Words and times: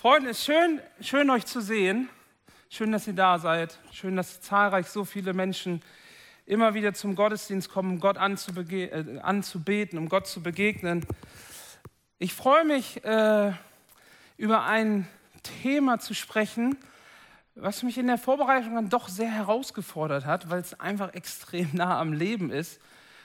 Freunde, 0.00 0.30
es 0.30 0.38
ist 0.38 0.46
schön, 0.46 0.80
schön 1.02 1.28
euch 1.28 1.44
zu 1.44 1.60
sehen. 1.60 2.08
Schön, 2.70 2.90
dass 2.90 3.06
ihr 3.06 3.12
da 3.12 3.38
seid. 3.38 3.78
Schön, 3.92 4.16
dass 4.16 4.40
zahlreich 4.40 4.86
so 4.86 5.04
viele 5.04 5.34
Menschen 5.34 5.82
immer 6.46 6.72
wieder 6.72 6.94
zum 6.94 7.14
Gottesdienst 7.14 7.68
kommen, 7.68 7.90
um 7.90 8.00
Gott 8.00 8.16
äh, 8.16 9.18
anzubeten, 9.20 9.98
um 9.98 10.08
Gott 10.08 10.26
zu 10.26 10.42
begegnen. 10.42 11.04
Ich 12.18 12.32
freue 12.32 12.64
mich, 12.64 13.04
äh, 13.04 13.52
über 14.38 14.64
ein 14.64 15.06
Thema 15.42 15.98
zu 15.98 16.14
sprechen, 16.14 16.78
was 17.54 17.82
mich 17.82 17.98
in 17.98 18.06
der 18.06 18.16
Vorbereitung 18.16 18.76
dann 18.76 18.88
doch 18.88 19.06
sehr 19.06 19.30
herausgefordert 19.30 20.24
hat, 20.24 20.48
weil 20.48 20.62
es 20.62 20.80
einfach 20.80 21.12
extrem 21.12 21.68
nah 21.74 22.00
am 22.00 22.14
Leben 22.14 22.50
ist. 22.50 22.80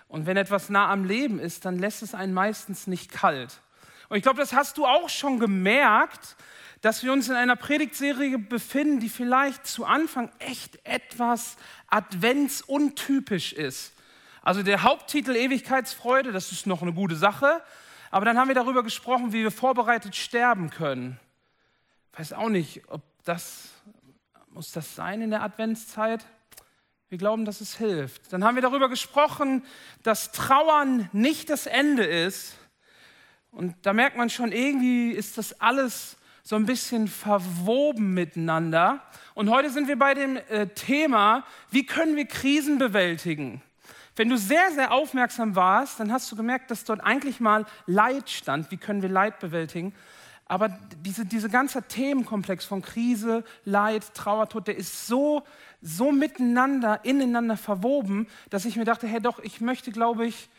Und 0.09 0.25
wenn 0.25 0.35
etwas 0.35 0.69
nah 0.69 0.91
am 0.91 1.05
Leben 1.05 1.39
ist, 1.39 1.63
dann 1.63 1.79
lässt 1.79 2.03
es 2.03 2.13
einen 2.13 2.33
meistens 2.33 2.85
nicht 2.85 3.13
kalt. 3.13 3.61
Und 4.09 4.17
ich 4.17 4.23
glaube, 4.23 4.39
das 4.39 4.53
hast 4.53 4.77
du 4.77 4.85
auch 4.85 5.09
schon 5.09 5.39
gemerkt, 5.39 6.35
dass 6.81 7.03
wir 7.03 7.11
uns 7.11 7.29
in 7.29 7.35
einer 7.35 7.55
Predigtserie 7.55 8.37
befinden, 8.37 8.99
die 8.99 9.09
vielleicht 9.09 9.65
zu 9.65 9.85
Anfang 9.85 10.31
echt 10.39 10.79
etwas 10.85 11.57
adventsuntypisch 11.87 13.53
ist. 13.53 13.93
Also 14.41 14.61
der 14.61 14.83
Haupttitel 14.83 15.35
Ewigkeitsfreude, 15.35 16.31
das 16.31 16.51
ist 16.51 16.67
noch 16.67 16.83
eine 16.83 16.93
gute 16.93 17.15
Sache. 17.15 17.63
Aber 18.11 18.25
dann 18.25 18.37
haben 18.37 18.47
wir 18.47 18.55
darüber 18.55 18.83
gesprochen, 18.83 19.33
wie 19.33 19.41
wir 19.41 19.51
vorbereitet 19.51 20.15
sterben 20.15 20.69
können. 20.69 21.19
Ich 22.13 22.19
weiß 22.19 22.33
auch 22.33 22.49
nicht, 22.49 22.83
ob 22.87 23.01
das, 23.23 23.69
muss 24.49 24.71
das 24.71 24.95
sein 24.95 25.21
in 25.21 25.31
der 25.31 25.41
Adventszeit? 25.41 26.23
Wir 27.09 27.17
glauben, 27.17 27.45
dass 27.45 27.61
es 27.61 27.75
hilft. 27.75 28.31
Dann 28.31 28.43
haben 28.43 28.55
wir 28.55 28.61
darüber 28.61 28.87
gesprochen, 28.89 29.63
dass 30.03 30.31
Trauern 30.31 31.09
nicht 31.11 31.49
das 31.49 31.65
Ende 31.65 32.03
ist. 32.03 32.55
Und 33.55 33.73
da 33.83 33.93
merkt 33.93 34.17
man 34.17 34.29
schon, 34.29 34.51
irgendwie 34.51 35.11
ist 35.11 35.37
das 35.37 35.61
alles 35.61 36.17
so 36.43 36.57
ein 36.57 36.65
bisschen 36.65 37.07
verwoben 37.07 38.13
miteinander. 38.13 39.01
Und 39.33 39.49
heute 39.49 39.69
sind 39.69 39.87
wir 39.87 39.97
bei 39.97 40.13
dem 40.13 40.35
äh, 40.35 40.67
Thema, 40.67 41.45
wie 41.71 41.85
können 41.85 42.17
wir 42.17 42.25
Krisen 42.25 42.77
bewältigen? 42.77 43.61
Wenn 44.17 44.27
du 44.27 44.37
sehr, 44.37 44.71
sehr 44.71 44.91
aufmerksam 44.91 45.55
warst, 45.55 46.01
dann 46.01 46.11
hast 46.11 46.29
du 46.31 46.35
gemerkt, 46.35 46.69
dass 46.69 46.83
dort 46.83 47.01
eigentlich 47.01 47.39
mal 47.39 47.65
Leid 47.85 48.29
stand. 48.29 48.71
Wie 48.71 48.77
können 48.77 49.01
wir 49.01 49.09
Leid 49.09 49.39
bewältigen? 49.39 49.93
Aber 50.47 50.77
diese, 50.97 51.25
dieser 51.25 51.49
ganze 51.49 51.81
Themenkomplex 51.81 52.65
von 52.65 52.81
Krise, 52.81 53.45
Leid, 53.63 54.13
Trauer, 54.13 54.49
Tod, 54.49 54.67
der 54.67 54.75
ist 54.75 55.07
so, 55.07 55.43
so 55.81 56.11
miteinander, 56.11 57.05
ineinander 57.05 57.55
verwoben, 57.55 58.27
dass 58.49 58.65
ich 58.65 58.75
mir 58.75 58.85
dachte, 58.85 59.07
hey 59.07 59.21
doch, 59.21 59.39
ich 59.39 59.61
möchte, 59.61 59.91
glaube 59.91 60.27
ich, 60.27 60.49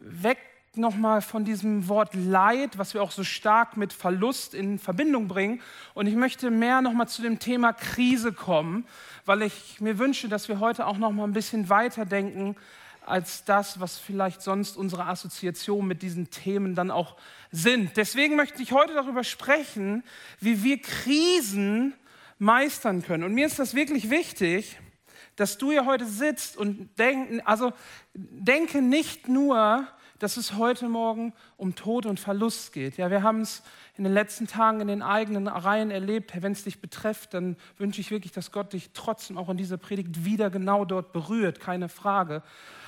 weg 0.00 0.38
nochmal 0.76 1.22
von 1.22 1.44
diesem 1.44 1.88
Wort 1.88 2.14
Leid, 2.14 2.78
was 2.78 2.94
wir 2.94 3.02
auch 3.02 3.10
so 3.10 3.24
stark 3.24 3.76
mit 3.76 3.92
Verlust 3.92 4.54
in 4.54 4.78
Verbindung 4.78 5.28
bringen. 5.28 5.60
Und 5.94 6.06
ich 6.06 6.14
möchte 6.14 6.50
mehr 6.50 6.80
nochmal 6.80 7.08
zu 7.08 7.22
dem 7.22 7.38
Thema 7.38 7.72
Krise 7.72 8.32
kommen, 8.32 8.86
weil 9.24 9.42
ich 9.42 9.80
mir 9.80 9.98
wünsche, 9.98 10.28
dass 10.28 10.48
wir 10.48 10.60
heute 10.60 10.86
auch 10.86 10.98
nochmal 10.98 11.26
ein 11.26 11.32
bisschen 11.32 11.68
weiterdenken 11.68 12.56
als 13.06 13.44
das, 13.44 13.80
was 13.80 13.98
vielleicht 13.98 14.42
sonst 14.42 14.76
unsere 14.76 15.06
Assoziationen 15.06 15.86
mit 15.86 16.02
diesen 16.02 16.30
Themen 16.30 16.74
dann 16.74 16.90
auch 16.90 17.16
sind. 17.50 17.96
Deswegen 17.96 18.36
möchte 18.36 18.62
ich 18.62 18.72
heute 18.72 18.94
darüber 18.94 19.24
sprechen, 19.24 20.02
wie 20.40 20.62
wir 20.62 20.80
Krisen 20.80 21.94
meistern 22.38 23.02
können. 23.02 23.24
Und 23.24 23.34
mir 23.34 23.46
ist 23.46 23.58
das 23.58 23.74
wirklich 23.74 24.10
wichtig, 24.10 24.78
dass 25.36 25.58
du 25.58 25.72
hier 25.72 25.86
heute 25.86 26.06
sitzt 26.06 26.56
und 26.56 26.98
denken, 26.98 27.40
also 27.44 27.72
denke 28.14 28.82
nicht 28.82 29.28
nur 29.28 29.86
dass 30.18 30.36
es 30.36 30.54
heute 30.54 30.88
Morgen 30.88 31.32
um 31.56 31.74
Tod 31.74 32.06
und 32.06 32.20
Verlust 32.20 32.72
geht. 32.72 32.96
Ja, 32.96 33.10
wir 33.10 33.22
haben 33.22 33.40
es 33.40 33.62
in 33.96 34.04
den 34.04 34.12
letzten 34.12 34.46
Tagen 34.46 34.80
in 34.80 34.88
den 34.88 35.02
eigenen 35.02 35.48
Reihen 35.48 35.90
erlebt. 35.90 36.32
Wenn 36.40 36.52
es 36.52 36.64
dich 36.64 36.80
betrifft, 36.80 37.34
dann 37.34 37.56
wünsche 37.78 38.00
ich 38.00 38.10
wirklich, 38.10 38.32
dass 38.32 38.52
Gott 38.52 38.72
dich 38.72 38.90
trotzdem 38.94 39.38
auch 39.38 39.48
in 39.48 39.56
dieser 39.56 39.76
Predigt 39.76 40.24
wieder 40.24 40.50
genau 40.50 40.84
dort 40.84 41.12
berührt, 41.12 41.60
keine 41.60 41.88
Frage. 41.88 42.42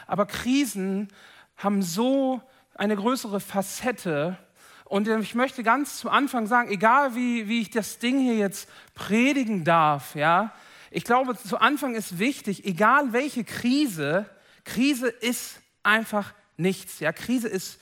Aber 0.07 0.27
Krisen 0.27 1.09
haben 1.57 1.83
so 1.83 2.41
eine 2.75 2.97
größere 2.97 3.41
Facette. 3.41 4.39
Und 4.85 5.09
ich 5.09 5.35
möchte 5.35 5.63
ganz 5.65 5.99
zu 5.99 6.11
Anfang 6.11 6.47
sagen, 6.47 6.71
egal 6.71 7.17
wie, 7.17 7.49
wie 7.49 7.61
ich 7.61 7.71
das 7.71 7.99
Ding 7.99 8.21
hier 8.21 8.37
jetzt 8.37 8.69
predigen 8.95 9.65
darf, 9.65 10.15
ja, 10.15 10.53
ich 10.93 11.05
glaube, 11.05 11.37
zu 11.37 11.59
Anfang 11.59 11.95
ist 11.95 12.19
wichtig, 12.19 12.65
egal 12.65 13.13
welche 13.13 13.45
Krise, 13.45 14.27
Krise 14.65 15.09
ist 15.09 15.61
einfach 15.83 16.33
nichts. 16.57 17.01
Ja, 17.01 17.13
Krise 17.13 17.49
ist 17.49 17.79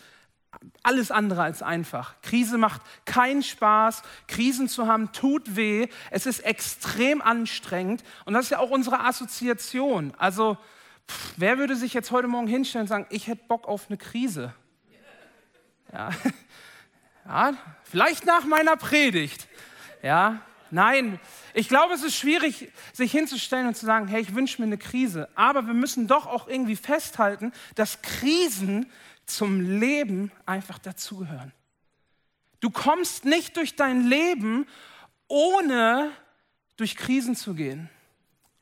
alles 0.82 1.10
andere 1.10 1.42
als 1.42 1.62
einfach. 1.62 2.20
Krise 2.22 2.58
macht 2.58 2.82
keinen 3.04 3.42
Spaß. 3.42 4.02
Krisen 4.28 4.68
zu 4.68 4.86
haben 4.86 5.12
tut 5.12 5.56
weh. 5.56 5.88
Es 6.10 6.26
ist 6.26 6.40
extrem 6.40 7.22
anstrengend. 7.22 8.04
Und 8.24 8.34
das 8.34 8.46
ist 8.46 8.50
ja 8.50 8.58
auch 8.58 8.70
unsere 8.70 9.00
Assoziation. 9.00 10.12
Also, 10.18 10.56
pff, 11.08 11.34
wer 11.36 11.58
würde 11.58 11.76
sich 11.76 11.94
jetzt 11.94 12.10
heute 12.10 12.28
Morgen 12.28 12.46
hinstellen 12.46 12.84
und 12.84 12.88
sagen, 12.88 13.06
ich 13.10 13.26
hätte 13.26 13.44
Bock 13.48 13.66
auf 13.66 13.86
eine 13.88 13.98
Krise? 13.98 14.54
Ja, 15.92 16.10
ja 17.26 17.54
vielleicht 17.84 18.26
nach 18.26 18.44
meiner 18.44 18.76
Predigt. 18.76 19.48
Ja, 20.02 20.40
Nein, 20.74 21.20
ich 21.54 21.68
glaube, 21.68 21.94
es 21.94 22.02
ist 22.02 22.16
schwierig, 22.16 22.72
sich 22.92 23.12
hinzustellen 23.12 23.68
und 23.68 23.76
zu 23.76 23.86
sagen, 23.86 24.08
hey, 24.08 24.20
ich 24.20 24.34
wünsche 24.34 24.60
mir 24.60 24.66
eine 24.66 24.76
Krise. 24.76 25.28
Aber 25.36 25.68
wir 25.68 25.72
müssen 25.72 26.08
doch 26.08 26.26
auch 26.26 26.48
irgendwie 26.48 26.74
festhalten, 26.74 27.52
dass 27.76 28.02
Krisen 28.02 28.90
zum 29.24 29.78
Leben 29.78 30.32
einfach 30.46 30.80
dazugehören. 30.80 31.52
Du 32.58 32.70
kommst 32.70 33.24
nicht 33.24 33.56
durch 33.56 33.76
dein 33.76 34.08
Leben, 34.08 34.66
ohne 35.28 36.10
durch 36.76 36.96
Krisen 36.96 37.36
zu 37.36 37.54
gehen. 37.54 37.88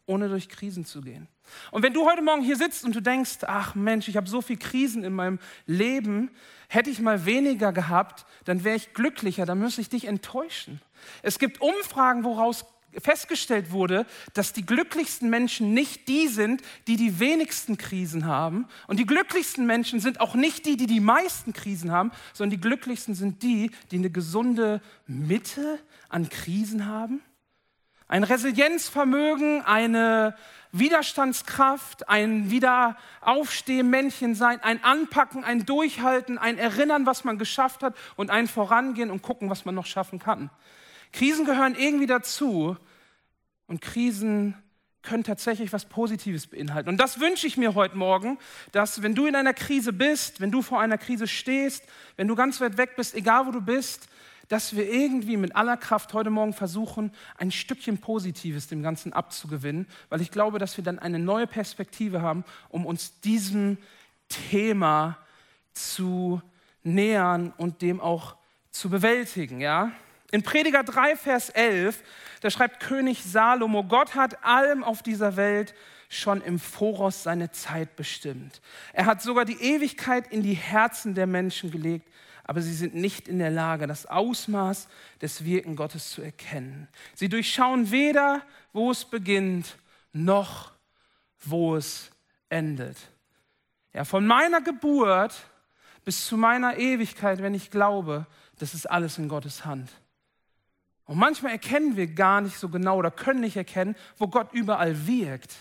Ohne 0.04 0.28
durch 0.28 0.50
Krisen 0.50 0.84
zu 0.84 1.00
gehen. 1.00 1.28
Und 1.70 1.82
wenn 1.82 1.92
du 1.92 2.04
heute 2.06 2.22
Morgen 2.22 2.42
hier 2.42 2.56
sitzt 2.56 2.84
und 2.84 2.94
du 2.94 3.00
denkst, 3.00 3.38
ach 3.42 3.74
Mensch, 3.74 4.08
ich 4.08 4.16
habe 4.16 4.28
so 4.28 4.40
viele 4.40 4.58
Krisen 4.58 5.04
in 5.04 5.12
meinem 5.12 5.38
Leben, 5.66 6.30
hätte 6.68 6.90
ich 6.90 7.00
mal 7.00 7.24
weniger 7.26 7.72
gehabt, 7.72 8.26
dann 8.44 8.64
wäre 8.64 8.76
ich 8.76 8.94
glücklicher, 8.94 9.46
dann 9.46 9.58
müsste 9.58 9.80
ich 9.80 9.88
dich 9.88 10.06
enttäuschen. 10.06 10.80
Es 11.22 11.38
gibt 11.38 11.60
Umfragen, 11.60 12.24
woraus 12.24 12.64
festgestellt 13.00 13.70
wurde, 13.70 14.06
dass 14.34 14.52
die 14.52 14.66
glücklichsten 14.66 15.30
Menschen 15.30 15.72
nicht 15.72 16.08
die 16.08 16.28
sind, 16.28 16.62
die 16.86 16.96
die 16.96 17.18
wenigsten 17.18 17.78
Krisen 17.78 18.26
haben. 18.26 18.66
Und 18.86 18.98
die 18.98 19.06
glücklichsten 19.06 19.66
Menschen 19.66 20.00
sind 20.00 20.20
auch 20.20 20.34
nicht 20.34 20.66
die, 20.66 20.76
die 20.76 20.86
die 20.86 21.00
meisten 21.00 21.52
Krisen 21.52 21.90
haben, 21.90 22.10
sondern 22.32 22.58
die 22.58 22.60
glücklichsten 22.60 23.14
sind 23.14 23.42
die, 23.42 23.70
die 23.90 23.96
eine 23.96 24.10
gesunde 24.10 24.82
Mitte 25.06 25.78
an 26.08 26.28
Krisen 26.28 26.86
haben. 26.86 27.22
Ein 28.12 28.24
Resilienzvermögen, 28.24 29.62
eine 29.62 30.36
Widerstandskraft, 30.70 32.10
ein 32.10 32.50
Wiederaufstehen-Männchen 32.50 34.34
sein, 34.34 34.62
ein 34.62 34.84
Anpacken, 34.84 35.44
ein 35.44 35.64
Durchhalten, 35.64 36.36
ein 36.36 36.58
Erinnern, 36.58 37.06
was 37.06 37.24
man 37.24 37.38
geschafft 37.38 37.82
hat 37.82 37.96
und 38.16 38.28
ein 38.28 38.48
Vorangehen 38.48 39.10
und 39.10 39.22
gucken, 39.22 39.48
was 39.48 39.64
man 39.64 39.74
noch 39.74 39.86
schaffen 39.86 40.18
kann. 40.18 40.50
Krisen 41.14 41.46
gehören 41.46 41.74
irgendwie 41.74 42.04
dazu 42.04 42.76
und 43.66 43.80
Krisen 43.80 44.62
können 45.00 45.24
tatsächlich 45.24 45.72
was 45.72 45.86
Positives 45.86 46.48
beinhalten. 46.48 46.90
Und 46.90 46.98
das 46.98 47.18
wünsche 47.18 47.46
ich 47.46 47.56
mir 47.56 47.74
heute 47.74 47.96
Morgen, 47.96 48.38
dass 48.72 49.02
wenn 49.02 49.14
du 49.14 49.24
in 49.24 49.36
einer 49.36 49.54
Krise 49.54 49.94
bist, 49.94 50.38
wenn 50.42 50.50
du 50.50 50.60
vor 50.60 50.82
einer 50.82 50.98
Krise 50.98 51.26
stehst, 51.26 51.86
wenn 52.16 52.28
du 52.28 52.36
ganz 52.36 52.60
weit 52.60 52.76
weg 52.76 52.94
bist, 52.94 53.14
egal 53.14 53.46
wo 53.46 53.52
du 53.52 53.62
bist, 53.62 54.06
dass 54.52 54.76
wir 54.76 54.86
irgendwie 54.86 55.38
mit 55.38 55.56
aller 55.56 55.78
Kraft 55.78 56.12
heute 56.12 56.28
Morgen 56.28 56.52
versuchen, 56.52 57.10
ein 57.38 57.50
Stückchen 57.50 57.96
Positives 58.02 58.68
dem 58.68 58.82
Ganzen 58.82 59.14
abzugewinnen, 59.14 59.86
weil 60.10 60.20
ich 60.20 60.30
glaube, 60.30 60.58
dass 60.58 60.76
wir 60.76 60.84
dann 60.84 60.98
eine 60.98 61.18
neue 61.18 61.46
Perspektive 61.46 62.20
haben, 62.20 62.44
um 62.68 62.84
uns 62.84 63.18
diesem 63.20 63.78
Thema 64.28 65.16
zu 65.72 66.42
nähern 66.82 67.54
und 67.56 67.80
dem 67.80 67.98
auch 67.98 68.36
zu 68.70 68.90
bewältigen. 68.90 69.62
Ja? 69.62 69.90
In 70.30 70.42
Prediger 70.42 70.82
3, 70.82 71.16
Vers 71.16 71.48
11, 71.48 72.02
da 72.42 72.50
schreibt 72.50 72.80
König 72.80 73.22
Salomo, 73.24 73.84
Gott 73.84 74.14
hat 74.14 74.44
allem 74.44 74.84
auf 74.84 75.02
dieser 75.02 75.36
Welt 75.36 75.72
schon 76.10 76.42
im 76.42 76.58
Voraus 76.58 77.22
seine 77.22 77.52
Zeit 77.52 77.96
bestimmt. 77.96 78.60
Er 78.92 79.06
hat 79.06 79.22
sogar 79.22 79.46
die 79.46 79.62
Ewigkeit 79.62 80.30
in 80.30 80.42
die 80.42 80.52
Herzen 80.52 81.14
der 81.14 81.26
Menschen 81.26 81.70
gelegt, 81.70 82.06
aber 82.52 82.60
sie 82.60 82.74
sind 82.74 82.94
nicht 82.94 83.28
in 83.28 83.38
der 83.38 83.48
Lage, 83.48 83.86
das 83.86 84.04
Ausmaß 84.04 84.86
des 85.22 85.46
Wirken 85.46 85.74
Gottes 85.74 86.10
zu 86.10 86.20
erkennen. 86.20 86.86
Sie 87.14 87.30
durchschauen 87.30 87.90
weder, 87.90 88.42
wo 88.74 88.90
es 88.90 89.06
beginnt, 89.06 89.78
noch 90.12 90.72
wo 91.40 91.76
es 91.76 92.10
endet. 92.50 92.98
Ja, 93.94 94.04
von 94.04 94.26
meiner 94.26 94.60
Geburt 94.60 95.34
bis 96.04 96.26
zu 96.26 96.36
meiner 96.36 96.76
Ewigkeit, 96.76 97.40
wenn 97.40 97.54
ich 97.54 97.70
glaube, 97.70 98.26
das 98.58 98.74
ist 98.74 98.84
alles 98.84 99.16
in 99.16 99.28
Gottes 99.28 99.64
Hand. 99.64 99.90
Und 101.06 101.16
manchmal 101.16 101.52
erkennen 101.52 101.96
wir 101.96 102.06
gar 102.06 102.42
nicht 102.42 102.58
so 102.58 102.68
genau 102.68 102.98
oder 102.98 103.10
können 103.10 103.40
nicht 103.40 103.56
erkennen, 103.56 103.96
wo 104.18 104.28
Gott 104.28 104.52
überall 104.52 105.06
wirkt. 105.06 105.54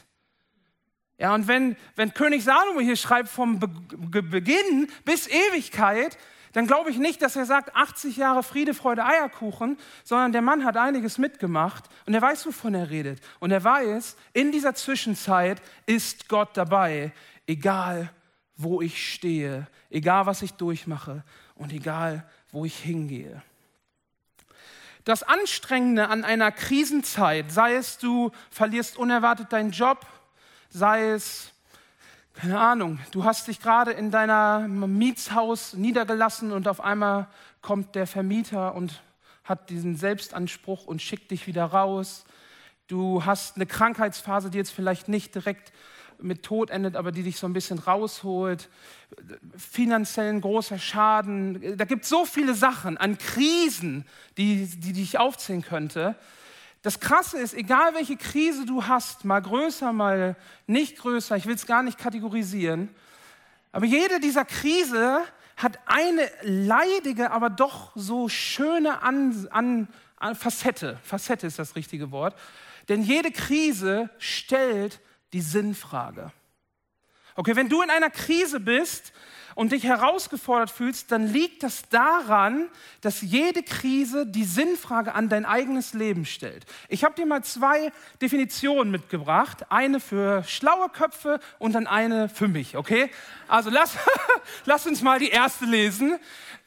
Ja, 1.18 1.34
und 1.34 1.48
wenn, 1.48 1.78
wenn 1.96 2.14
König 2.14 2.44
Salomo 2.44 2.82
hier 2.82 2.98
schreibt 2.98 3.30
vom 3.30 3.60
Be 3.60 3.70
Beginn 4.24 4.92
bis 5.06 5.30
Ewigkeit, 5.30 6.18
dann 6.54 6.68
glaube 6.68 6.90
ich 6.90 6.98
nicht, 6.98 7.22
dass 7.22 7.36
er 7.36 7.46
sagt 7.46 7.76
80 7.76 8.18
Jahre 8.18 8.44
Friede, 8.44 8.74
Freude, 8.74 9.06
Eierkuchen, 9.06 9.78
sondern 10.04 10.32
der 10.32 10.42
Mann 10.42 10.66
hat 10.66 10.78
einiges 10.78 11.18
mitgemacht 11.18 11.86
und 12.06 12.14
er 12.14 12.22
weiß, 12.22 12.46
wovon 12.46 12.74
er 12.74 12.90
redet. 12.90 13.22
Und 13.40 13.52
er 13.52 13.64
weiß, 13.64 14.18
in 14.34 14.52
dieser 14.52 14.76
Zwischenzeit 14.76 15.62
ist 15.86 16.28
Gott 16.28 16.58
dabei, 16.58 17.14
egal 17.48 18.10
wo 18.58 18.82
ich 18.82 19.14
stehe, 19.14 19.68
egal 19.90 20.26
was 20.26 20.42
ich 20.42 20.54
durchmache 20.54 21.24
und 21.56 21.72
egal 21.72 22.30
wo 22.52 22.66
ich 22.66 22.78
hingehe. 22.78 23.42
Das 25.04 25.24
Anstrengende 25.24 26.10
an 26.10 26.24
einer 26.24 26.52
Krisenzeit, 26.52 27.52
sei 27.52 27.76
es 27.76 27.98
du 27.98 28.32
verlierst 28.52 28.98
unerwartet 28.98 29.52
deinen 29.52 29.72
Job, 29.72 30.06
sei 30.70 31.10
es, 31.10 31.51
keine 32.34 32.60
Ahnung, 32.60 33.00
du 33.12 33.24
hast 33.24 33.48
dich 33.48 33.60
gerade 33.60 33.92
in 33.92 34.10
deinem 34.10 34.98
Mietshaus 34.98 35.74
niedergelassen 35.74 36.52
und 36.52 36.68
auf 36.68 36.80
einmal 36.80 37.28
kommt 37.62 37.96
der 37.96 38.08
Vermieter 38.08 38.74
und 38.74 39.02
hat 39.44 39.70
diesen 39.70 39.98
Selbstanspruch 39.98 40.86
und 40.86 41.02
schickt 41.02 41.32
dich 41.32 41.46
wieder 41.46 41.66
raus. 41.66 42.26
Du 42.88 43.26
hast 43.26 43.56
eine 43.56 43.66
Krankheitsphase, 43.66 44.50
die 44.50 44.58
jetzt 44.58 44.72
vielleicht 44.72 45.08
nicht 45.08 45.36
direkt 45.36 45.72
mit 46.20 46.44
Tod 46.44 46.70
endet, 46.70 46.96
aber 46.96 47.12
die 47.12 47.24
dich 47.24 47.38
so 47.38 47.48
ein 47.48 47.54
bisschen 47.54 47.80
rausholt. 47.80 48.70
Finanziellen 49.58 50.42
großer 50.42 50.80
Schaden. 50.80 51.78
Da 51.78 51.86
gibt 51.86 52.04
es 52.04 52.10
so 52.10 52.26
viele 52.26 52.54
Sachen 52.54 52.98
an 52.98 53.18
Krisen, 53.18 54.06
die, 54.38 54.68
die, 54.68 54.94
die 54.94 55.04
ich 55.04 55.20
aufzählen 55.20 55.64
könnte. 55.64 56.16
Das 56.82 57.00
Krasse 57.00 57.38
ist, 57.38 57.54
egal 57.54 57.94
welche 57.94 58.18
Krise 58.18 58.66
du 58.66 58.86
hast, 58.86 59.24
mal 59.24 59.42
größer, 59.42 59.94
mal 59.94 60.36
nicht 60.66 60.98
größer, 60.98 61.36
ich 61.36 61.46
will 61.46 61.56
es 61.56 61.68
gar 61.68 61.84
nicht 61.84 61.98
kategorisieren, 61.98 62.90
aber 63.72 63.86
jede 63.86 64.20
dieser 64.20 64.46
Krise 64.46 65.22
hat 65.56 65.80
eine 65.86 66.30
leidige, 66.42 67.32
aber 67.32 67.50
doch 67.50 67.92
so 67.96 68.28
schöne 68.30 69.02
an, 69.02 69.48
an, 69.52 69.88
an 70.18 70.36
Facette. 70.36 71.00
Facette 71.04 71.48
ist 71.48 71.60
das 71.60 71.76
richtige 71.76 72.12
Wort. 72.12 72.36
Denn 72.90 73.04
jede 73.04 73.32
Krise 73.32 74.10
stellt 74.18 75.00
die 75.34 75.42
Sinnfrage. 75.42 76.32
Okay, 77.36 77.56
wenn 77.56 77.70
du 77.70 77.82
in 77.82 77.90
einer 77.90 78.10
Krise 78.10 78.60
bist 78.60 79.14
und 79.56 79.72
dich 79.72 79.84
herausgefordert 79.84 80.72
fühlst, 80.72 81.12
dann 81.12 81.28
liegt 81.28 81.64
das 81.64 81.84
daran, 81.90 82.70
dass 83.02 83.22
jede 83.22 83.64
Krise 83.64 84.26
die 84.26 84.44
Sinnfrage 84.44 85.14
an 85.14 85.30
dein 85.30 85.46
eigenes 85.46 85.94
Leben 85.94 86.26
stellt. 86.26 86.66
Ich 86.90 87.04
habe 87.04 87.16
dir 87.16 87.26
mal 87.26 87.44
zwei 87.44 87.92
Definitionen 88.22 88.92
mitgebracht, 88.92 89.72
eine 89.72 90.00
für 90.00 90.44
schlaue 90.44 90.90
Köpfe 90.90 91.40
und 91.60 91.74
dann 91.74 91.88
eine 91.88 92.30
für 92.30 92.48
mich, 92.48 92.78
okay? 92.78 93.10
Also 93.48 93.70
lass, 93.70 93.98
lass 94.66 94.88
uns 94.88 95.02
mal 95.02 95.20
die 95.20 95.30
erste 95.30 95.66
lesen. 95.66 96.20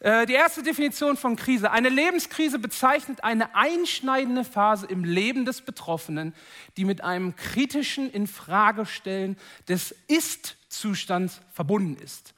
Äh, 0.05 0.27
die 0.27 0.35
erste 0.35 0.63
Definition 0.63 1.17
von 1.17 1.35
Krise. 1.35 1.71
Eine 1.71 1.89
Lebenskrise 1.89 2.59
bezeichnet 2.59 3.25
eine 3.25 3.55
einschneidende 3.55 4.45
Phase 4.45 4.87
im 4.87 5.03
Leben 5.03 5.47
des 5.47 5.63
Betroffenen, 5.63 6.35
die 6.77 6.85
mit 6.85 7.03
einem 7.03 7.35
kritischen 7.37 8.11
Infragestellen 8.11 9.39
des 9.67 9.95
Ist-Zustands 10.09 11.41
verbunden 11.55 11.97
ist. 12.03 12.34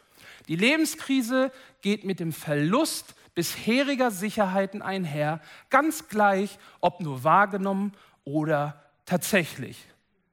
Die 0.49 0.57
Lebenskrise 0.57 1.53
geht 1.81 2.05
mit 2.05 2.21
dem 2.21 2.33
Verlust 2.33 3.15
bisheriger 3.35 4.11
Sicherheiten 4.11 4.81
einher, 4.81 5.41
ganz 5.69 6.09
gleich, 6.09 6.59
ob 6.81 7.01
nur 7.01 7.23
wahrgenommen 7.25 7.93
oder 8.25 8.83
tatsächlich. 9.05 9.87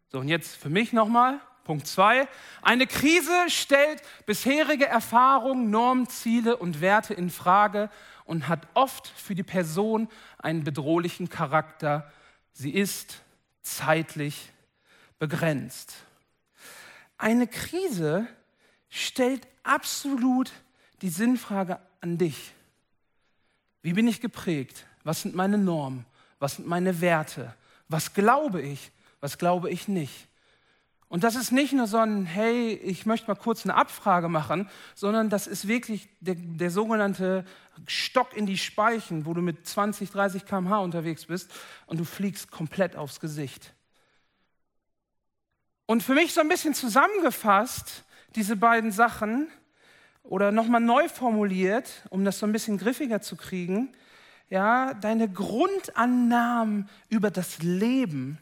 So, 0.09 0.19
und 0.19 0.29
jetzt 0.29 0.55
für 0.55 0.69
mich 0.69 0.93
nochmal. 0.93 1.39
Punkt 1.63 1.87
2. 1.87 2.27
Eine 2.61 2.87
Krise 2.87 3.31
stellt 3.47 4.01
bisherige 4.25 4.85
Erfahrungen, 4.85 5.69
Normen, 5.69 6.07
Ziele 6.07 6.57
und 6.57 6.81
Werte 6.81 7.13
in 7.13 7.29
Frage 7.29 7.89
und 8.25 8.47
hat 8.47 8.67
oft 8.73 9.07
für 9.07 9.33
die 9.33 9.43
Person 9.43 10.09
einen 10.37 10.63
bedrohlichen 10.63 11.29
Charakter. 11.29 12.11
Sie 12.51 12.71
ist 12.71 13.21
zeitlich 13.61 14.51
begrenzt. 15.19 15.95
Eine 17.17 17.47
Krise 17.47 18.27
stellt 18.93 19.47
absolut 19.63 20.51
die 21.01 21.09
Sinnfrage 21.09 21.79
an 21.99 22.19
dich. 22.19 22.53
Wie 23.81 23.93
bin 23.93 24.07
ich 24.07 24.21
geprägt? 24.21 24.85
Was 25.03 25.23
sind 25.23 25.33
meine 25.33 25.57
Normen? 25.57 26.05
Was 26.37 26.57
sind 26.57 26.67
meine 26.67 27.01
Werte? 27.01 27.55
Was 27.87 28.13
glaube 28.13 28.61
ich? 28.61 28.91
Was 29.19 29.39
glaube 29.39 29.71
ich 29.71 29.87
nicht? 29.87 30.27
Und 31.07 31.23
das 31.23 31.35
ist 31.35 31.51
nicht 31.51 31.73
nur 31.73 31.87
so 31.87 31.97
ein, 31.97 32.25
hey, 32.25 32.73
ich 32.73 33.07
möchte 33.07 33.27
mal 33.27 33.35
kurz 33.35 33.65
eine 33.65 33.75
Abfrage 33.75 34.29
machen, 34.29 34.69
sondern 34.93 35.29
das 35.29 35.47
ist 35.47 35.67
wirklich 35.67 36.07
der, 36.19 36.35
der 36.35 36.69
sogenannte 36.69 37.45
Stock 37.87 38.37
in 38.37 38.45
die 38.45 38.57
Speichen, 38.57 39.25
wo 39.25 39.33
du 39.33 39.41
mit 39.41 39.65
20, 39.65 40.11
30 40.11 40.45
km/h 40.45 40.79
unterwegs 40.79 41.25
bist 41.25 41.51
und 41.87 41.99
du 41.99 42.05
fliegst 42.05 42.51
komplett 42.51 42.95
aufs 42.95 43.19
Gesicht. 43.19 43.73
Und 45.87 46.03
für 46.03 46.13
mich 46.13 46.33
so 46.33 46.41
ein 46.41 46.47
bisschen 46.47 46.75
zusammengefasst, 46.75 48.03
diese 48.35 48.55
beiden 48.55 48.91
Sachen, 48.91 49.47
oder 50.23 50.51
nochmal 50.53 50.81
neu 50.81 51.09
formuliert, 51.09 52.03
um 52.09 52.23
das 52.23 52.39
so 52.39 52.45
ein 52.45 52.53
bisschen 52.53 52.77
griffiger 52.77 53.21
zu 53.21 53.35
kriegen, 53.35 53.91
ja, 54.49 54.93
deine 54.93 55.29
Grundannahmen 55.29 56.87
über 57.09 57.29
das 57.29 57.61
Leben 57.61 58.37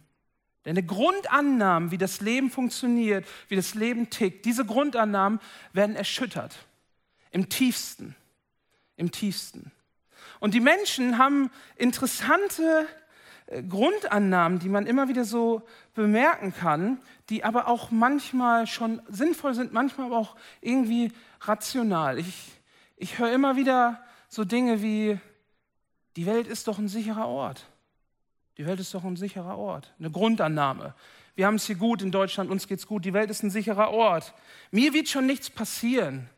Deine 0.64 0.84
Grundannahmen, 0.84 1.90
wie 1.90 1.98
das 1.98 2.22
Leben 2.22 2.52
funktioniert, 2.52 3.26
wie 3.48 3.56
das 3.56 3.74
Leben 3.74 4.10
tickt, 4.10 4.46
diese 4.46 4.64
Grundannahmen 4.64 5.40
werden 5.74 5.96
erschüttert. 5.96 6.56
Im 7.32 7.50
tiefsten. 7.50 8.16
Im 8.96 9.12
tiefsten. 9.12 9.72
Und 10.40 10.54
die 10.54 10.60
Menschen 10.60 11.18
haben 11.18 11.50
interessante 11.78 12.86
Grundannahmen, 13.68 14.60
die 14.60 14.70
man 14.70 14.86
immer 14.86 15.10
wieder 15.10 15.26
so 15.26 15.64
bemerken 15.94 16.54
kann, 16.54 17.00
die 17.30 17.44
aber 17.44 17.68
auch 17.68 17.92
manchmal 17.92 18.66
schon 18.66 19.02
sinnvoll 19.10 19.54
sind, 19.54 19.74
manchmal 19.74 20.08
aber 20.08 20.18
auch 20.18 20.38
irgendwie 20.62 21.12
rational. 21.42 22.18
Ich, 22.18 22.52
ich 22.96 23.20
höre 23.20 23.34
immer 23.34 23.58
wieder 23.58 24.02
so 24.30 24.46
Dinge 24.46 24.82
wie, 24.82 25.20
die 26.16 26.26
Welt 26.26 26.48
ist 26.48 26.70
doch 26.70 26.78
ein 26.78 26.88
sicherer 26.88 27.28
Ort. 27.28 27.66
Die 28.58 28.66
Welt 28.66 28.80
ist 28.80 28.94
doch 28.94 29.04
ein 29.04 29.18
sicherer 29.18 29.58
Ort, 29.58 29.94
eine 30.00 30.12
Grundannahme. 30.12 30.94
Wir 31.36 31.48
haben 31.48 31.56
es 31.56 31.66
hier 31.66 31.76
gut 31.76 32.02
in 32.02 32.12
Deutschland, 32.12 32.50
uns 32.50 32.68
geht's 32.68 32.88
gut, 32.88 33.04
die 33.04 33.14
Welt 33.14 33.30
ist 33.30 33.44
ein 33.44 33.50
sicherer 33.50 33.92
Ort. 33.92 34.34
Mir 34.72 34.94
wird 34.94 35.10
schon 35.10 35.26
nichts 35.26 35.50
passieren. 35.50 36.30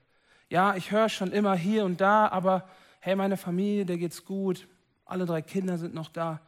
Ja, 0.50 0.75
ich 0.75 0.92
höre 0.92 1.09
schon 1.09 1.31
immer 1.31 1.56
hier 1.56 1.86
und 1.86 2.01
da, 2.01 2.27
aber 2.27 2.68
hey, 3.01 3.16
meine 3.16 3.38
Familie, 3.38 3.86
der 3.86 3.98
geht's 3.98 4.25
gut, 4.25 4.68
alle 5.06 5.25
drei 5.25 5.42
Kinder 5.42 5.77
sind 5.77 5.94
noch 5.94 6.09
da. 6.09 6.39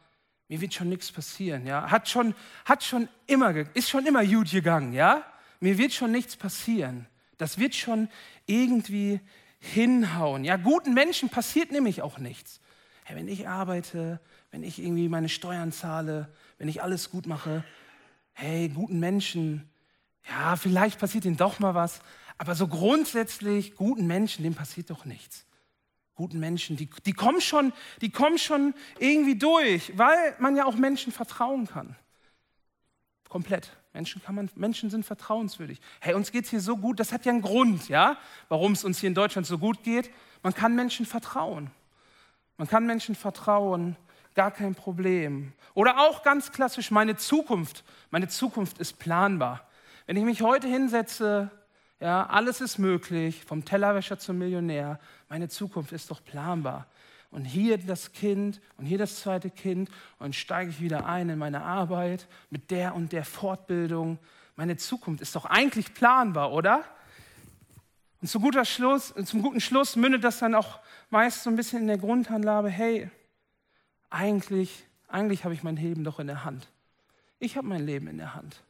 Mir 0.48 0.60
wird 0.60 0.74
schon 0.74 0.88
nichts 0.88 1.10
passieren, 1.10 1.66
ja. 1.66 1.90
Hat 1.90 2.08
schon, 2.08 2.34
hat 2.64 2.84
schon 2.84 3.08
immer, 3.26 3.54
ist 3.74 3.88
schon 3.88 4.06
immer 4.06 4.24
gut 4.24 4.50
gegangen, 4.50 4.92
ja. 4.92 5.24
Mir 5.60 5.78
wird 5.78 5.92
schon 5.92 6.12
nichts 6.12 6.36
passieren. 6.36 7.06
Das 7.38 7.58
wird 7.58 7.74
schon 7.74 8.08
irgendwie 8.46 9.20
hinhauen. 9.58 10.44
Ja, 10.44 10.56
guten 10.56 10.94
Menschen 10.94 11.28
passiert 11.28 11.72
nämlich 11.72 12.02
auch 12.02 12.18
nichts. 12.18 12.60
Hey, 13.04 13.16
wenn 13.16 13.28
ich 13.28 13.48
arbeite, 13.48 14.20
wenn 14.50 14.62
ich 14.62 14.78
irgendwie 14.78 15.08
meine 15.08 15.28
Steuern 15.28 15.72
zahle, 15.72 16.32
wenn 16.58 16.68
ich 16.68 16.82
alles 16.82 17.10
gut 17.10 17.26
mache, 17.26 17.64
hey, 18.32 18.68
guten 18.68 19.00
Menschen, 19.00 19.68
ja, 20.28 20.56
vielleicht 20.56 20.98
passiert 20.98 21.24
ihnen 21.24 21.36
doch 21.36 21.58
mal 21.58 21.74
was, 21.74 22.00
aber 22.38 22.54
so 22.54 22.68
grundsätzlich 22.68 23.76
guten 23.76 24.06
Menschen, 24.06 24.42
dem 24.42 24.54
passiert 24.54 24.90
doch 24.90 25.04
nichts. 25.04 25.45
Guten 26.16 26.40
Menschen, 26.40 26.76
die, 26.76 26.88
die, 27.04 27.12
kommen 27.12 27.40
schon, 27.40 27.72
die 28.00 28.10
kommen 28.10 28.38
schon 28.38 28.74
irgendwie 28.98 29.36
durch, 29.36 29.96
weil 29.96 30.34
man 30.38 30.56
ja 30.56 30.64
auch 30.64 30.74
Menschen 30.74 31.12
vertrauen 31.12 31.66
kann. 31.66 31.94
Komplett. 33.28 33.70
Menschen, 33.92 34.22
kann 34.22 34.34
man, 34.34 34.50
Menschen 34.54 34.90
sind 34.90 35.06
vertrauenswürdig. 35.06 35.80
Hey, 36.00 36.14
uns 36.14 36.32
geht 36.32 36.44
es 36.44 36.50
hier 36.50 36.60
so 36.60 36.76
gut, 36.76 37.00
das 37.00 37.12
hat 37.12 37.24
ja 37.24 37.32
einen 37.32 37.42
Grund, 37.42 37.88
ja, 37.88 38.18
warum 38.48 38.72
es 38.72 38.84
uns 38.84 38.98
hier 38.98 39.08
in 39.08 39.14
Deutschland 39.14 39.46
so 39.46 39.58
gut 39.58 39.82
geht. 39.82 40.10
Man 40.42 40.54
kann 40.54 40.74
Menschen 40.74 41.06
vertrauen. 41.06 41.70
Man 42.56 42.68
kann 42.68 42.86
Menschen 42.86 43.14
vertrauen 43.14 43.96
gar 44.34 44.50
kein 44.50 44.74
Problem. 44.74 45.52
Oder 45.74 45.98
auch 45.98 46.22
ganz 46.22 46.52
klassisch 46.52 46.90
meine 46.90 47.16
Zukunft. 47.16 47.84
Meine 48.10 48.28
Zukunft 48.28 48.78
ist 48.78 48.98
planbar. 48.98 49.66
Wenn 50.06 50.16
ich 50.16 50.24
mich 50.24 50.42
heute 50.42 50.68
hinsetze, 50.68 51.50
ja, 52.00 52.26
alles 52.26 52.60
ist 52.60 52.78
möglich, 52.78 53.44
vom 53.44 53.64
Tellerwäscher 53.64 54.18
zum 54.18 54.38
Millionär, 54.38 55.00
meine 55.28 55.48
Zukunft 55.48 55.92
ist 55.92 56.10
doch 56.10 56.22
planbar. 56.22 56.86
Und 57.30 57.44
hier 57.44 57.78
das 57.78 58.12
Kind 58.12 58.60
und 58.76 58.86
hier 58.86 58.98
das 58.98 59.20
zweite 59.20 59.50
Kind 59.50 59.90
und 60.18 60.34
steige 60.34 60.70
ich 60.70 60.80
wieder 60.80 61.06
ein 61.06 61.28
in 61.28 61.38
meine 61.38 61.62
Arbeit 61.62 62.28
mit 62.50 62.70
der 62.70 62.94
und 62.94 63.12
der 63.12 63.24
Fortbildung. 63.24 64.18
Meine 64.54 64.76
Zukunft 64.76 65.20
ist 65.20 65.34
doch 65.36 65.44
eigentlich 65.44 65.92
planbar, 65.92 66.52
oder? 66.52 66.84
Und 68.22 68.28
zum, 68.28 68.42
guter 68.42 68.64
Schluss, 68.64 69.12
zum 69.24 69.42
guten 69.42 69.60
Schluss 69.60 69.96
mündet 69.96 70.24
das 70.24 70.38
dann 70.38 70.54
auch 70.54 70.80
meist 71.10 71.42
so 71.42 71.50
ein 71.50 71.56
bisschen 71.56 71.82
in 71.82 71.86
der 71.88 71.98
Grundanlage, 71.98 72.68
hey, 72.68 73.10
eigentlich, 74.08 74.84
eigentlich 75.08 75.44
habe 75.44 75.54
ich 75.54 75.62
mein 75.62 75.76
Leben 75.76 76.04
doch 76.04 76.18
in 76.18 76.26
der 76.26 76.44
Hand. 76.44 76.68
Ich 77.38 77.56
habe 77.56 77.66
mein 77.66 77.84
Leben 77.84 78.06
in 78.06 78.16
der 78.16 78.34
Hand. 78.34 78.62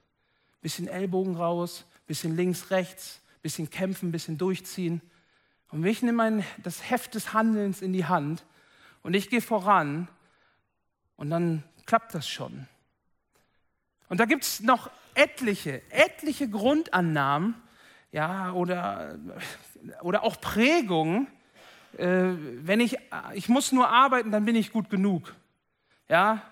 Bisschen 0.60 0.88
Ellbogen 0.88 1.36
raus, 1.36 1.84
bisschen 2.06 2.36
links, 2.36 2.70
rechts, 2.70 3.20
bisschen 3.42 3.70
kämpfen, 3.70 4.12
bisschen 4.12 4.38
durchziehen. 4.38 5.00
Und 5.70 5.84
ich 5.84 6.02
nehme 6.02 6.16
mein, 6.16 6.44
das 6.62 6.90
Heft 6.90 7.14
des 7.14 7.32
Handelns 7.32 7.82
in 7.82 7.92
die 7.92 8.06
Hand 8.06 8.44
und 9.02 9.14
ich 9.14 9.30
gehe 9.30 9.40
voran 9.40 10.08
und 11.16 11.30
dann 11.30 11.62
klappt 11.86 12.14
das 12.14 12.28
schon. 12.28 12.66
Und 14.08 14.20
da 14.20 14.24
gibt 14.24 14.44
es 14.44 14.60
noch 14.60 14.90
etliche, 15.14 15.82
etliche 15.90 16.48
Grundannahmen, 16.48 17.54
ja, 18.12 18.52
oder, 18.52 19.18
oder 20.02 20.22
auch 20.22 20.40
Prägungen. 20.40 21.26
Äh, 21.98 22.32
wenn 22.62 22.80
ich, 22.80 22.98
ich 23.34 23.48
muss 23.48 23.72
nur 23.72 23.88
arbeiten, 23.88 24.30
dann 24.30 24.44
bin 24.44 24.56
ich 24.56 24.72
gut 24.72 24.90
genug. 24.90 25.34
Ja, 26.08 26.42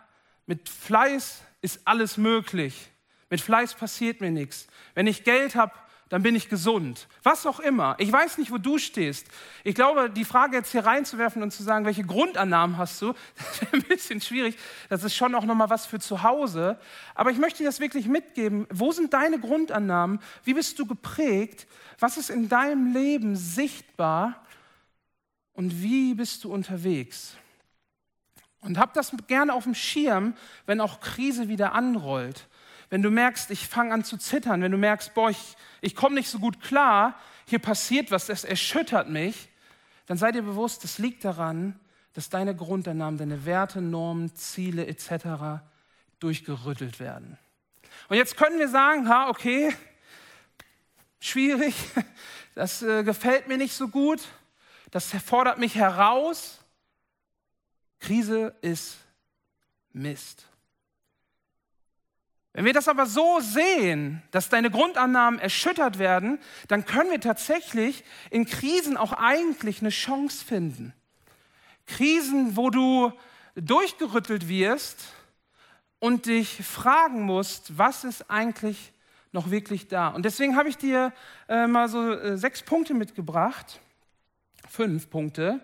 mit 0.46 0.68
Fleiß 0.68 1.42
ist 1.60 1.86
alles 1.86 2.16
möglich. 2.16 2.90
Mit 3.30 3.40
Fleiß 3.40 3.74
passiert 3.74 4.20
mir 4.20 4.30
nichts. 4.30 4.66
Wenn 4.94 5.06
ich 5.06 5.24
Geld 5.24 5.54
habe, 5.54 5.72
dann 6.08 6.22
bin 6.22 6.36
ich 6.36 6.48
gesund. 6.48 7.08
Was 7.22 7.46
auch 7.46 7.60
immer. 7.60 7.96
Ich 7.98 8.12
weiß 8.12 8.38
nicht, 8.38 8.50
wo 8.50 8.58
du 8.58 8.78
stehst. 8.78 9.26
Ich 9.64 9.74
glaube, 9.74 10.10
die 10.10 10.24
Frage 10.24 10.56
jetzt 10.56 10.70
hier 10.70 10.84
reinzuwerfen 10.84 11.42
und 11.42 11.50
zu 11.50 11.62
sagen, 11.62 11.86
welche 11.86 12.04
Grundannahmen 12.04 12.76
hast 12.76 13.00
du, 13.02 13.14
das 13.36 13.62
wäre 13.62 13.72
ein 13.72 13.82
bisschen 13.82 14.20
schwierig. 14.20 14.56
Das 14.88 15.02
ist 15.02 15.16
schon 15.16 15.34
auch 15.34 15.44
nochmal 15.44 15.70
was 15.70 15.86
für 15.86 15.98
zu 15.98 16.22
Hause. 16.22 16.78
Aber 17.14 17.30
ich 17.30 17.38
möchte 17.38 17.58
dir 17.58 17.64
das 17.64 17.80
wirklich 17.80 18.06
mitgeben. 18.06 18.66
Wo 18.70 18.92
sind 18.92 19.12
deine 19.12 19.40
Grundannahmen? 19.40 20.20
Wie 20.44 20.54
bist 20.54 20.78
du 20.78 20.86
geprägt? 20.86 21.66
Was 21.98 22.16
ist 22.16 22.30
in 22.30 22.48
deinem 22.48 22.92
Leben 22.92 23.34
sichtbar? 23.34 24.44
Und 25.54 25.82
wie 25.82 26.14
bist 26.14 26.44
du 26.44 26.52
unterwegs? 26.52 27.36
Und 28.60 28.78
hab 28.78 28.94
das 28.94 29.12
gerne 29.26 29.52
auf 29.52 29.64
dem 29.64 29.74
Schirm, 29.74 30.34
wenn 30.66 30.80
auch 30.80 31.00
Krise 31.00 31.48
wieder 31.48 31.72
anrollt 31.72 32.46
wenn 32.90 33.02
du 33.02 33.10
merkst, 33.10 33.50
ich 33.50 33.66
fange 33.66 33.92
an 33.92 34.04
zu 34.04 34.16
zittern, 34.16 34.62
wenn 34.62 34.72
du 34.72 34.78
merkst, 34.78 35.14
boah, 35.14 35.30
ich, 35.30 35.56
ich 35.80 35.94
komme 35.94 36.14
nicht 36.14 36.28
so 36.28 36.38
gut 36.38 36.60
klar, 36.60 37.18
hier 37.46 37.58
passiert 37.58 38.10
was, 38.10 38.26
das 38.26 38.44
erschüttert 38.44 39.08
mich, 39.08 39.48
dann 40.06 40.18
sei 40.18 40.32
dir 40.32 40.42
bewusst, 40.42 40.84
das 40.84 40.98
liegt 40.98 41.24
daran, 41.24 41.78
dass 42.12 42.30
deine 42.30 42.54
Grundannahmen, 42.54 43.18
deine 43.18 43.44
Werte, 43.44 43.80
Normen, 43.80 44.34
Ziele 44.34 44.86
etc. 44.86 45.62
durchgerüttelt 46.20 47.00
werden. 47.00 47.38
Und 48.08 48.16
jetzt 48.16 48.36
können 48.36 48.58
wir 48.58 48.68
sagen, 48.68 49.08
ha, 49.08 49.28
okay, 49.28 49.74
schwierig, 51.20 51.74
das 52.54 52.82
äh, 52.82 53.02
gefällt 53.02 53.48
mir 53.48 53.58
nicht 53.58 53.74
so 53.74 53.88
gut, 53.88 54.20
das 54.90 55.10
fordert 55.24 55.58
mich 55.58 55.74
heraus. 55.74 56.60
Krise 57.98 58.54
ist 58.60 58.98
Mist. 59.92 60.46
Wenn 62.54 62.64
wir 62.64 62.72
das 62.72 62.86
aber 62.86 63.06
so 63.06 63.40
sehen, 63.40 64.22
dass 64.30 64.48
deine 64.48 64.70
Grundannahmen 64.70 65.40
erschüttert 65.40 65.98
werden, 65.98 66.38
dann 66.68 66.84
können 66.84 67.10
wir 67.10 67.20
tatsächlich 67.20 68.04
in 68.30 68.46
Krisen 68.46 68.96
auch 68.96 69.12
eigentlich 69.12 69.80
eine 69.80 69.90
Chance 69.90 70.44
finden. 70.44 70.94
Krisen, 71.86 72.56
wo 72.56 72.70
du 72.70 73.12
durchgerüttelt 73.56 74.48
wirst 74.48 75.04
und 75.98 76.26
dich 76.26 76.64
fragen 76.64 77.22
musst, 77.22 77.76
was 77.76 78.04
ist 78.04 78.30
eigentlich 78.30 78.92
noch 79.32 79.50
wirklich 79.50 79.88
da? 79.88 80.08
Und 80.08 80.24
deswegen 80.24 80.56
habe 80.56 80.68
ich 80.68 80.76
dir 80.76 81.12
äh, 81.48 81.66
mal 81.66 81.88
so 81.88 82.12
äh, 82.12 82.38
sechs 82.38 82.62
Punkte 82.62 82.94
mitgebracht, 82.94 83.80
fünf 84.68 85.10
Punkte, 85.10 85.60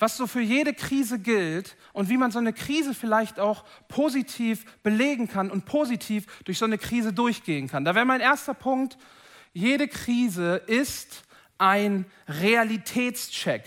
was 0.00 0.16
so 0.16 0.26
für 0.26 0.40
jede 0.40 0.74
Krise 0.74 1.18
gilt 1.18 1.76
und 1.92 2.08
wie 2.08 2.16
man 2.16 2.30
so 2.30 2.38
eine 2.38 2.52
Krise 2.52 2.94
vielleicht 2.94 3.38
auch 3.38 3.64
positiv 3.88 4.64
belegen 4.82 5.28
kann 5.28 5.50
und 5.50 5.66
positiv 5.66 6.26
durch 6.44 6.58
so 6.58 6.64
eine 6.64 6.78
Krise 6.78 7.12
durchgehen 7.12 7.68
kann. 7.68 7.84
Da 7.84 7.94
wäre 7.94 8.06
mein 8.06 8.20
erster 8.20 8.54
Punkt, 8.54 8.96
jede 9.52 9.88
Krise 9.88 10.56
ist 10.66 11.22
ein 11.58 12.06
Realitätscheck. 12.26 13.64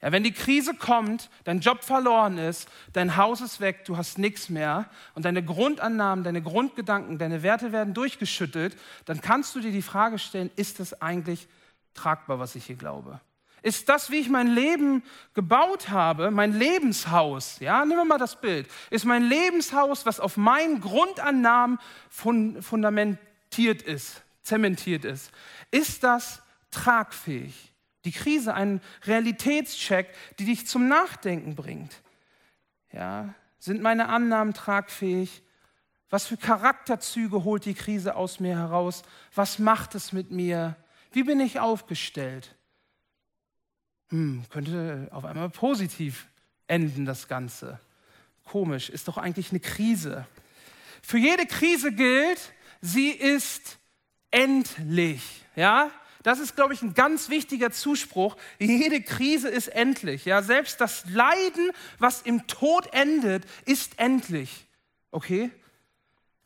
Ja, 0.00 0.12
wenn 0.12 0.22
die 0.22 0.32
Krise 0.32 0.74
kommt, 0.74 1.28
dein 1.44 1.60
Job 1.60 1.82
verloren 1.82 2.38
ist, 2.38 2.68
dein 2.92 3.16
Haus 3.16 3.40
ist 3.40 3.60
weg, 3.60 3.84
du 3.84 3.96
hast 3.96 4.18
nichts 4.18 4.48
mehr 4.48 4.88
und 5.14 5.24
deine 5.24 5.44
Grundannahmen, 5.44 6.24
deine 6.24 6.40
Grundgedanken, 6.42 7.18
deine 7.18 7.42
Werte 7.42 7.72
werden 7.72 7.94
durchgeschüttelt, 7.94 8.76
dann 9.06 9.20
kannst 9.20 9.56
du 9.56 9.60
dir 9.60 9.72
die 9.72 9.82
Frage 9.82 10.18
stellen, 10.18 10.50
ist 10.54 10.78
das 10.78 11.00
eigentlich 11.02 11.48
tragbar, 11.94 12.38
was 12.38 12.54
ich 12.54 12.66
hier 12.66 12.76
glaube? 12.76 13.20
Ist 13.62 13.88
das, 13.88 14.10
wie 14.10 14.18
ich 14.18 14.28
mein 14.28 14.46
Leben 14.46 15.02
gebaut 15.34 15.88
habe, 15.88 16.30
mein 16.30 16.52
Lebenshaus, 16.52 17.58
ja, 17.60 17.84
nehmen 17.84 18.00
wir 18.00 18.04
mal 18.04 18.18
das 18.18 18.40
Bild, 18.40 18.68
ist 18.90 19.04
mein 19.04 19.24
Lebenshaus, 19.24 20.06
was 20.06 20.20
auf 20.20 20.36
meinen 20.36 20.80
Grundannahmen 20.80 21.78
fundamentiert 22.08 23.82
ist, 23.82 24.22
zementiert 24.42 25.04
ist, 25.04 25.32
ist 25.70 26.04
das 26.04 26.42
tragfähig? 26.70 27.72
Die 28.04 28.12
Krise 28.12 28.54
ein 28.54 28.80
Realitätscheck, 29.04 30.14
die 30.38 30.44
dich 30.44 30.66
zum 30.66 30.88
Nachdenken 30.88 31.56
bringt. 31.56 32.00
Ja, 32.92 33.34
sind 33.58 33.82
meine 33.82 34.08
Annahmen 34.08 34.54
tragfähig? 34.54 35.42
Was 36.10 36.26
für 36.26 36.36
Charakterzüge 36.36 37.44
holt 37.44 37.64
die 37.64 37.74
Krise 37.74 38.16
aus 38.16 38.40
mir 38.40 38.56
heraus? 38.56 39.02
Was 39.34 39.58
macht 39.58 39.94
es 39.94 40.12
mit 40.12 40.30
mir? 40.30 40.76
Wie 41.12 41.24
bin 41.24 41.40
ich 41.40 41.60
aufgestellt? 41.60 42.54
Hm, 44.10 44.44
könnte 44.50 45.08
auf 45.10 45.24
einmal 45.24 45.50
positiv 45.50 46.26
enden, 46.66 47.04
das 47.04 47.28
Ganze. 47.28 47.80
Komisch, 48.44 48.88
ist 48.88 49.08
doch 49.08 49.18
eigentlich 49.18 49.50
eine 49.50 49.60
Krise. 49.60 50.26
Für 51.02 51.18
jede 51.18 51.46
Krise 51.46 51.92
gilt, 51.92 52.52
sie 52.80 53.10
ist 53.10 53.78
endlich. 54.30 55.22
Ja, 55.56 55.90
das 56.22 56.40
ist, 56.40 56.56
glaube 56.56 56.74
ich, 56.74 56.82
ein 56.82 56.94
ganz 56.94 57.28
wichtiger 57.28 57.70
Zuspruch. 57.70 58.36
Jede 58.58 59.00
Krise 59.02 59.48
ist 59.48 59.68
endlich. 59.68 60.24
Ja, 60.24 60.42
selbst 60.42 60.80
das 60.80 61.04
Leiden, 61.10 61.70
was 61.98 62.22
im 62.22 62.46
Tod 62.46 62.92
endet, 62.92 63.44
ist 63.64 63.98
endlich. 63.98 64.66
Okay? 65.10 65.50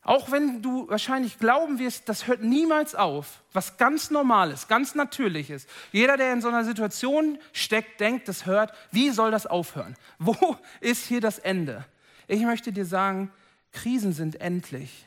Auch 0.04 0.32
wenn 0.32 0.62
du 0.62 0.88
wahrscheinlich 0.88 1.38
glauben 1.38 1.78
wirst, 1.78 2.08
das 2.08 2.26
hört 2.26 2.42
niemals 2.42 2.96
auf, 2.96 3.40
was 3.52 3.76
ganz 3.76 4.10
Normales, 4.10 4.66
ganz 4.66 4.96
Natürliches. 4.96 5.66
Jeder, 5.92 6.16
der 6.16 6.32
in 6.32 6.40
so 6.40 6.48
einer 6.48 6.64
Situation 6.64 7.38
steckt, 7.52 8.00
denkt, 8.00 8.26
das 8.26 8.44
hört, 8.44 8.74
wie 8.90 9.10
soll 9.10 9.30
das 9.30 9.46
aufhören? 9.46 9.94
Wo 10.18 10.56
ist 10.80 11.06
hier 11.06 11.20
das 11.20 11.38
Ende? 11.38 11.84
Ich 12.26 12.42
möchte 12.42 12.72
dir 12.72 12.84
sagen, 12.84 13.30
Krisen 13.70 14.12
sind 14.12 14.40
endlich. 14.40 15.06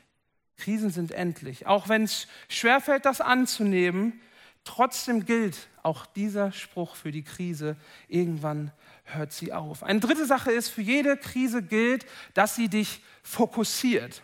Krisen 0.57 0.89
sind 0.89 1.11
endlich. 1.11 1.67
Auch 1.67 1.89
wenn 1.89 2.03
es 2.03 2.27
schwerfällt, 2.47 3.05
das 3.05 3.19
anzunehmen, 3.19 4.21
trotzdem 4.63 5.25
gilt 5.25 5.67
auch 5.83 6.05
dieser 6.05 6.53
Spruch 6.53 6.95
für 6.95 7.11
die 7.11 7.23
Krise. 7.23 7.75
Irgendwann 8.07 8.71
hört 9.03 9.33
sie 9.33 9.51
auf. 9.51 9.83
Eine 9.83 9.99
dritte 9.99 10.25
Sache 10.25 10.51
ist, 10.51 10.69
für 10.69 10.81
jede 10.81 11.17
Krise 11.17 11.61
gilt, 11.61 12.05
dass 12.33 12.55
sie 12.55 12.69
dich 12.69 13.03
fokussiert. 13.23 14.21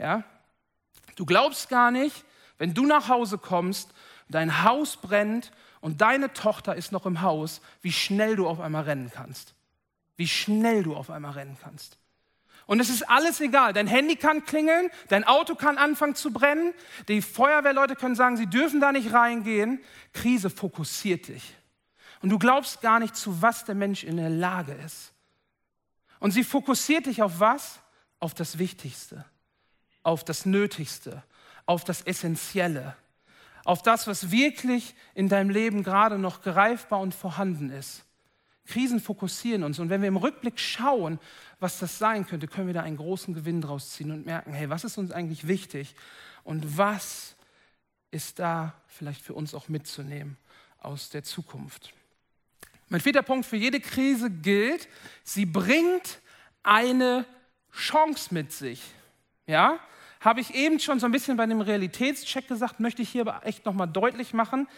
Ja? 0.00 0.24
Du 1.16 1.26
glaubst 1.26 1.68
gar 1.68 1.90
nicht, 1.90 2.24
wenn 2.58 2.74
du 2.74 2.86
nach 2.86 3.08
Hause 3.08 3.38
kommst, 3.38 3.92
dein 4.28 4.64
Haus 4.64 4.96
brennt 4.96 5.52
und 5.80 6.00
deine 6.00 6.32
Tochter 6.32 6.74
ist 6.74 6.92
noch 6.92 7.06
im 7.06 7.20
Haus, 7.20 7.60
wie 7.82 7.92
schnell 7.92 8.36
du 8.36 8.48
auf 8.48 8.60
einmal 8.60 8.84
rennen 8.84 9.10
kannst. 9.14 9.54
Wie 10.16 10.28
schnell 10.28 10.82
du 10.82 10.96
auf 10.96 11.10
einmal 11.10 11.32
rennen 11.32 11.56
kannst. 11.62 11.98
Und 12.66 12.80
es 12.80 12.88
ist 12.88 13.08
alles 13.08 13.40
egal. 13.40 13.72
Dein 13.72 13.86
Handy 13.86 14.16
kann 14.16 14.44
klingeln, 14.44 14.90
dein 15.08 15.24
Auto 15.24 15.54
kann 15.54 15.76
anfangen 15.76 16.14
zu 16.14 16.32
brennen, 16.32 16.72
die 17.08 17.20
Feuerwehrleute 17.20 17.96
können 17.96 18.14
sagen, 18.14 18.36
sie 18.36 18.46
dürfen 18.46 18.80
da 18.80 18.92
nicht 18.92 19.12
reingehen. 19.12 19.80
Krise 20.12 20.50
fokussiert 20.50 21.28
dich. 21.28 21.56
Und 22.22 22.28
du 22.30 22.38
glaubst 22.38 22.80
gar 22.80 23.00
nicht, 23.00 23.16
zu 23.16 23.42
was 23.42 23.64
der 23.64 23.74
Mensch 23.74 24.04
in 24.04 24.18
der 24.18 24.30
Lage 24.30 24.72
ist. 24.72 25.12
Und 26.18 26.30
sie 26.32 26.44
fokussiert 26.44 27.06
dich 27.06 27.22
auf 27.22 27.40
was? 27.40 27.80
Auf 28.20 28.34
das 28.34 28.58
Wichtigste 28.58 29.24
auf 30.02 30.24
das 30.24 30.46
Nötigste, 30.46 31.22
auf 31.66 31.84
das 31.84 32.02
Essentielle, 32.02 32.96
auf 33.64 33.82
das, 33.82 34.06
was 34.06 34.30
wirklich 34.30 34.94
in 35.14 35.28
deinem 35.28 35.50
Leben 35.50 35.82
gerade 35.82 36.18
noch 36.18 36.42
greifbar 36.42 37.00
und 37.00 37.14
vorhanden 37.14 37.70
ist. 37.70 38.04
Krisen 38.66 39.00
fokussieren 39.00 39.64
uns 39.64 39.78
und 39.78 39.90
wenn 39.90 40.00
wir 40.00 40.08
im 40.08 40.16
Rückblick 40.16 40.58
schauen, 40.58 41.18
was 41.58 41.78
das 41.78 41.98
sein 41.98 42.26
könnte, 42.26 42.46
können 42.46 42.68
wir 42.68 42.74
da 42.74 42.82
einen 42.82 42.96
großen 42.96 43.34
Gewinn 43.34 43.60
draus 43.60 43.90
ziehen 43.90 44.12
und 44.12 44.26
merken, 44.26 44.52
hey, 44.52 44.70
was 44.70 44.84
ist 44.84 44.96
uns 44.96 45.10
eigentlich 45.10 45.48
wichtig 45.48 45.94
und 46.44 46.78
was 46.78 47.36
ist 48.10 48.38
da 48.38 48.74
vielleicht 48.86 49.22
für 49.22 49.34
uns 49.34 49.54
auch 49.54 49.68
mitzunehmen 49.68 50.36
aus 50.78 51.10
der 51.10 51.22
Zukunft. 51.24 51.92
Mein 52.88 53.00
vierter 53.00 53.22
Punkt 53.22 53.46
für 53.46 53.56
jede 53.56 53.80
Krise 53.80 54.30
gilt, 54.30 54.88
sie 55.22 55.46
bringt 55.46 56.20
eine 56.62 57.24
Chance 57.72 58.34
mit 58.34 58.52
sich. 58.52 58.82
Ja, 59.50 59.80
habe 60.20 60.40
ich 60.40 60.54
eben 60.54 60.78
schon 60.78 61.00
so 61.00 61.06
ein 61.06 61.12
bisschen 61.12 61.36
bei 61.36 61.44
dem 61.44 61.60
Realitätscheck 61.60 62.46
gesagt, 62.46 62.78
möchte 62.78 63.02
ich 63.02 63.08
hier 63.08 63.22
aber 63.22 63.44
echt 63.44 63.64
nochmal 63.64 63.88
deutlich 63.88 64.32
machen. 64.32 64.68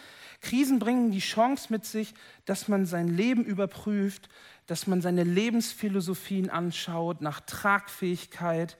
Krisen 0.41 0.79
bringen 0.79 1.11
die 1.11 1.19
Chance 1.19 1.67
mit 1.69 1.85
sich, 1.85 2.15
dass 2.45 2.67
man 2.67 2.87
sein 2.87 3.07
Leben 3.07 3.45
überprüft, 3.45 4.29
dass 4.65 4.87
man 4.87 4.99
seine 4.99 5.25
Lebensphilosophien 5.25 6.49
anschaut 6.49 7.21
nach 7.21 7.41
Tragfähigkeit 7.41 8.79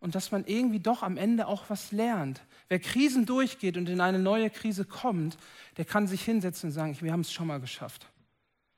und 0.00 0.14
dass 0.14 0.32
man 0.32 0.44
irgendwie 0.44 0.80
doch 0.80 1.02
am 1.02 1.16
Ende 1.16 1.46
auch 1.46 1.64
was 1.70 1.92
lernt. 1.92 2.42
Wer 2.68 2.80
Krisen 2.80 3.24
durchgeht 3.24 3.78
und 3.78 3.88
in 3.88 4.02
eine 4.02 4.18
neue 4.18 4.50
Krise 4.50 4.84
kommt, 4.84 5.38
der 5.78 5.86
kann 5.86 6.06
sich 6.06 6.22
hinsetzen 6.22 6.68
und 6.68 6.74
sagen, 6.74 6.94
wir 7.00 7.10
haben 7.10 7.20
es 7.20 7.32
schon 7.32 7.46
mal 7.46 7.58
geschafft. 7.58 8.06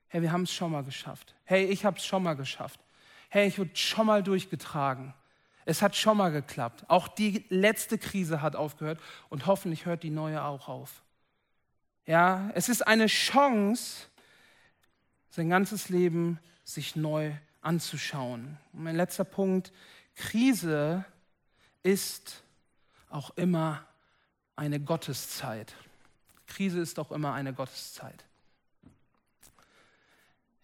Hey, 0.07 0.23
wir 0.23 0.31
haben 0.31 0.45
es 0.45 0.53
schon 0.53 0.71
mal 0.71 0.85
geschafft. 0.85 1.35
Hey, 1.43 1.65
ich 1.65 1.85
habe 1.85 1.99
es 1.99 2.07
schon 2.07 2.23
mal 2.23 2.35
geschafft. 2.35 2.79
Hey, 3.29 3.49
ich 3.49 3.59
wurde 3.59 3.75
schon 3.75 4.07
mal 4.07 4.23
durchgetragen. 4.23 5.15
Es 5.65 5.83
hat 5.83 5.97
schon 5.97 6.17
mal 6.17 6.31
geklappt. 6.31 6.85
Auch 6.89 7.09
die 7.09 7.45
letzte 7.49 7.99
Krise 7.99 8.43
hat 8.43 8.57
aufgehört 8.57 9.01
und 9.29 9.47
hoffentlich 9.47 9.87
hört 9.87 10.03
die 10.03 10.11
neue 10.11 10.43
auch 10.45 10.69
auf. 10.69 11.03
Ja, 12.07 12.51
es 12.55 12.69
ist 12.69 12.87
eine 12.87 13.07
Chance, 13.07 14.07
sein 15.31 15.49
ganzes 15.49 15.89
Leben 15.89 16.39
sich 16.65 16.97
neu 16.97 17.33
anzuschauen. 17.63 18.59
Und 18.73 18.85
mein 18.85 18.97
letzter 18.97 19.25
Punkt, 19.25 19.73
Krise 20.15 21.05
ist 21.83 22.43
auch 23.09 23.31
immer 23.37 23.85
eine 24.57 24.81
Gotteszeit. 24.81 25.75
Krise 26.47 26.81
ist 26.81 26.99
auch 26.99 27.11
immer 27.11 27.33
eine 27.33 27.55
Gotteszeit. 27.55 28.25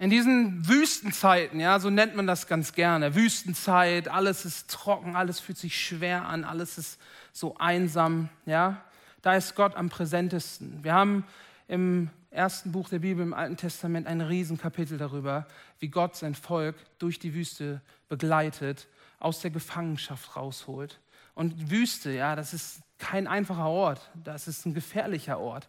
In 0.00 0.08
diesen 0.08 0.66
Wüstenzeiten, 0.66 1.60
ja, 1.60 1.78
so 1.78 1.90
nennt 1.90 2.16
man 2.16 2.26
das 2.26 2.46
ganz 2.46 2.72
gerne, 2.72 3.14
Wüstenzeit, 3.14 4.08
alles 4.08 4.46
ist 4.46 4.70
trocken, 4.70 5.14
alles 5.14 5.40
fühlt 5.40 5.58
sich 5.58 5.78
schwer 5.78 6.24
an, 6.24 6.44
alles 6.44 6.78
ist 6.78 6.98
so 7.34 7.54
einsam, 7.58 8.30
ja, 8.46 8.82
da 9.20 9.34
ist 9.34 9.54
Gott 9.56 9.76
am 9.76 9.90
präsentesten. 9.90 10.82
Wir 10.82 10.94
haben 10.94 11.26
im 11.68 12.08
ersten 12.30 12.72
Buch 12.72 12.88
der 12.88 13.00
Bibel 13.00 13.22
im 13.22 13.34
Alten 13.34 13.58
Testament 13.58 14.06
ein 14.06 14.22
Riesenkapitel 14.22 14.96
darüber, 14.96 15.46
wie 15.80 15.88
Gott 15.88 16.16
sein 16.16 16.34
Volk 16.34 16.76
durch 16.98 17.18
die 17.18 17.34
Wüste 17.34 17.82
begleitet, 18.08 18.88
aus 19.18 19.40
der 19.40 19.50
Gefangenschaft 19.50 20.34
rausholt. 20.34 20.98
Und 21.34 21.70
Wüste, 21.70 22.10
ja, 22.10 22.36
das 22.36 22.54
ist 22.54 22.80
kein 22.96 23.26
einfacher 23.26 23.68
Ort, 23.68 24.10
das 24.14 24.48
ist 24.48 24.64
ein 24.64 24.72
gefährlicher 24.72 25.38
Ort. 25.38 25.68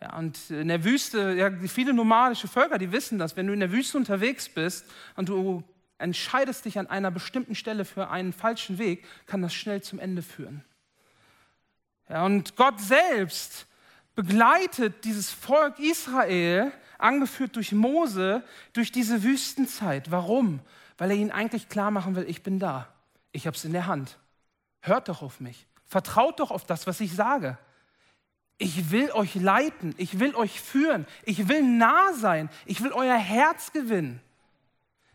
Ja, 0.00 0.16
und 0.16 0.50
in 0.50 0.68
der 0.68 0.84
Wüste, 0.84 1.34
ja, 1.34 1.50
viele 1.66 1.92
nomadische 1.92 2.46
Völker, 2.46 2.78
die 2.78 2.92
wissen 2.92 3.18
das, 3.18 3.36
wenn 3.36 3.46
du 3.46 3.52
in 3.52 3.60
der 3.60 3.72
Wüste 3.72 3.98
unterwegs 3.98 4.48
bist 4.48 4.86
und 5.16 5.28
du 5.28 5.64
entscheidest 5.98 6.64
dich 6.64 6.78
an 6.78 6.86
einer 6.86 7.10
bestimmten 7.10 7.56
Stelle 7.56 7.84
für 7.84 8.08
einen 8.08 8.32
falschen 8.32 8.78
Weg, 8.78 9.04
kann 9.26 9.42
das 9.42 9.52
schnell 9.52 9.82
zum 9.82 9.98
Ende 9.98 10.22
führen. 10.22 10.64
Ja, 12.08 12.24
und 12.24 12.56
Gott 12.56 12.80
selbst 12.80 13.66
begleitet 14.14 15.04
dieses 15.04 15.30
Volk 15.30 15.78
Israel, 15.78 16.72
angeführt 16.98 17.56
durch 17.56 17.72
Mose, 17.72 18.42
durch 18.72 18.92
diese 18.92 19.22
Wüstenzeit. 19.22 20.10
Warum? 20.10 20.60
Weil 20.96 21.10
er 21.10 21.16
ihnen 21.16 21.30
eigentlich 21.30 21.68
klar 21.68 21.90
machen 21.90 22.16
will, 22.16 22.24
ich 22.28 22.42
bin 22.42 22.58
da. 22.58 22.88
Ich 23.32 23.46
habe 23.46 23.56
es 23.56 23.64
in 23.64 23.72
der 23.72 23.86
Hand. 23.86 24.18
Hört 24.80 25.08
doch 25.08 25.22
auf 25.22 25.40
mich. 25.40 25.66
Vertraut 25.86 26.40
doch 26.40 26.50
auf 26.50 26.66
das, 26.66 26.86
was 26.86 27.00
ich 27.00 27.14
sage. 27.14 27.58
Ich 28.58 28.90
will 28.90 29.12
euch 29.12 29.36
leiten, 29.36 29.94
ich 29.98 30.18
will 30.18 30.34
euch 30.34 30.60
führen, 30.60 31.06
ich 31.24 31.48
will 31.48 31.62
nah 31.62 32.12
sein, 32.12 32.50
ich 32.66 32.82
will 32.82 32.92
euer 32.92 33.16
Herz 33.16 33.72
gewinnen. 33.72 34.20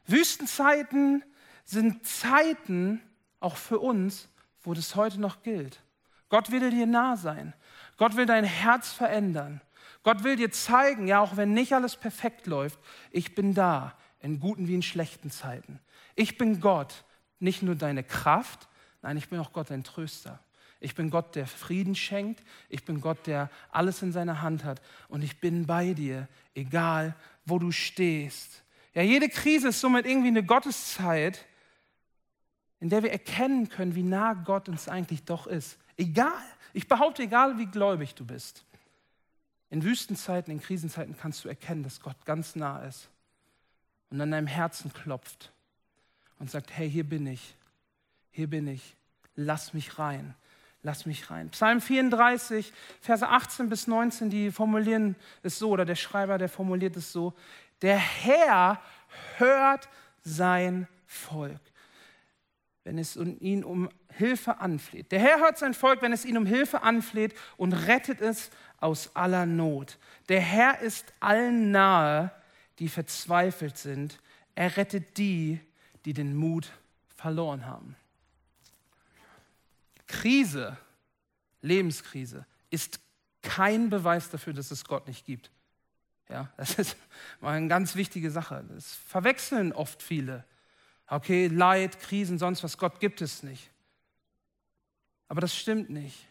Wüstenzeiten 0.08 1.24
sind 1.66 2.06
Zeiten, 2.06 3.02
auch 3.42 3.58
für 3.58 3.80
uns, 3.80 4.30
wo 4.64 4.74
das 4.74 4.96
heute 4.96 5.20
noch 5.20 5.44
gilt. 5.44 5.82
Gott 6.30 6.52
will 6.52 6.70
dir 6.72 6.88
nah 6.88 7.18
sein. 7.18 7.54
Gott 7.98 8.16
will 8.16 8.26
dein 8.26 8.46
Herz 8.46 8.92
verändern. 8.92 9.62
Gott 10.04 10.24
will 10.24 10.36
dir 10.36 10.52
zeigen, 10.52 11.08
ja, 11.08 11.20
auch 11.20 11.38
wenn 11.38 11.54
nicht 11.54 11.74
alles 11.74 11.96
perfekt 11.96 12.48
läuft, 12.48 12.80
ich 13.12 13.36
bin 13.36 13.54
da, 13.54 13.98
in 14.20 14.40
guten 14.40 14.68
wie 14.68 14.76
in 14.76 14.82
schlechten 14.82 15.32
Zeiten. 15.32 15.80
Ich 16.16 16.38
bin 16.38 16.60
Gott, 16.60 17.04
nicht 17.40 17.62
nur 17.62 17.76
deine 17.76 18.04
Kraft, 18.04 18.68
nein, 19.02 19.18
ich 19.18 19.30
bin 19.30 19.40
auch 19.40 19.54
Gott, 19.54 19.70
dein 19.70 19.84
Tröster. 19.84 20.40
Ich 20.84 20.96
bin 20.96 21.10
Gott, 21.10 21.36
der 21.36 21.48
Frieden 21.48 21.96
schenkt. 21.96 22.44
Ich 22.68 22.84
bin 22.84 23.00
Gott, 23.00 23.26
der 23.26 23.50
alles 23.72 24.02
in 24.02 24.12
seiner 24.12 24.42
Hand 24.42 24.66
hat. 24.66 24.82
Und 25.08 25.24
ich 25.24 25.40
bin 25.40 25.66
bei 25.66 25.94
dir, 25.94 26.28
egal 26.56 27.16
wo 27.46 27.58
du 27.58 27.72
stehst. 27.72 28.64
Ja, 28.94 29.02
jede 29.02 29.30
Krise 29.30 29.70
ist 29.70 29.80
somit 29.80 30.06
irgendwie 30.06 30.28
eine 30.28 30.44
Gotteszeit, 30.44 31.46
in 32.82 32.90
der 32.90 33.02
wir 33.02 33.14
erkennen 33.14 33.70
können, 33.70 33.96
wie 33.96 34.04
nah 34.04 34.34
Gott 34.34 34.68
uns 34.68 34.90
eigentlich 34.90 35.24
doch 35.24 35.48
ist. 35.48 35.78
Egal, 35.96 36.44
ich 36.74 36.90
behaupte, 36.90 37.24
egal 37.24 37.58
wie 37.58 37.66
gläubig 37.66 38.14
du 38.14 38.26
bist. 38.26 38.66
In 39.70 39.84
Wüstenzeiten, 39.84 40.52
in 40.52 40.60
Krisenzeiten 40.60 41.16
kannst 41.18 41.46
du 41.46 41.48
erkennen, 41.48 41.84
dass 41.84 42.02
Gott 42.02 42.26
ganz 42.26 42.58
nah 42.58 42.84
ist 42.84 43.10
und 44.10 44.20
an 44.20 44.32
deinem 44.32 44.48
Herzen 44.48 44.92
klopft 44.92 45.54
und 46.40 46.52
sagt, 46.52 46.76
hey, 46.76 46.92
hier 46.92 47.06
bin 47.06 47.26
ich, 47.26 47.56
hier 48.32 48.50
bin 48.50 48.68
ich, 48.68 48.98
lass 49.36 49.74
mich 49.74 49.98
rein 49.98 50.36
lass 50.84 51.06
mich 51.06 51.32
rein. 51.32 51.50
Psalm 51.50 51.82
34, 51.82 52.72
Verse 53.02 53.28
18 53.28 53.70
bis 53.70 53.88
19, 53.88 54.30
die 54.30 54.52
formulieren 54.52 55.16
es 55.42 55.58
so, 55.58 55.72
oder 55.72 55.86
der 55.86 55.96
Schreiber, 55.96 56.38
der 56.38 56.50
formuliert 56.50 56.96
es 56.98 57.12
so, 57.12 57.34
der 57.82 57.98
Herr 57.98 58.80
hört 59.38 59.90
sein 60.24 60.88
Volk, 61.06 61.60
wenn 62.84 62.98
es 62.98 63.16
ihn 63.16 63.64
um 63.64 63.90
Hilfe 64.10 64.60
anfleht. 64.60 65.12
Der 65.12 65.20
Herr 65.20 65.40
hört 65.40 65.58
sein 65.58 65.74
Volk, 65.74 66.02
wenn 66.02 66.14
es 66.14 66.26
ihn 66.26 66.38
um 66.38 66.46
Hilfe 66.46 66.84
anfleht 66.84 67.34
und 67.58 67.74
rettet 67.74 68.22
es 68.22 68.52
aus 68.80 69.16
aller 69.16 69.46
Not. 69.46 69.98
Der 70.30 70.42
Herr 70.42 70.82
ist 70.82 71.14
allen 71.20 71.72
nahe, 71.72 72.32
die 72.80 72.90
verzweifelt 72.90 73.78
sind. 73.78 74.20
Er 74.56 74.78
rettet 74.78 75.18
die, 75.18 75.60
die 76.06 76.14
den 76.14 76.36
Mut 76.36 76.72
verloren 77.16 77.66
haben. 77.66 77.96
Krise, 80.14 80.78
Lebenskrise, 81.62 82.46
ist 82.70 83.00
kein 83.42 83.90
Beweis 83.90 84.30
dafür, 84.30 84.54
dass 84.54 84.70
es 84.70 84.86
Gott 84.86 85.08
nicht 85.08 85.26
gibt. 85.26 85.50
Ja, 86.30 86.52
das 86.56 86.76
ist 86.76 86.98
mal 87.42 87.58
eine 87.58 87.68
ganz 87.68 87.96
wichtige 87.96 88.30
Sache. 88.30 88.64
Das 88.70 88.96
verwechseln 89.08 89.74
oft 89.74 90.02
viele. 90.04 90.46
Okay, 91.08 91.48
Leid, 91.48 92.00
Krisen, 92.00 92.38
sonst 92.38 92.64
was, 92.64 92.78
Gott 92.78 93.00
gibt 93.00 93.22
es 93.22 93.44
nicht. 93.44 93.72
Aber 95.28 95.42
das 95.42 95.56
stimmt 95.56 95.90
nicht. 95.90 96.28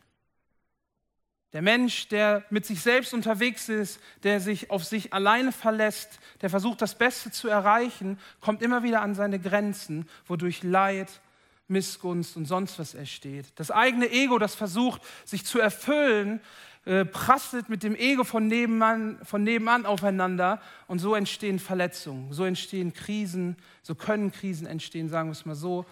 Der 1.52 1.60
Mensch, 1.60 2.08
der 2.08 2.44
mit 2.50 2.64
sich 2.64 2.80
selbst 2.80 3.12
unterwegs 3.12 3.68
ist, 3.68 4.00
der 4.22 4.40
sich 4.40 4.70
auf 4.70 4.84
sich 4.84 5.12
alleine 5.12 5.52
verlässt, 5.52 6.20
der 6.40 6.50
versucht, 6.50 6.80
das 6.80 6.96
Beste 6.96 7.30
zu 7.30 7.48
erreichen, 7.48 8.18
kommt 8.40 8.62
immer 8.62 8.84
wieder 8.84 9.02
an 9.02 9.14
seine 9.14 9.38
Grenzen, 9.38 10.08
wodurch 10.26 10.62
Leid, 10.62 11.20
Missgunst 11.68 12.36
und 12.36 12.46
sonst 12.46 12.78
was 12.78 12.94
entsteht. 12.94 13.46
Das 13.56 13.70
eigene 13.70 14.10
Ego, 14.10 14.38
das 14.38 14.54
versucht, 14.54 15.02
sich 15.24 15.44
zu 15.44 15.58
erfüllen, 15.58 16.40
äh, 16.84 17.04
prasselt 17.04 17.68
mit 17.68 17.84
dem 17.84 17.94
Ego 17.94 18.24
von 18.24 18.48
nebenan, 18.48 19.24
von 19.24 19.44
nebenan 19.44 19.86
aufeinander 19.86 20.60
und 20.88 20.98
so 20.98 21.14
entstehen 21.14 21.60
Verletzungen, 21.60 22.32
so 22.32 22.44
entstehen 22.44 22.92
Krisen, 22.92 23.56
so 23.82 23.94
können 23.94 24.32
Krisen 24.32 24.66
entstehen, 24.66 25.08
sagen 25.08 25.28
wir 25.28 25.32
es 25.32 25.46
mal 25.46 25.54
so. 25.54 25.86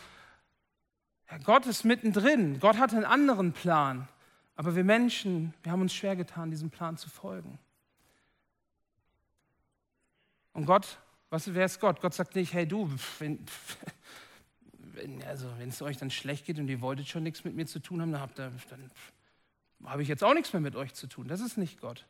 Ja, 1.31 1.39
Gott 1.39 1.67
ist 1.67 1.85
mittendrin, 1.85 2.59
Gott 2.59 2.79
hat 2.79 2.93
einen 2.93 3.05
anderen 3.05 3.53
Plan, 3.53 4.09
aber 4.57 4.75
wir 4.75 4.83
Menschen, 4.83 5.55
wir 5.63 5.71
haben 5.71 5.83
uns 5.83 5.95
schwer 5.95 6.17
getan, 6.17 6.51
diesem 6.51 6.71
Plan 6.71 6.97
zu 6.97 7.09
folgen. 7.09 7.61
Und 10.53 10.67
Gott, 10.67 10.99
was, 11.31 11.55
wer 11.55 11.67
ist 11.67 11.79
Gott? 11.79 12.01
Gott 12.01 12.15
sagt 12.15 12.35
nicht, 12.35 12.53
hey 12.53 12.67
du, 12.67 12.91
wenn, 13.21 13.47
wenn, 15.01 15.23
also 15.25 15.47
wenn 15.59 15.71
es 15.71 15.83
euch 15.83 15.97
dann 15.97 16.11
schlecht 16.11 16.47
geht 16.47 16.59
und 16.59 16.69
ihr 16.69 16.81
wolltet 16.81 17.09
schon 17.09 17.23
nichts 17.23 17.45
mit 17.45 17.55
mir 17.55 17.67
zu 17.67 17.81
tun 17.81 18.01
haben, 18.01 18.13
dann, 18.13 18.21
habt 18.21 18.39
ihr, 18.39 18.53
dann 18.69 18.91
habe 19.85 20.03
ich 20.03 20.09
jetzt 20.09 20.23
auch 20.23 20.35
nichts 20.35 20.53
mehr 20.53 20.61
mit 20.61 20.77
euch 20.77 20.95
zu 20.95 21.07
tun. 21.07 21.29
Das 21.29 21.41
ist 21.41 21.57
nicht 21.57 21.81
Gott. 21.81 22.07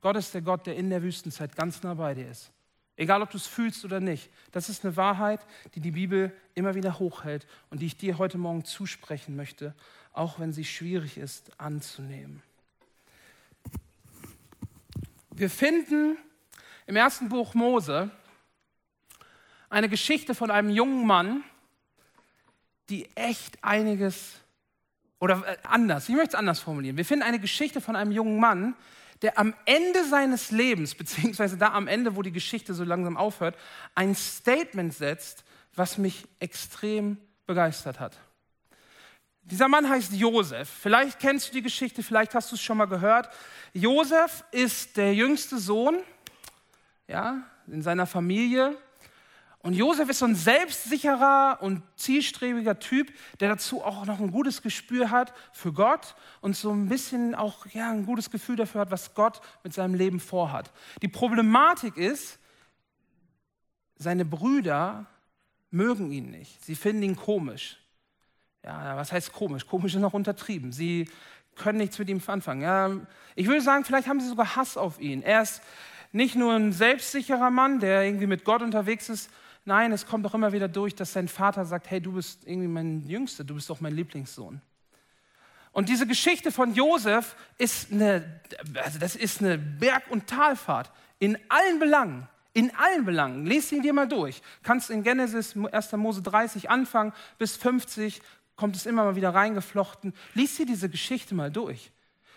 Gott 0.00 0.16
ist 0.16 0.34
der 0.34 0.42
Gott, 0.42 0.66
der 0.66 0.76
in 0.76 0.90
der 0.90 1.02
Wüstenzeit 1.02 1.56
ganz 1.56 1.82
nah 1.82 1.94
bei 1.94 2.14
dir 2.14 2.28
ist. 2.28 2.52
Egal, 2.96 3.22
ob 3.22 3.30
du 3.30 3.36
es 3.36 3.46
fühlst 3.46 3.84
oder 3.84 4.00
nicht. 4.00 4.30
Das 4.50 4.68
ist 4.68 4.84
eine 4.84 4.96
Wahrheit, 4.96 5.40
die 5.74 5.80
die 5.80 5.92
Bibel 5.92 6.32
immer 6.54 6.74
wieder 6.74 6.98
hochhält 6.98 7.46
und 7.70 7.80
die 7.80 7.86
ich 7.86 7.96
dir 7.96 8.18
heute 8.18 8.38
Morgen 8.38 8.64
zusprechen 8.64 9.36
möchte, 9.36 9.74
auch 10.12 10.40
wenn 10.40 10.52
sie 10.52 10.64
schwierig 10.64 11.16
ist 11.16 11.60
anzunehmen. 11.60 12.42
Wir 15.30 15.48
finden 15.48 16.16
im 16.86 16.96
ersten 16.96 17.28
Buch 17.28 17.54
Mose 17.54 18.10
eine 19.70 19.88
Geschichte 19.88 20.34
von 20.34 20.50
einem 20.50 20.70
jungen 20.70 21.06
Mann, 21.06 21.44
die 22.88 23.08
echt 23.14 23.62
einiges, 23.62 24.34
oder 25.18 25.42
äh, 25.46 25.56
anders, 25.64 26.08
ich 26.08 26.14
möchte 26.14 26.30
es 26.30 26.34
anders 26.34 26.60
formulieren. 26.60 26.96
Wir 26.96 27.04
finden 27.04 27.22
eine 27.22 27.38
Geschichte 27.38 27.80
von 27.80 27.96
einem 27.96 28.12
jungen 28.12 28.40
Mann, 28.40 28.74
der 29.22 29.38
am 29.38 29.54
Ende 29.64 30.04
seines 30.04 30.50
Lebens, 30.50 30.94
beziehungsweise 30.96 31.56
da 31.56 31.72
am 31.72 31.88
Ende, 31.88 32.16
wo 32.16 32.22
die 32.22 32.32
Geschichte 32.32 32.74
so 32.74 32.84
langsam 32.84 33.16
aufhört, 33.16 33.56
ein 33.94 34.14
Statement 34.14 34.94
setzt, 34.94 35.44
was 35.74 35.98
mich 35.98 36.24
extrem 36.40 37.18
begeistert 37.46 38.00
hat. 38.00 38.18
Dieser 39.42 39.68
Mann 39.68 39.88
heißt 39.88 40.12
Josef. 40.12 40.68
Vielleicht 40.68 41.18
kennst 41.20 41.48
du 41.48 41.52
die 41.54 41.62
Geschichte, 41.62 42.02
vielleicht 42.02 42.34
hast 42.34 42.50
du 42.50 42.56
es 42.56 42.60
schon 42.60 42.76
mal 42.76 42.84
gehört. 42.84 43.30
Josef 43.72 44.44
ist 44.50 44.96
der 44.98 45.14
jüngste 45.14 45.58
Sohn 45.58 46.00
ja, 47.08 47.42
in 47.66 47.82
seiner 47.82 48.06
Familie 48.06 48.76
Und 49.62 49.74
Josef 49.74 50.08
ist 50.08 50.20
so 50.20 50.24
ein 50.24 50.36
selbstsicherer 50.36 51.58
und 51.60 51.82
zielstrebiger 51.96 52.78
Typ, 52.78 53.12
der 53.40 53.48
dazu 53.48 53.82
auch 53.82 54.06
noch 54.06 54.20
ein 54.20 54.30
gutes 54.30 54.62
Gespür 54.62 55.10
hat 55.10 55.34
für 55.52 55.72
Gott 55.72 56.14
und 56.40 56.56
so 56.56 56.70
ein 56.70 56.88
bisschen 56.88 57.34
auch 57.34 57.66
ja, 57.66 57.90
ein 57.90 58.06
gutes 58.06 58.30
Gefühl 58.30 58.56
dafür 58.56 58.82
hat, 58.82 58.90
was 58.90 59.14
Gott 59.14 59.40
mit 59.64 59.74
seinem 59.74 59.94
Leben 59.94 60.20
vorhat. 60.20 60.70
Die 61.02 61.08
Problematik 61.08 61.96
ist, 61.96 62.38
seine 63.96 64.24
Brüder 64.24 65.06
mögen 65.70 66.12
ihn 66.12 66.30
nicht. 66.30 66.64
Sie 66.64 66.76
finden 66.76 67.02
ihn 67.02 67.16
komisch. 67.16 67.78
Ja, 68.64 68.96
was 68.96 69.10
heißt 69.10 69.32
komisch? 69.32 69.66
Komisch 69.66 69.94
ist 69.94 70.00
noch 70.00 70.14
untertrieben. 70.14 70.72
Sie 70.72 71.10
können 71.56 71.78
nichts 71.78 71.98
mit 71.98 72.08
ihm 72.08 72.22
anfangen. 72.26 72.62
Ja, 72.62 72.92
ich 73.34 73.48
würde 73.48 73.60
sagen, 73.60 73.84
vielleicht 73.84 74.06
haben 74.06 74.20
sie 74.20 74.28
sogar 74.28 74.54
Hass 74.54 74.76
auf 74.76 75.00
ihn. 75.00 75.22
Er 75.22 75.42
ist 75.42 75.62
nicht 76.12 76.36
nur 76.36 76.54
ein 76.54 76.72
selbstsicherer 76.72 77.50
Mann, 77.50 77.80
der 77.80 78.04
irgendwie 78.04 78.26
mit 78.26 78.44
Gott 78.44 78.62
unterwegs 78.62 79.08
ist, 79.08 79.30
Nein, 79.64 79.92
es 79.92 80.06
kommt 80.06 80.24
doch 80.24 80.34
immer 80.34 80.52
wieder 80.52 80.68
durch, 80.68 80.94
dass 80.94 81.12
sein 81.12 81.28
Vater 81.28 81.64
sagt, 81.64 81.90
hey, 81.90 82.00
du 82.00 82.12
bist 82.12 82.46
irgendwie 82.46 82.68
mein 82.68 83.06
Jüngster, 83.06 83.44
du 83.44 83.54
bist 83.54 83.68
doch 83.68 83.80
mein 83.80 83.94
Lieblingssohn. 83.94 84.60
Und 85.72 85.88
diese 85.88 86.06
Geschichte 86.06 86.50
von 86.50 86.74
Josef 86.74 87.36
ist 87.58 87.92
eine, 87.92 88.40
also 88.82 88.98
das 88.98 89.14
ist 89.14 89.40
eine 89.40 89.58
Berg- 89.58 90.10
und 90.10 90.26
Talfahrt 90.26 90.90
in 91.18 91.38
allen 91.48 91.78
Belangen. 91.78 92.28
In 92.54 92.74
allen 92.74 93.04
Belangen. 93.04 93.46
Lies 93.46 93.70
ihn 93.70 93.82
dir 93.82 93.92
mal 93.92 94.08
durch. 94.08 94.42
Kannst 94.62 94.90
in 94.90 95.02
Genesis 95.02 95.54
1. 95.56 95.92
Mose 95.92 96.22
30 96.22 96.70
anfangen 96.70 97.12
bis 97.38 97.56
50, 97.56 98.20
kommt 98.56 98.74
es 98.74 98.86
immer 98.86 99.04
mal 99.04 99.16
wieder 99.16 99.34
reingeflochten. 99.34 100.14
Lies 100.34 100.56
dir 100.56 100.66
diese 100.66 100.88
Geschichte 100.88 101.34
mal 101.34 101.50
durch. 101.50 101.92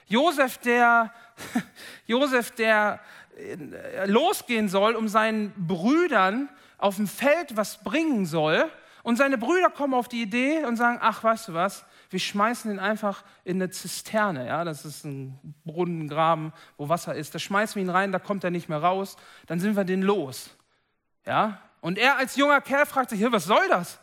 Josef, 0.07 0.57
der, 0.59 1.13
Josef, 2.05 2.51
der 2.51 2.99
äh, 3.37 4.05
losgehen 4.05 4.69
soll, 4.69 4.95
um 4.95 5.07
seinen 5.07 5.51
Brüdern 5.55 6.49
auf 6.81 6.97
dem 6.97 7.07
Feld 7.07 7.55
was 7.55 7.83
bringen 7.83 8.25
soll. 8.25 8.69
Und 9.03 9.15
seine 9.15 9.37
Brüder 9.37 9.69
kommen 9.69 9.93
auf 9.93 10.07
die 10.07 10.21
Idee 10.21 10.63
und 10.63 10.75
sagen, 10.75 10.99
ach, 11.01 11.23
weißt 11.23 11.47
du 11.47 11.53
was, 11.53 11.85
wir 12.11 12.19
schmeißen 12.19 12.69
ihn 12.69 12.77
einfach 12.77 13.23
in 13.43 13.55
eine 13.55 13.71
Zisterne. 13.71 14.45
Ja, 14.47 14.63
das 14.63 14.85
ist 14.85 15.05
ein 15.05 15.39
Brunnengraben, 15.65 16.53
wo 16.77 16.87
Wasser 16.87 17.15
ist. 17.15 17.33
Da 17.33 17.39
schmeißen 17.39 17.75
wir 17.75 17.83
ihn 17.83 17.89
rein, 17.89 18.11
da 18.11 18.19
kommt 18.19 18.43
er 18.43 18.51
nicht 18.51 18.69
mehr 18.69 18.77
raus. 18.77 19.15
Dann 19.47 19.59
sind 19.59 19.75
wir 19.75 19.85
den 19.85 20.03
los. 20.03 20.51
Ja, 21.25 21.61
und 21.81 21.97
er 21.97 22.17
als 22.17 22.35
junger 22.35 22.61
Kerl 22.61 22.85
fragt 22.85 23.09
sich, 23.09 23.23
was 23.31 23.45
soll 23.45 23.67
das? 23.69 23.99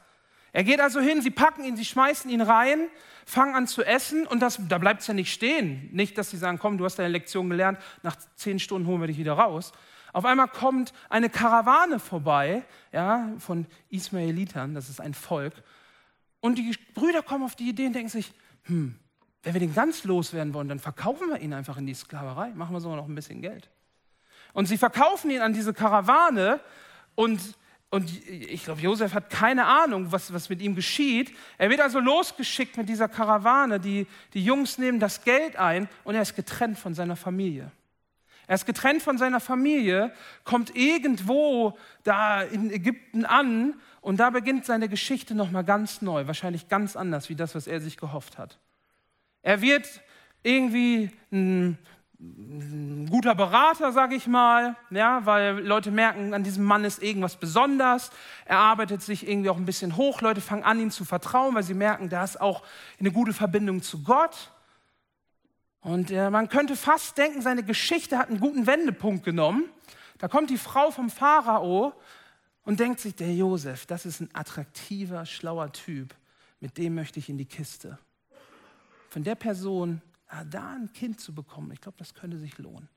Er 0.53 0.65
geht 0.65 0.81
also 0.81 1.01
hin, 1.01 1.23
sie 1.23 1.31
packen 1.31 1.65
ihn, 1.65 1.77
sie 1.77 1.85
schmeißen 1.85 2.31
ihn 2.31 2.41
rein, 2.41 2.89
fangen 3.27 3.55
an 3.55 3.67
zu 3.67 3.85
essen 3.85 4.27
und 4.27 4.41
das, 4.41 4.59
da 4.69 4.79
bleibt 4.79 5.03
es 5.03 5.07
ja 5.07 5.15
nicht 5.15 5.33
stehen. 5.33 5.89
Nicht, 5.93 6.17
dass 6.19 6.31
sie 6.31 6.39
sagen, 6.39 6.59
komm, 6.59 6.79
du 6.79 6.85
hast 6.85 6.99
deine 6.99 7.11
Lektion 7.11 7.49
gelernt, 7.51 7.79
nach 8.03 8.17
zehn 8.35 8.59
Stunden 8.59 8.89
holen 8.89 9.01
wir 9.01 9.07
dich 9.07 9.19
wieder 9.19 9.35
raus, 9.35 9.73
auf 10.13 10.25
einmal 10.25 10.49
kommt 10.49 10.93
eine 11.09 11.29
Karawane 11.29 11.99
vorbei, 11.99 12.65
ja, 12.93 13.31
von 13.39 13.67
Ismaelitern, 13.91 14.75
das 14.75 14.89
ist 14.89 15.01
ein 15.01 15.15
Volk. 15.15 15.55
Und 16.41 16.57
die 16.57 16.75
Brüder 16.95 17.23
kommen 17.23 17.45
auf 17.45 17.57
die 17.57 17.69
Idee 17.69 17.87
und 17.87 17.93
denken 17.95 18.09
sich, 18.09 18.33
hm, 18.65 18.95
wenn 19.43 19.55
wir 19.55 19.61
den 19.61 19.75
ganz 19.75 20.05
loswerden 20.05 20.55
wollen, 20.55 20.69
dann 20.69 20.79
verkaufen 20.79 21.29
wir 21.29 21.41
ihn 21.41 21.53
einfach 21.53 21.77
in 21.79 21.87
die 21.87 21.95
Sklaverei, 21.95 22.51
machen 22.51 22.75
wir 22.75 22.81
sogar 22.81 22.97
noch 22.97 23.09
ein 23.09 23.15
bisschen 23.15 23.43
Geld. 23.43 23.69
Und 24.53 24.67
sie 24.67 24.79
verkaufen 24.79 25.31
ihn 25.31 25.41
an 25.41 25.53
diese 25.53 25.75
Karawane 25.75 26.61
und, 27.15 27.41
und 27.91 28.11
ich 28.29 28.65
glaube, 28.65 28.81
Josef 28.81 29.15
hat 29.15 29.31
keine 29.31 29.67
Ahnung, 29.67 30.11
was, 30.11 30.33
was 30.33 30.49
mit 30.49 30.61
ihm 30.61 30.75
geschieht. 30.75 31.35
Er 31.59 31.71
wird 31.71 31.81
also 31.81 32.01
losgeschickt 32.01 32.77
mit 32.77 32.89
dieser 32.89 33.09
Karawane, 33.09 33.79
die, 33.79 34.07
die 34.35 34.45
Jungs 34.45 34.79
nehmen 34.79 35.01
das 35.01 35.23
Geld 35.23 35.57
ein 35.57 35.89
und 36.05 36.15
er 36.15 36.23
ist 36.23 36.35
getrennt 36.35 36.79
von 36.79 36.95
seiner 36.95 37.17
Familie. 37.17 37.71
Er 38.49 38.55
ist 38.55 38.65
getrennt 38.65 39.03
von 39.03 39.19
seiner 39.19 39.41
Familie, 39.41 40.11
kommt 40.43 40.75
irgendwo 40.75 41.79
da 42.03 42.43
in 42.43 42.73
Ägypten 42.73 43.27
an 43.27 43.75
und 44.01 44.19
da 44.19 44.31
beginnt 44.31 44.65
seine 44.65 44.89
Geschichte 44.89 45.35
nochmal 45.35 45.65
ganz 45.65 46.01
neu, 46.01 46.27
wahrscheinlich 46.27 46.69
ganz 46.69 46.97
anders 46.97 47.29
wie 47.29 47.35
das, 47.35 47.55
was 47.55 47.67
er 47.67 47.81
sich 47.81 47.99
gehofft 47.99 48.39
hat. 48.39 48.59
Er 49.43 49.61
wird 49.61 50.01
irgendwie 50.43 51.11
ein, 51.31 51.77
ein 52.19 53.07
guter 53.11 53.35
Berater, 53.35 53.93
sage 53.93 54.15
ich 54.15 54.27
mal, 54.27 54.77
ja, 54.89 55.27
weil 55.27 55.59
Leute 55.59 55.91
merken, 55.91 56.33
an 56.33 56.43
diesem 56.43 56.65
Mann 56.65 56.87
ist 56.87 57.03
irgendwas 57.03 57.37
besonders. 57.37 58.11
Er 58.47 58.59
arbeitet 58.59 59.03
sich 59.03 59.29
irgendwie 59.29 59.51
auch 59.51 59.59
ein 59.59 59.67
bisschen 59.67 59.97
hoch. 59.97 60.23
Leute 60.23 60.41
fangen 60.41 60.63
an, 60.63 60.81
ihm 60.81 60.91
zu 60.91 61.05
vertrauen, 61.05 61.55
weil 61.55 61.65
sie 61.65 61.75
merken, 61.75 62.09
da 62.09 62.25
ist 62.25 62.41
auch 62.41 62.63
eine 62.99 63.13
gute 63.13 63.35
Verbindung 63.35 63.83
zu 63.83 64.03
Gott. 64.03 64.53
Und 65.89 66.11
äh, 66.11 66.29
man 66.29 66.51
könnte 66.51 66.77
fast 66.77 67.17
denken, 67.17 67.41
seine 67.41 67.63
Geschichte 67.63 68.19
hat 68.19 68.29
einen 68.29 68.41
guten 68.41 68.67
Wendepunkt 68.67 69.25
genommen. 69.25 69.65
Da 70.19 70.29
kommt 70.29 70.51
die 70.51 70.59
Frau 70.59 70.91
vom 70.91 71.09
Pharao 71.09 71.95
und 72.65 72.79
denkt 72.79 73.01
sich, 73.01 73.15
der 73.15 73.35
Josef, 73.35 73.87
das 73.87 74.05
ist 74.05 74.21
ein 74.21 74.29
attraktiver, 74.35 75.25
schlauer 75.25 75.73
Typ, 75.73 76.15
mit 76.61 76.77
dem 76.77 76.95
möchte 76.95 77.19
ich 77.19 77.31
in 77.31 77.39
die 77.39 77.47
Kiste. 77.47 77.99
Von 79.09 79.25
der 79.25 79.35
Person 79.35 80.03
ja, 80.31 80.45
da 80.45 80.73
ein 80.73 80.93
Kind 80.93 81.23
zu 81.23 81.35
bekommen, 81.35 81.71
ich 81.73 81.81
glaube, 81.81 81.97
das 81.97 82.13
könnte 82.13 82.37
sich 82.37 82.59
lohnen. 82.59 82.91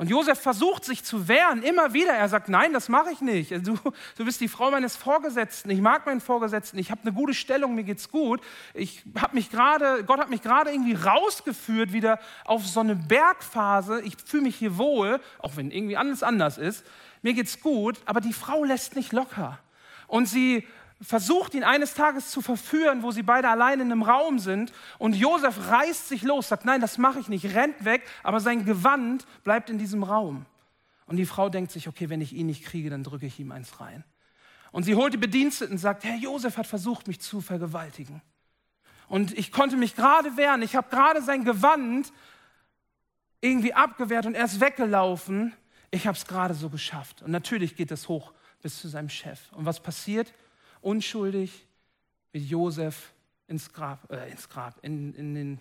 Und 0.00 0.08
Josef 0.08 0.40
versucht 0.40 0.86
sich 0.86 1.04
zu 1.04 1.28
wehren, 1.28 1.62
immer 1.62 1.92
wieder. 1.92 2.14
Er 2.14 2.30
sagt, 2.30 2.48
nein, 2.48 2.72
das 2.72 2.88
mache 2.88 3.12
ich 3.12 3.20
nicht. 3.20 3.50
Du, 3.66 3.78
du 4.16 4.24
bist 4.24 4.40
die 4.40 4.48
Frau 4.48 4.70
meines 4.70 4.96
Vorgesetzten. 4.96 5.68
Ich 5.68 5.82
mag 5.82 6.06
meinen 6.06 6.22
Vorgesetzten. 6.22 6.78
Ich 6.78 6.90
habe 6.90 7.02
eine 7.02 7.12
gute 7.12 7.34
Stellung, 7.34 7.74
mir 7.74 7.84
geht's 7.84 8.08
gut. 8.10 8.40
Ich 8.72 9.02
habe 9.20 9.34
mich 9.34 9.50
gerade, 9.50 10.02
Gott 10.04 10.18
hat 10.18 10.30
mich 10.30 10.40
gerade 10.40 10.70
irgendwie 10.70 10.94
rausgeführt 10.94 11.92
wieder 11.92 12.18
auf 12.46 12.66
so 12.66 12.80
eine 12.80 12.96
Bergphase. 12.96 14.00
Ich 14.00 14.16
fühle 14.24 14.44
mich 14.44 14.56
hier 14.56 14.78
wohl, 14.78 15.20
auch 15.38 15.56
wenn 15.56 15.70
irgendwie 15.70 15.98
alles 15.98 16.22
anders 16.22 16.56
ist. 16.56 16.82
Mir 17.20 17.34
geht's 17.34 17.60
gut, 17.60 17.98
aber 18.06 18.22
die 18.22 18.32
Frau 18.32 18.64
lässt 18.64 18.96
nicht 18.96 19.12
locker. 19.12 19.58
Und 20.06 20.24
sie 20.30 20.66
versucht 21.00 21.54
ihn 21.54 21.64
eines 21.64 21.94
Tages 21.94 22.30
zu 22.30 22.42
verführen, 22.42 23.02
wo 23.02 23.10
sie 23.10 23.22
beide 23.22 23.48
allein 23.48 23.80
in 23.80 23.90
einem 23.90 24.02
Raum 24.02 24.38
sind. 24.38 24.72
Und 24.98 25.16
Josef 25.16 25.70
reißt 25.70 26.08
sich 26.08 26.22
los, 26.22 26.48
sagt, 26.48 26.64
nein, 26.64 26.80
das 26.80 26.98
mache 26.98 27.20
ich 27.20 27.28
nicht, 27.28 27.54
rennt 27.54 27.84
weg, 27.84 28.06
aber 28.22 28.40
sein 28.40 28.64
Gewand 28.64 29.26
bleibt 29.42 29.70
in 29.70 29.78
diesem 29.78 30.02
Raum. 30.02 30.46
Und 31.06 31.16
die 31.16 31.26
Frau 31.26 31.48
denkt 31.48 31.72
sich, 31.72 31.88
okay, 31.88 32.08
wenn 32.08 32.20
ich 32.20 32.32
ihn 32.32 32.46
nicht 32.46 32.64
kriege, 32.64 32.90
dann 32.90 33.02
drücke 33.02 33.26
ich 33.26 33.40
ihm 33.40 33.50
eins 33.50 33.80
rein. 33.80 34.04
Und 34.72 34.84
sie 34.84 34.94
holt 34.94 35.12
die 35.12 35.18
Bediensteten 35.18 35.74
und 35.74 35.78
sagt, 35.78 36.04
Herr 36.04 36.16
Josef 36.16 36.56
hat 36.56 36.66
versucht, 36.66 37.08
mich 37.08 37.20
zu 37.20 37.40
vergewaltigen. 37.40 38.22
Und 39.08 39.36
ich 39.36 39.50
konnte 39.50 39.76
mich 39.76 39.96
gerade 39.96 40.36
wehren, 40.36 40.62
ich 40.62 40.76
habe 40.76 40.88
gerade 40.88 41.20
sein 41.22 41.44
Gewand 41.44 42.12
irgendwie 43.40 43.74
abgewehrt 43.74 44.26
und 44.26 44.34
er 44.34 44.44
ist 44.44 44.60
weggelaufen. 44.60 45.52
Ich 45.90 46.06
habe 46.06 46.16
es 46.16 46.26
gerade 46.26 46.54
so 46.54 46.68
geschafft. 46.68 47.22
Und 47.22 47.32
natürlich 47.32 47.74
geht 47.74 47.90
es 47.90 48.06
hoch 48.06 48.32
bis 48.62 48.80
zu 48.80 48.88
seinem 48.88 49.08
Chef. 49.08 49.50
Und 49.52 49.64
was 49.64 49.80
passiert? 49.80 50.32
Unschuldig 50.80 51.66
mit 52.32 52.44
Josef 52.44 53.12
ins 53.46 53.72
Grab, 53.72 54.10
äh, 54.10 54.30
ins 54.30 54.48
Grab, 54.48 54.78
in, 54.82 55.14
in 55.14 55.34
den, 55.34 55.58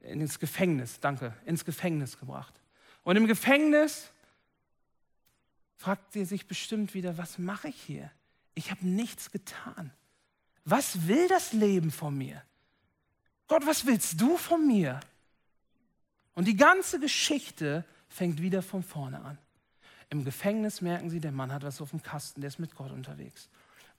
ins 0.00 0.38
Gefängnis, 0.38 1.00
danke, 1.00 1.34
ins 1.44 1.64
Gefängnis 1.64 2.18
gebracht. 2.18 2.60
Und 3.04 3.16
im 3.16 3.26
Gefängnis 3.26 4.10
fragt 5.76 6.16
er 6.16 6.26
sich 6.26 6.46
bestimmt 6.46 6.94
wieder, 6.94 7.18
was 7.18 7.38
mache 7.38 7.68
ich 7.68 7.80
hier? 7.80 8.10
Ich 8.54 8.70
habe 8.70 8.86
nichts 8.86 9.30
getan. 9.30 9.92
Was 10.64 11.08
will 11.08 11.26
das 11.28 11.52
Leben 11.52 11.90
von 11.90 12.16
mir? 12.16 12.42
Gott, 13.48 13.66
was 13.66 13.84
willst 13.86 14.20
du 14.20 14.36
von 14.36 14.66
mir? 14.66 15.00
Und 16.34 16.46
die 16.46 16.56
ganze 16.56 17.00
Geschichte 17.00 17.84
fängt 18.08 18.40
wieder 18.40 18.62
von 18.62 18.82
vorne 18.82 19.20
an. 19.22 19.38
Im 20.08 20.24
Gefängnis 20.24 20.80
merken 20.80 21.10
sie, 21.10 21.20
der 21.20 21.32
Mann 21.32 21.52
hat 21.52 21.62
was 21.62 21.80
auf 21.80 21.90
dem 21.90 22.02
Kasten, 22.02 22.42
der 22.42 22.48
ist 22.48 22.58
mit 22.58 22.74
Gott 22.74 22.92
unterwegs. 22.92 23.48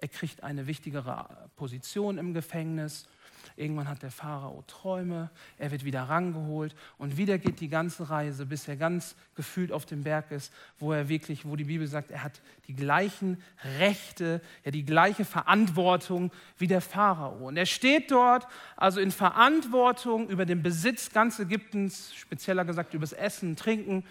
Er 0.04 0.10
kriegt 0.10 0.44
eine 0.44 0.68
wichtigere 0.68 1.50
Position 1.56 2.18
im 2.18 2.34
Gefängnis. 2.34 3.08
Irgendwann 3.56 3.88
hat 3.88 4.04
der 4.04 4.12
Pharao 4.12 4.62
Träume, 4.68 5.30
er 5.58 5.72
wird 5.72 5.86
wieder 5.86 6.04
rangeholt 6.04 6.76
und 6.98 7.16
wieder 7.16 7.38
geht 7.38 7.62
die 7.62 7.70
ganze 7.70 8.10
Reise, 8.10 8.46
bis 8.46 8.68
er 8.68 8.76
ganz 8.76 9.16
gefühlt 9.36 9.72
auf 9.72 9.86
dem 9.86 10.04
Berg 10.04 10.30
ist, 10.32 10.52
wo 10.78 10.92
er 10.92 11.08
wirklich, 11.08 11.46
wo 11.46 11.56
die 11.56 11.64
Bibel 11.64 11.88
sagt, 11.88 12.12
er 12.12 12.22
hat 12.22 12.42
die 12.68 12.76
gleichen 12.76 13.42
Rechte, 13.80 14.42
ja 14.66 14.72
die 14.72 14.84
gleiche 14.84 15.24
Verantwortung 15.24 16.34
wie 16.58 16.68
der 16.68 16.82
Pharao. 16.82 17.48
Und 17.48 17.56
er 17.56 17.66
steht 17.66 18.12
dort 18.12 18.46
also 18.76 19.00
in 19.00 19.10
Verantwortung 19.10 20.28
über 20.28 20.46
den 20.46 20.62
Besitz 20.62 21.14
ganz 21.14 21.40
Ägyptens, 21.40 22.14
spezieller 22.14 22.66
gesagt 22.66 22.94
über 22.94 23.04
das 23.04 23.14
Essen, 23.14 23.56
Trinken 23.56 24.04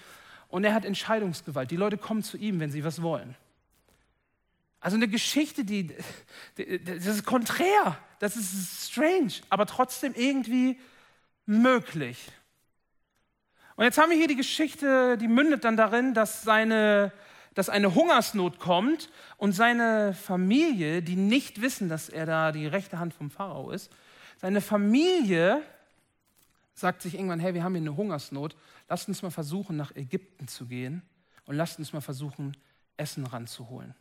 und 0.49 0.65
er 0.65 0.73
hat 0.73 0.87
Entscheidungsgewalt. 0.87 1.71
Die 1.71 1.77
Leute 1.77 1.99
kommen 1.99 2.23
zu 2.23 2.39
ihm, 2.39 2.61
wenn 2.61 2.71
sie 2.71 2.83
was 2.83 3.03
wollen. 3.03 3.37
Also 4.83 4.97
eine 4.97 5.07
Geschichte, 5.07 5.65
die, 5.65 5.95
das 6.57 7.07
ist 7.07 7.25
konträr, 7.25 7.97
das 8.19 8.37
ist 8.37 8.91
strange, 8.91 9.33
aber 9.49 9.65
trotzdem 9.67 10.13
irgendwie 10.17 10.79
möglich. 11.47 12.19
Und 13.77 13.85
jetzt 13.85 13.97
haben 13.97 14.11
wir 14.11 14.17
hier 14.17 14.27
die 14.27 14.37
Geschichte, 14.37 15.17
die 15.19 15.29
mündet 15.29 15.63
dann 15.63 15.77
darin, 15.77 16.15
dass, 16.15 16.43
seine, 16.43 17.13
dass 17.55 17.69
eine 17.69 17.95
Hungersnot 17.95 18.59
kommt 18.59 19.09
und 19.37 19.53
seine 19.53 20.15
Familie, 20.15 21.01
die 21.01 21.15
nicht 21.15 21.63
wissen, 21.63 21.89
dass 21.89 22.09
er 22.09 22.27
da 22.27 22.51
die 22.51 22.67
rechte 22.67 22.99
Hand 22.99 23.15
vom 23.15 23.31
Pharao 23.31 23.71
ist, 23.71 23.89
seine 24.41 24.61
Familie 24.61 25.63
sagt 26.75 27.03
sich 27.03 27.15
irgendwann, 27.15 27.39
hey, 27.39 27.55
wir 27.55 27.63
haben 27.63 27.75
hier 27.75 27.83
eine 27.83 27.97
Hungersnot, 27.97 28.57
lasst 28.89 29.07
uns 29.07 29.23
mal 29.23 29.31
versuchen, 29.31 29.77
nach 29.77 29.95
Ägypten 29.95 30.49
zu 30.49 30.67
gehen 30.67 31.03
und 31.45 31.55
lasst 31.55 31.79
uns 31.79 31.93
mal 31.93 32.01
versuchen, 32.01 32.57
Essen 32.97 33.25
ranzuholen. 33.27 33.95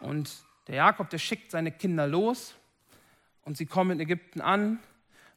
Und 0.00 0.32
der 0.66 0.76
Jakob, 0.76 1.10
der 1.10 1.18
schickt 1.18 1.50
seine 1.50 1.72
Kinder 1.72 2.06
los 2.06 2.54
und 3.44 3.56
sie 3.56 3.66
kommen 3.66 3.92
in 3.92 4.00
Ägypten 4.00 4.40
an 4.40 4.78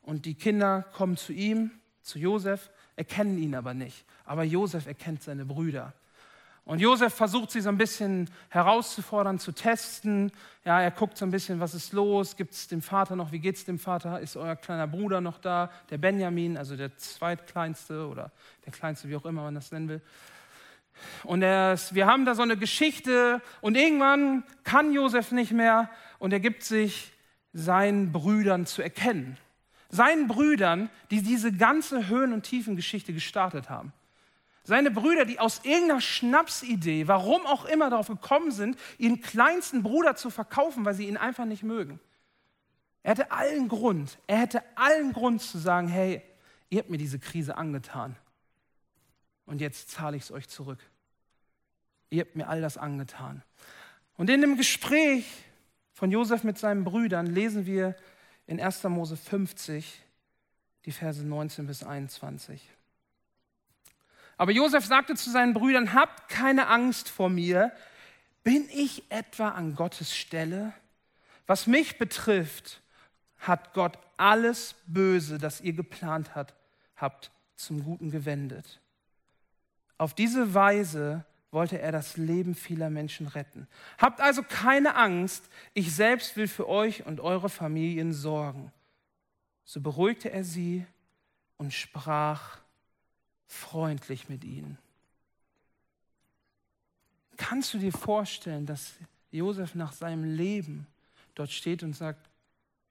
und 0.01 0.25
die 0.25 0.33
Kinder 0.33 0.85
kommen 0.93 1.17
zu 1.17 1.33
ihm, 1.33 1.71
zu 2.01 2.19
Josef, 2.19 2.69
erkennen 2.95 3.37
ihn 3.37 3.55
aber 3.55 3.73
nicht. 3.73 4.05
Aber 4.25 4.43
Josef 4.43 4.87
erkennt 4.87 5.23
seine 5.23 5.45
Brüder. 5.45 5.93
Und 6.65 6.81
Josef 6.81 7.15
versucht 7.15 7.49
sie 7.49 7.61
so 7.61 7.69
ein 7.69 7.79
bisschen 7.79 8.29
herauszufordern, 8.49 9.39
zu 9.39 9.51
testen. 9.51 10.31
Ja, 10.65 10.79
er 10.79 10.91
guckt 10.91 11.17
so 11.17 11.25
ein 11.25 11.31
bisschen, 11.31 11.59
was 11.59 11.73
ist 11.73 11.93
los? 11.93 12.35
Gibt 12.35 12.53
es 12.53 12.67
dem 12.67 12.83
Vater 12.83 13.15
noch? 13.15 13.31
Wie 13.31 13.39
geht 13.39 13.55
es 13.55 13.65
dem 13.65 13.79
Vater? 13.79 14.19
Ist 14.19 14.37
euer 14.37 14.55
kleiner 14.55 14.85
Bruder 14.85 15.19
noch 15.19 15.39
da? 15.39 15.71
Der 15.89 15.97
Benjamin, 15.97 16.57
also 16.57 16.75
der 16.75 16.95
zweitkleinste 16.95 18.07
oder 18.07 18.31
der 18.67 18.71
kleinste, 18.71 19.09
wie 19.09 19.15
auch 19.15 19.25
immer 19.25 19.41
man 19.41 19.55
das 19.55 19.71
nennen 19.71 19.89
will. 19.89 20.01
Und 21.23 21.41
ist, 21.41 21.95
wir 21.95 22.07
haben 22.07 22.25
da 22.25 22.35
so 22.35 22.41
eine 22.41 22.57
Geschichte 22.57 23.41
und 23.61 23.75
irgendwann 23.75 24.43
kann 24.63 24.91
Josef 24.91 25.31
nicht 25.31 25.51
mehr 25.51 25.89
und 26.17 26.33
er 26.33 26.39
gibt 26.39 26.63
sich 26.63 27.13
seinen 27.53 28.11
Brüdern 28.11 28.65
zu 28.65 28.81
erkennen. 28.81 29.37
Seinen 29.89 30.27
Brüdern, 30.27 30.89
die 31.09 31.21
diese 31.21 31.51
ganze 31.51 32.07
Höhen- 32.07 32.33
und 32.33 32.43
Tiefengeschichte 32.43 33.13
gestartet 33.13 33.69
haben. 33.69 33.91
Seine 34.63 34.91
Brüder, 34.91 35.25
die 35.25 35.39
aus 35.39 35.61
irgendeiner 35.63 36.01
Schnapsidee, 36.01 37.07
warum 37.07 37.45
auch 37.47 37.65
immer, 37.65 37.89
darauf 37.89 38.07
gekommen 38.07 38.51
sind, 38.51 38.77
ihren 38.99 39.19
kleinsten 39.19 39.81
Bruder 39.81 40.15
zu 40.15 40.29
verkaufen, 40.29 40.85
weil 40.85 40.93
sie 40.93 41.07
ihn 41.07 41.17
einfach 41.17 41.45
nicht 41.45 41.63
mögen. 41.63 41.99
Er 43.01 43.11
hätte 43.11 43.31
allen 43.31 43.67
Grund, 43.67 44.19
er 44.27 44.37
hätte 44.37 44.61
allen 44.75 45.13
Grund 45.13 45.41
zu 45.41 45.57
sagen, 45.57 45.87
hey, 45.87 46.21
ihr 46.69 46.79
habt 46.79 46.89
mir 46.91 46.97
diese 46.97 47.17
Krise 47.17 47.57
angetan 47.57 48.15
und 49.49 49.61
jetzt 49.61 49.89
zahle 49.89 50.15
ich 50.15 50.23
es 50.23 50.31
euch 50.31 50.47
zurück. 50.47 50.79
Ihr 52.11 52.21
habt 52.21 52.35
mir 52.35 52.47
all 52.47 52.61
das 52.61 52.77
angetan. 52.77 53.43
Und 54.15 54.29
in 54.29 54.41
dem 54.41 54.57
Gespräch 54.57 55.25
von 55.93 56.11
Josef 56.11 56.43
mit 56.43 56.57
seinen 56.57 56.83
Brüdern 56.83 57.25
lesen 57.25 57.65
wir 57.65 57.95
in 58.45 58.61
1. 58.61 58.83
Mose 58.83 59.17
50 59.17 60.01
die 60.85 60.91
Verse 60.91 61.23
19 61.23 61.65
bis 61.65 61.83
21. 61.83 62.61
Aber 64.37 64.51
Josef 64.51 64.85
sagte 64.85 65.15
zu 65.15 65.31
seinen 65.31 65.53
Brüdern, 65.53 65.93
habt 65.93 66.29
keine 66.29 66.67
Angst 66.67 67.09
vor 67.09 67.29
mir. 67.29 67.71
Bin 68.43 68.69
ich 68.69 69.11
etwa 69.11 69.49
an 69.49 69.75
Gottes 69.75 70.15
Stelle? 70.15 70.73
Was 71.47 71.65
mich 71.65 71.97
betrifft, 71.97 72.81
hat 73.39 73.73
Gott 73.73 73.97
alles 74.15 74.75
Böse, 74.85 75.39
das 75.39 75.59
ihr 75.59 75.73
geplant 75.73 76.35
hat, 76.35 76.53
habt, 76.95 77.31
zum 77.55 77.83
Guten 77.83 78.11
gewendet. 78.11 78.79
Auf 79.99 80.13
diese 80.13 80.53
Weise 80.53 81.25
wollte 81.51 81.79
er 81.79 81.91
das 81.91 82.15
Leben 82.15 82.55
vieler 82.55 82.89
Menschen 82.89 83.27
retten. 83.27 83.67
Habt 83.97 84.21
also 84.21 84.41
keine 84.41 84.95
Angst, 84.95 85.49
ich 85.73 85.93
selbst 85.93 86.37
will 86.37 86.47
für 86.47 86.69
euch 86.69 87.05
und 87.05 87.19
eure 87.19 87.49
Familien 87.49 88.13
sorgen. 88.13 88.71
So 89.65 89.81
beruhigte 89.81 90.31
er 90.31 90.45
sie 90.45 90.85
und 91.57 91.73
sprach, 91.73 92.59
freundlich 93.45 94.29
mit 94.29 94.45
ihnen. 94.45 94.77
Kannst 97.35 97.73
du 97.73 97.77
dir 97.77 97.91
vorstellen, 97.91 98.65
dass 98.65 98.93
Josef 99.31 99.75
nach 99.75 99.91
seinem 99.91 100.23
Leben 100.23 100.87
dort 101.35 101.51
steht 101.51 101.83
und 101.83 101.93
sagt, 101.93 102.29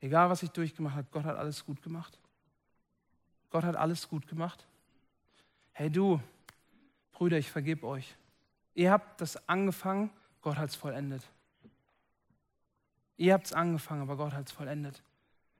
egal 0.00 0.28
was 0.28 0.42
ich 0.42 0.50
durchgemacht 0.50 0.96
habe, 0.96 1.08
Gott 1.10 1.24
hat 1.24 1.38
alles 1.38 1.64
gut 1.64 1.80
gemacht? 1.80 2.18
Gott 3.50 3.64
hat 3.64 3.76
alles 3.76 4.08
gut 4.08 4.26
gemacht. 4.26 4.66
Hey 5.72 5.90
du, 5.90 6.20
Brüder, 7.18 7.36
ich 7.36 7.50
vergebe 7.50 7.84
euch. 7.84 8.14
Ihr 8.74 8.92
habt 8.92 9.20
das 9.20 9.48
angefangen, 9.48 10.10
Gott 10.40 10.56
hat 10.56 10.70
es 10.70 10.76
vollendet. 10.76 11.22
Ihr 13.16 13.34
habt 13.34 13.46
es 13.46 13.52
angefangen, 13.52 14.02
aber 14.02 14.16
Gott 14.16 14.34
hat 14.34 14.46
es 14.46 14.52
vollendet. 14.52 15.02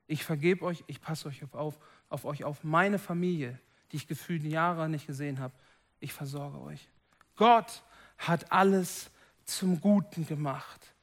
Ich 0.07 0.23
vergebe 0.23 0.65
euch, 0.65 0.85
ich 0.87 1.01
passe 1.01 1.27
euch 1.27 1.43
auf, 1.53 1.77
auf 2.09 2.25
euch 2.25 2.45
auf. 2.45 2.63
Meine 2.63 3.01
Familie, 3.01 3.59
die 3.91 3.97
ich 3.97 4.07
gefühlt 4.07 4.45
Jahre 4.45 4.89
nicht 4.89 5.09
gesehen 5.09 5.41
habe. 5.41 5.53
Ich 5.99 6.13
versorge 6.13 6.61
euch. 6.61 6.89
Gott 7.35 7.83
hat 8.19 8.53
alles 8.53 9.11
zum 9.45 9.81
Guten 9.81 10.29
gemacht. 10.29 10.95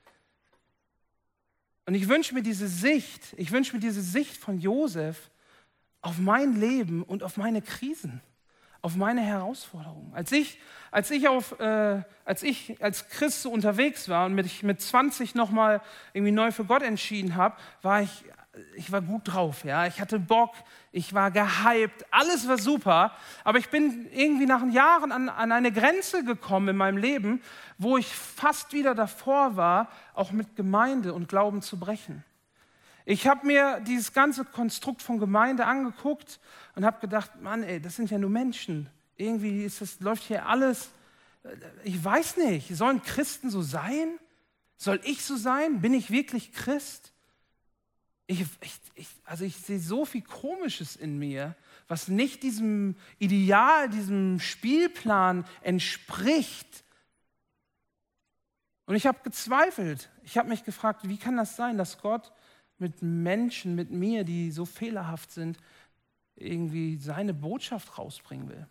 Und 1.85 1.95
ich 1.95 2.07
wünsche 2.07 2.33
mir 2.33 2.43
diese 2.43 2.69
Sicht, 2.69 3.35
ich 3.35 3.51
wünsche 3.51 3.75
mir 3.75 3.81
diese 3.81 4.01
Sicht 4.01 4.37
von 4.37 4.57
Josef 4.57 5.29
auf 5.99 6.17
mein 6.17 6.55
Leben 6.57 7.03
und 7.03 7.23
auf 7.23 7.35
meine 7.35 7.61
Krisen, 7.61 8.21
auf 8.85 8.95
meine 8.95 9.21
Herausforderungen. 9.21 10.11
Als 10.13 10.31
ich, 10.31 10.59
als 10.91 11.09
ich, 11.09 11.27
auf, 11.27 11.59
äh, 11.59 12.03
als, 12.23 12.43
ich 12.43 12.77
als 12.83 13.09
Christ 13.09 13.41
so 13.41 13.49
unterwegs 13.49 14.09
war 14.09 14.27
und 14.27 14.35
mich 14.35 14.61
mit 14.61 14.79
20 14.79 15.33
nochmal 15.33 15.81
irgendwie 16.13 16.31
neu 16.31 16.51
für 16.51 16.65
Gott 16.65 16.83
entschieden 16.83 17.35
habe, 17.35 17.55
war 17.81 18.03
ich 18.03 18.25
ich 18.75 18.89
war 18.89 19.01
gut 19.01 19.23
drauf, 19.25 19.65
ja. 19.65 19.85
Ich 19.85 19.99
hatte 19.99 20.17
Bock, 20.17 20.53
ich 20.93 21.13
war 21.13 21.29
gehypt, 21.29 22.05
alles 22.09 22.47
war 22.47 22.57
super. 22.57 23.11
Aber 23.43 23.57
ich 23.57 23.69
bin 23.69 24.07
irgendwie 24.13 24.45
nach 24.45 24.65
Jahren 24.71 25.11
an, 25.11 25.27
an 25.27 25.51
eine 25.51 25.73
Grenze 25.73 26.23
gekommen 26.23 26.69
in 26.69 26.77
meinem 26.77 26.97
Leben, 26.97 27.41
wo 27.77 27.97
ich 27.97 28.07
fast 28.07 28.71
wieder 28.71 28.95
davor 28.95 29.57
war, 29.57 29.89
auch 30.13 30.31
mit 30.31 30.55
Gemeinde 30.55 31.13
und 31.13 31.27
Glauben 31.27 31.61
zu 31.61 31.77
brechen. 31.77 32.23
Ich 33.05 33.27
habe 33.27 33.45
mir 33.45 33.79
dieses 33.81 34.13
ganze 34.13 34.45
Konstrukt 34.45 35.01
von 35.01 35.19
Gemeinde 35.19 35.65
angeguckt 35.65 36.39
und 36.75 36.85
habe 36.85 36.99
gedacht, 36.99 37.41
Mann, 37.41 37.63
ey, 37.63 37.79
das 37.79 37.95
sind 37.95 38.09
ja 38.09 38.17
nur 38.17 38.29
Menschen. 38.29 38.89
Irgendwie 39.15 39.63
ist 39.63 39.81
das, 39.81 39.99
läuft 39.99 40.23
hier 40.23 40.47
alles. 40.47 40.89
Ich 41.83 42.03
weiß 42.03 42.37
nicht, 42.37 42.75
sollen 42.75 43.03
Christen 43.03 43.49
so 43.49 43.61
sein? 43.61 44.19
Soll 44.77 44.99
ich 45.03 45.23
so 45.23 45.37
sein? 45.37 45.81
Bin 45.81 45.93
ich 45.93 46.09
wirklich 46.09 46.51
Christ? 46.51 47.13
ich, 48.27 48.41
ich, 48.61 48.73
ich, 48.95 49.07
also 49.23 49.45
ich 49.45 49.57
sehe 49.57 49.79
so 49.79 50.05
viel 50.05 50.23
Komisches 50.23 50.95
in 50.95 51.19
mir, 51.19 51.55
was 51.87 52.07
nicht 52.07 52.43
diesem 52.43 52.95
Ideal, 53.19 53.89
diesem 53.89 54.39
Spielplan 54.39 55.45
entspricht. 55.61 56.83
Und 58.87 58.95
ich 58.95 59.05
habe 59.05 59.19
gezweifelt. 59.23 60.09
Ich 60.23 60.37
habe 60.37 60.49
mich 60.49 60.63
gefragt, 60.63 61.07
wie 61.07 61.17
kann 61.17 61.37
das 61.37 61.55
sein, 61.55 61.77
dass 61.77 61.99
Gott 61.99 62.31
mit 62.77 63.01
Menschen, 63.01 63.75
mit 63.75 63.91
mir, 63.91 64.23
die 64.23 64.51
so 64.51 64.65
fehlerhaft 64.65 65.31
sind, 65.31 65.57
irgendwie 66.35 66.97
seine 66.97 67.33
Botschaft 67.33 67.97
rausbringen 67.97 68.49
will. 68.49 68.67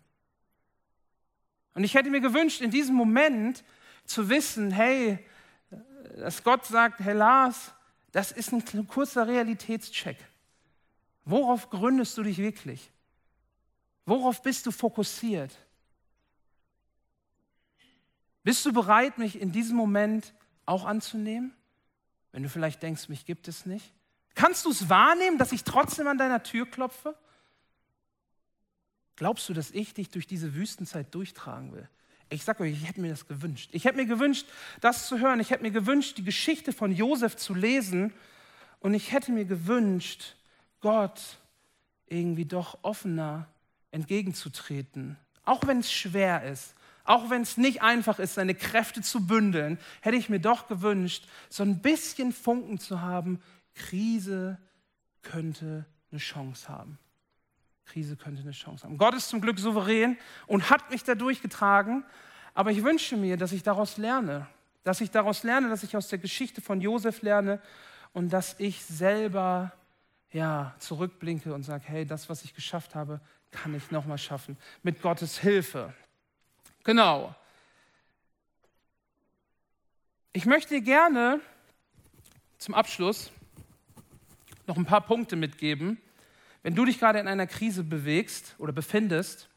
Und 1.75 1.85
ich 1.85 1.95
hätte 1.95 2.11
mir 2.11 2.21
gewünscht, 2.21 2.61
in 2.61 2.71
diesem 2.71 2.95
Moment 2.95 3.65
zu 4.05 4.29
wissen, 4.29 4.71
hey, 4.71 5.19
dass 6.17 6.45
Gott 6.45 6.67
sagt, 6.67 7.01
hey 7.01 7.15
Lars, 7.15 7.73
das 8.13 8.31
ist 8.31 8.53
ein 8.53 8.87
kurzer 8.87 9.27
Realitätscheck. 9.27 10.19
Worauf 11.25 11.71
gründest 11.71 12.17
du 12.19 12.23
dich 12.23 12.39
wirklich? 12.39 12.91
Worauf 14.07 14.43
bist 14.43 14.67
du 14.67 14.71
fokussiert? 14.71 15.57
Bist 18.43 18.65
du 18.67 18.73
bereit, 18.73 19.17
mich 19.17 19.41
in 19.41 19.51
diesem 19.51 19.77
Moment 19.77 20.35
auch 20.67 20.85
anzunehmen? 20.85 21.55
Wenn 22.35 22.43
du 22.43 22.49
vielleicht 22.49 22.83
denkst, 22.83 23.09
mich 23.09 23.27
gibt 23.27 23.47
es 23.47 23.65
nicht. 23.65 23.93
Kannst 24.35 24.65
du 24.65 24.71
es 24.73 24.89
wahrnehmen, 24.89 25.39
dass 25.39 25.53
ich 25.53 25.63
trotzdem 25.63 26.09
an 26.09 26.19
deiner 26.19 26.43
Tür 26.43 26.69
klopfe? 26.69 27.15
Glaubst 29.15 29.49
du, 29.49 29.55
dass 29.55 29.71
ich 29.71 29.95
dich 29.95 30.11
durch 30.11 30.27
diese 30.27 30.53
Wüstenzeit 30.57 31.15
durchtragen 31.15 31.73
will? 31.73 31.89
Ich 32.31 32.43
sage 32.43 32.65
euch, 32.65 32.73
ich 32.73 32.89
hätte 32.89 33.01
mir 33.01 33.11
das 33.11 33.29
gewünscht. 33.29 33.71
Ich 33.73 33.85
hätte 33.85 33.99
mir 33.99 34.07
gewünscht, 34.07 34.49
das 34.81 35.07
zu 35.07 35.21
hören. 35.21 35.39
Ich 35.39 35.51
hätte 35.51 35.63
mir 35.63 35.71
gewünscht, 35.71 36.19
die 36.19 36.25
Geschichte 36.25 36.73
von 36.73 36.91
Josef 36.91 37.37
zu 37.37 37.55
lesen. 37.55 38.13
Und 38.81 38.95
ich 38.95 39.13
hätte 39.13 39.31
mir 39.31 39.45
gewünscht, 39.45 40.35
Gott 40.81 41.39
irgendwie 42.09 42.47
doch 42.47 42.81
offener 42.83 43.47
entgegenzutreten. 43.93 45.17
Auch 45.45 45.69
wenn 45.69 45.79
es 45.79 45.93
schwer 45.93 46.43
ist, 46.43 46.75
auch 47.05 47.31
wenn 47.31 47.43
es 47.43 47.57
nicht 47.57 47.83
einfach 47.83 48.19
ist, 48.19 48.35
seine 48.35 48.55
Kräfte 48.55 49.03
zu 49.03 49.27
bündeln, 49.27 49.79
hätte 50.01 50.17
ich 50.17 50.29
mir 50.29 50.41
doch 50.41 50.67
gewünscht, 50.69 51.29
so 51.51 51.63
ein 51.63 51.81
bisschen 51.81 52.33
Funken 52.33 52.79
zu 52.79 53.03
haben. 53.03 53.41
Krise 53.75 54.59
könnte 55.23 55.85
eine 56.11 56.21
Chance 56.21 56.69
haben. 56.69 56.99
Krise 57.85 58.17
könnte 58.17 58.43
eine 58.43 58.53
Chance 58.53 58.85
haben. 58.85 58.97
Gott 58.97 59.15
ist 59.15 59.29
zum 59.29 59.41
Glück 59.41 59.59
souverän 59.59 60.17
und 60.47 60.71
hat 60.71 60.91
mich 60.91 61.05
da 61.05 61.15
durchgetragen. 61.15 62.05
Aber 62.55 62.71
ich 62.71 62.83
wünsche 62.83 63.17
mir, 63.17 63.37
dass 63.37 63.53
ich 63.53 63.63
daraus 63.63 63.99
lerne. 63.99 64.47
Dass 64.83 65.01
ich 65.01 65.11
daraus 65.11 65.43
lerne, 65.43 65.69
dass 65.69 65.83
ich 65.83 65.97
aus 65.97 66.09
der 66.09 66.19
Geschichte 66.19 66.61
von 66.61 66.81
Josef 66.81 67.23
lerne 67.23 67.61
und 68.13 68.33
dass 68.33 68.55
ich 68.59 68.83
selber 68.83 69.73
ja, 70.31 70.75
zurückblinke 70.79 71.53
und 71.53 71.63
sage, 71.63 71.85
hey, 71.87 72.07
das, 72.07 72.29
was 72.29 72.45
ich 72.45 72.55
geschafft 72.55 72.95
habe, 72.95 73.21
kann 73.51 73.75
ich 73.75 73.91
nochmal 73.91 74.19
schaffen. 74.19 74.57
Mit 74.83 75.03
Gottes 75.03 75.39
Hilfe. 75.39 75.93
Genau. 76.85 77.35
Ich 80.35 80.45
möchte 80.45 80.83
gerne 80.83 81.41
zum 82.59 82.75
Abschluss 82.75 83.33
noch 84.67 84.77
ein 84.77 84.85
paar 84.85 85.01
Punkte 85.01 85.35
mitgeben, 85.35 85.99
wenn 86.63 86.75
du 86.75 86.85
dich 86.85 86.99
gerade 86.99 87.21
in 87.21 87.29
einer 87.29 87.47
Krise 87.47 87.85
bewegst 87.85 88.55
oder 88.59 88.73
befindest, 88.73 89.49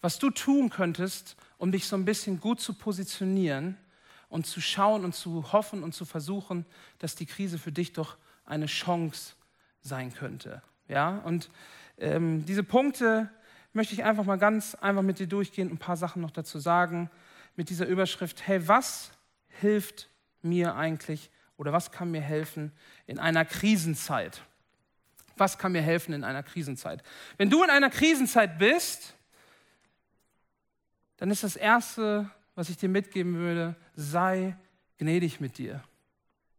was 0.00 0.20
du 0.20 0.30
tun 0.30 0.70
könntest, 0.70 1.36
um 1.58 1.72
dich 1.72 1.88
so 1.88 1.96
ein 1.96 2.04
bisschen 2.04 2.38
gut 2.38 2.60
zu 2.60 2.74
positionieren 2.74 3.76
und 4.28 4.46
zu 4.46 4.60
schauen 4.60 5.04
und 5.04 5.14
zu 5.14 5.52
hoffen 5.52 5.82
und 5.82 5.92
zu 5.92 6.04
versuchen, 6.04 6.64
dass 7.00 7.16
die 7.16 7.26
Krise 7.26 7.58
für 7.58 7.72
dich 7.72 7.92
doch 7.92 8.16
eine 8.44 8.66
Chance 8.66 9.34
sein 9.80 10.14
könnte. 10.14 10.62
Ja, 10.86 11.18
und 11.18 11.50
ähm, 11.98 12.44
diese 12.46 12.62
Punkte 12.62 13.28
möchte 13.72 13.94
ich 13.94 14.04
einfach 14.04 14.24
mal 14.24 14.38
ganz 14.38 14.74
einfach 14.74 15.02
mit 15.02 15.18
dir 15.18 15.26
durchgehen 15.26 15.68
und 15.68 15.74
ein 15.74 15.78
paar 15.78 15.96
Sachen 15.96 16.22
noch 16.22 16.30
dazu 16.30 16.58
sagen. 16.58 17.10
Mit 17.56 17.70
dieser 17.70 17.86
Überschrift, 17.86 18.46
hey, 18.46 18.66
was 18.68 19.12
hilft 19.48 20.08
mir 20.42 20.74
eigentlich 20.74 21.30
oder 21.56 21.72
was 21.72 21.92
kann 21.92 22.10
mir 22.10 22.20
helfen 22.20 22.72
in 23.06 23.18
einer 23.18 23.44
Krisenzeit? 23.44 24.42
Was 25.36 25.58
kann 25.58 25.72
mir 25.72 25.82
helfen 25.82 26.12
in 26.12 26.24
einer 26.24 26.42
Krisenzeit? 26.42 27.02
Wenn 27.36 27.50
du 27.50 27.62
in 27.62 27.70
einer 27.70 27.90
Krisenzeit 27.90 28.58
bist, 28.58 29.14
dann 31.16 31.30
ist 31.30 31.42
das 31.42 31.56
Erste, 31.56 32.30
was 32.54 32.68
ich 32.70 32.76
dir 32.76 32.88
mitgeben 32.88 33.34
würde, 33.34 33.76
sei 33.94 34.56
gnädig 34.98 35.40
mit 35.40 35.58
dir. 35.58 35.82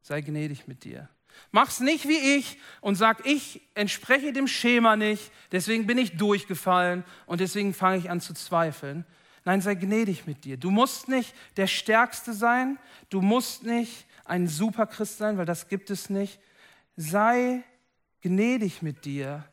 Sei 0.01 0.21
gnädig 0.21 0.67
mit 0.67 0.83
dir. 0.83 1.09
Mach's 1.51 1.79
nicht 1.79 2.07
wie 2.07 2.37
ich 2.37 2.57
und 2.79 2.95
sag, 2.95 3.25
ich 3.25 3.61
entspreche 3.73 4.33
dem 4.33 4.47
Schema 4.47 4.95
nicht, 4.95 5.31
deswegen 5.51 5.85
bin 5.87 5.97
ich 5.97 6.17
durchgefallen 6.17 7.03
und 7.25 7.41
deswegen 7.41 7.73
fange 7.73 7.97
ich 7.97 8.09
an 8.09 8.21
zu 8.21 8.33
zweifeln. 8.33 9.05
Nein, 9.43 9.61
sei 9.61 9.75
gnädig 9.75 10.27
mit 10.27 10.45
dir. 10.45 10.57
Du 10.57 10.69
musst 10.69 11.07
nicht 11.07 11.33
der 11.57 11.67
Stärkste 11.67 12.33
sein, 12.33 12.77
du 13.09 13.21
musst 13.21 13.63
nicht 13.63 14.05
ein 14.25 14.47
Superchrist 14.47 15.17
sein, 15.17 15.37
weil 15.37 15.45
das 15.45 15.67
gibt 15.67 15.89
es 15.89 16.09
nicht. 16.09 16.39
Sei 16.95 17.63
gnädig 18.21 18.81
mit 18.81 19.05
dir 19.05 19.43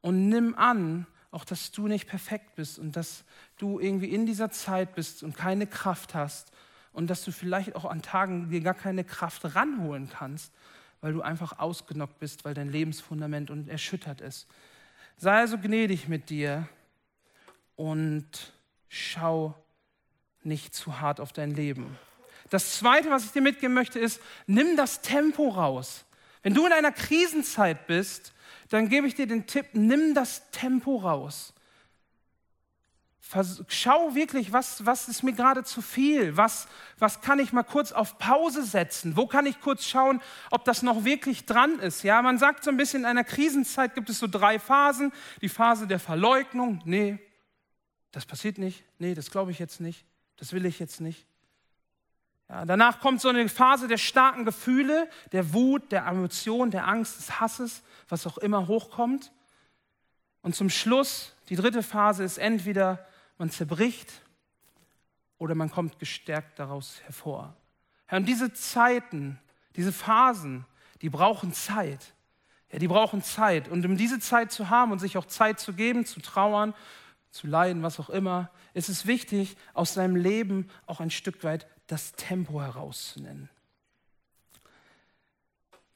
und 0.00 0.28
nimm 0.28 0.54
an, 0.54 1.06
auch 1.30 1.44
dass 1.44 1.72
du 1.72 1.88
nicht 1.88 2.08
perfekt 2.08 2.54
bist 2.54 2.78
und 2.78 2.96
dass 2.96 3.24
du 3.58 3.80
irgendwie 3.80 4.08
in 4.08 4.24
dieser 4.24 4.50
Zeit 4.50 4.94
bist 4.94 5.22
und 5.22 5.36
keine 5.36 5.66
Kraft 5.66 6.14
hast 6.14 6.52
und 6.92 7.08
dass 7.10 7.24
du 7.24 7.32
vielleicht 7.32 7.74
auch 7.74 7.84
an 7.84 8.02
Tagen 8.02 8.48
dir 8.48 8.60
gar 8.60 8.74
keine 8.74 9.04
Kraft 9.04 9.54
ranholen 9.54 10.08
kannst, 10.08 10.52
weil 11.04 11.12
du 11.12 11.20
einfach 11.20 11.58
ausgenockt 11.58 12.18
bist, 12.18 12.46
weil 12.46 12.54
dein 12.54 12.70
Lebensfundament 12.70 13.50
und 13.50 13.68
erschüttert 13.68 14.22
ist. 14.22 14.46
Sei 15.18 15.36
also 15.36 15.58
gnädig 15.58 16.08
mit 16.08 16.30
dir 16.30 16.66
und 17.76 18.26
schau 18.88 19.54
nicht 20.44 20.74
zu 20.74 21.00
hart 21.00 21.20
auf 21.20 21.34
dein 21.34 21.50
Leben. 21.50 21.98
Das 22.48 22.78
Zweite, 22.78 23.10
was 23.10 23.26
ich 23.26 23.32
dir 23.32 23.42
mitgeben 23.42 23.74
möchte, 23.74 23.98
ist, 23.98 24.18
nimm 24.46 24.78
das 24.78 25.02
Tempo 25.02 25.50
raus. 25.50 26.06
Wenn 26.42 26.54
du 26.54 26.64
in 26.64 26.72
einer 26.72 26.92
Krisenzeit 26.92 27.86
bist, 27.86 28.32
dann 28.70 28.88
gebe 28.88 29.06
ich 29.06 29.14
dir 29.14 29.26
den 29.26 29.46
Tipp, 29.46 29.66
nimm 29.74 30.14
das 30.14 30.50
Tempo 30.52 30.96
raus. 30.96 31.52
Schau 33.68 34.14
wirklich, 34.14 34.52
was, 34.52 34.86
was 34.86 35.08
ist 35.08 35.22
mir 35.22 35.32
gerade 35.32 35.64
zu 35.64 35.82
viel? 35.82 36.36
Was, 36.36 36.68
was 36.98 37.20
kann 37.20 37.38
ich 37.40 37.52
mal 37.52 37.64
kurz 37.64 37.90
auf 37.90 38.18
Pause 38.18 38.62
setzen? 38.62 39.16
Wo 39.16 39.26
kann 39.26 39.46
ich 39.46 39.60
kurz 39.60 39.86
schauen, 39.86 40.20
ob 40.50 40.64
das 40.64 40.82
noch 40.82 41.04
wirklich 41.04 41.44
dran 41.44 41.80
ist? 41.80 42.04
Ja, 42.04 42.22
man 42.22 42.38
sagt 42.38 42.62
so 42.62 42.70
ein 42.70 42.76
bisschen, 42.76 43.00
in 43.00 43.06
einer 43.06 43.24
Krisenzeit 43.24 43.94
gibt 43.94 44.08
es 44.08 44.18
so 44.20 44.28
drei 44.28 44.58
Phasen. 44.58 45.12
Die 45.40 45.48
Phase 45.48 45.86
der 45.86 45.98
Verleugnung, 45.98 46.80
nee, 46.84 47.18
das 48.12 48.24
passiert 48.24 48.58
nicht. 48.58 48.84
Nee, 48.98 49.14
das 49.14 49.30
glaube 49.30 49.50
ich 49.50 49.58
jetzt 49.58 49.80
nicht. 49.80 50.04
Das 50.36 50.52
will 50.52 50.64
ich 50.66 50.78
jetzt 50.78 51.00
nicht. 51.00 51.26
Ja, 52.48 52.64
danach 52.64 53.00
kommt 53.00 53.20
so 53.20 53.28
eine 53.28 53.48
Phase 53.48 53.88
der 53.88 53.98
starken 53.98 54.44
Gefühle, 54.44 55.08
der 55.32 55.52
Wut, 55.52 55.90
der 55.90 56.06
Emotion, 56.06 56.70
der 56.70 56.86
Angst, 56.86 57.18
des 57.18 57.40
Hasses, 57.40 57.82
was 58.08 58.26
auch 58.26 58.38
immer 58.38 58.68
hochkommt. 58.68 59.32
Und 60.42 60.54
zum 60.54 60.70
Schluss, 60.70 61.34
die 61.48 61.56
dritte 61.56 61.82
Phase 61.82 62.22
ist 62.22 62.38
entweder 62.38 63.04
man 63.38 63.50
zerbricht 63.50 64.12
oder 65.38 65.54
man 65.54 65.70
kommt 65.70 65.98
gestärkt 65.98 66.58
daraus 66.58 67.00
hervor. 67.04 67.56
Ja, 68.10 68.18
und 68.18 68.26
diese 68.26 68.52
Zeiten, 68.52 69.38
diese 69.76 69.92
Phasen, 69.92 70.64
die 71.02 71.10
brauchen 71.10 71.52
Zeit. 71.52 72.14
Ja, 72.70 72.78
die 72.78 72.88
brauchen 72.88 73.22
Zeit. 73.22 73.68
Und 73.68 73.84
um 73.84 73.96
diese 73.96 74.20
Zeit 74.20 74.52
zu 74.52 74.70
haben 74.70 74.92
und 74.92 74.98
sich 74.98 75.16
auch 75.16 75.26
Zeit 75.26 75.60
zu 75.60 75.72
geben, 75.72 76.06
zu 76.06 76.20
trauern, 76.20 76.74
zu 77.30 77.46
leiden, 77.46 77.82
was 77.82 77.98
auch 77.98 78.10
immer, 78.10 78.50
ist 78.74 78.88
es 78.88 79.06
wichtig, 79.06 79.56
aus 79.72 79.94
seinem 79.94 80.16
Leben 80.16 80.70
auch 80.86 81.00
ein 81.00 81.10
Stück 81.10 81.42
weit 81.42 81.66
das 81.88 82.12
Tempo 82.12 82.60
herauszunennen. 82.62 83.48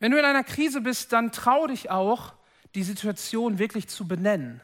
Wenn 0.01 0.13
du 0.13 0.19
in 0.19 0.25
einer 0.25 0.45
Krise 0.45 0.81
bist, 0.81 1.13
dann 1.13 1.33
trau 1.33 1.67
dich 1.67 1.91
auch, 1.91 2.35
die 2.75 2.83
Situation 2.83 3.59
wirklich 3.59 3.89
zu 3.89 4.07
benennen. 4.07 4.61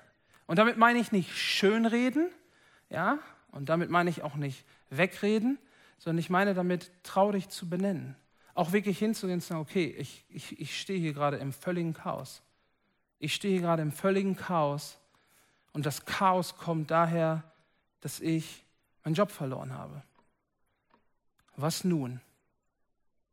Und 0.47 0.59
damit 0.59 0.77
meine 0.77 0.99
ich 0.99 1.11
nicht 1.11 1.37
schönreden, 1.37 2.29
ja, 2.95 3.19
und 3.51 3.69
damit 3.69 3.91
meine 3.91 4.09
ich 4.09 4.23
auch 4.23 4.37
nicht 4.37 4.65
wegreden, 4.91 5.59
sondern 5.99 6.19
ich 6.19 6.31
meine 6.31 6.55
damit, 6.55 6.91
trau 7.03 7.33
dich 7.33 7.49
zu 7.49 7.69
benennen. 7.69 8.17
Auch 8.55 8.73
wirklich 8.73 8.99
hinzugehen 8.99 9.39
und 9.39 9.41
zu 9.43 9.49
sagen, 9.49 9.61
okay, 9.61 9.95
ich, 9.99 10.25
ich, 10.29 10.61
ich 10.61 10.81
stehe 10.81 10.99
hier 10.99 11.13
gerade 11.13 11.39
im 11.39 11.53
völligen 11.53 11.93
Chaos. 11.93 12.43
Ich 13.19 13.35
stehe 13.35 13.55
hier 13.55 13.63
gerade 13.63 13.83
im 13.83 13.93
völligen 13.93 14.37
Chaos 14.37 14.99
und 15.73 15.87
das 15.87 16.05
Chaos 16.05 16.57
kommt 16.57 16.91
daher, 16.91 17.43
dass 18.01 18.21
ich 18.21 18.65
meinen 19.03 19.15
Job 19.15 19.31
verloren 19.31 19.73
habe. 19.73 20.03
Was 21.57 21.85
nun? 21.85 22.21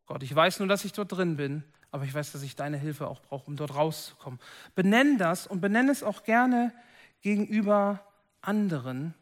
Gott, 0.08 0.24
ich 0.24 0.36
weiß 0.36 0.60
nur, 0.60 0.68
dass 0.68 0.86
ich 0.86 0.94
dort 0.94 1.12
drin 1.12 1.38
bin, 1.38 1.64
aber 1.92 2.04
ich 2.06 2.14
weiß, 2.14 2.32
dass 2.32 2.42
ich 2.42 2.56
deine 2.56 2.78
Hilfe 2.78 3.08
auch 3.08 3.22
brauche, 3.22 3.48
um 3.48 3.58
dort 3.58 3.76
rauszukommen. 3.76 4.40
Benenn 4.76 5.18
das 5.18 5.46
und 5.46 5.62
benenn 5.62 5.90
es 5.90 6.04
auch 6.04 6.24
gerne 6.24 6.74
gegenüber 7.22 8.04
anderen. 8.42 9.14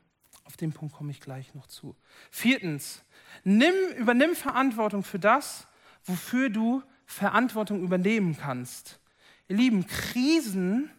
Auf 0.49 0.57
den 0.57 0.73
Punkt 0.73 0.95
komme 0.95 1.11
ich 1.11 1.21
gleich 1.21 1.53
noch 1.53 1.67
zu. 1.67 1.95
Viertens, 2.31 3.03
nimm, 3.43 3.75
übernimm 3.97 4.35
Verantwortung 4.35 5.03
für 5.03 5.19
das, 5.19 5.67
wofür 6.05 6.49
du 6.49 6.81
Verantwortung 7.05 7.83
übernehmen 7.83 8.35
kannst. 8.35 8.99
Ihr 9.47 9.57
Lieben, 9.57 9.85
Krisen, 9.85 10.89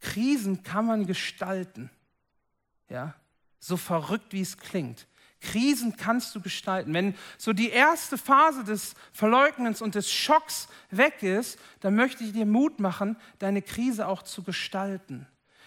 Krisen 0.00 0.62
kann 0.62 0.84
man 0.84 1.06
gestalten. 1.06 1.88
Ja, 2.90 3.14
so 3.58 3.78
verrückt 3.78 4.34
wie 4.34 4.42
es 4.42 4.58
klingt. 4.58 5.06
Krisen 5.40 5.96
kannst 5.96 6.34
du 6.34 6.42
gestalten. 6.42 6.92
Wenn 6.92 7.14
so 7.38 7.54
die 7.54 7.70
erste 7.70 8.18
Phase 8.18 8.62
des 8.62 8.92
Verleugnens 9.14 9.80
und 9.80 9.94
des 9.94 10.12
Schocks 10.12 10.68
weg 10.90 11.22
ist, 11.22 11.58
dann 11.80 11.94
möchte 11.94 12.24
ich 12.24 12.32
dir 12.34 12.44
Mut 12.44 12.78
machen, 12.78 13.16
deine 13.38 13.62
Krise 13.62 14.06
auch 14.06 14.20
zu 14.20 14.42
gestalten. 14.42 15.26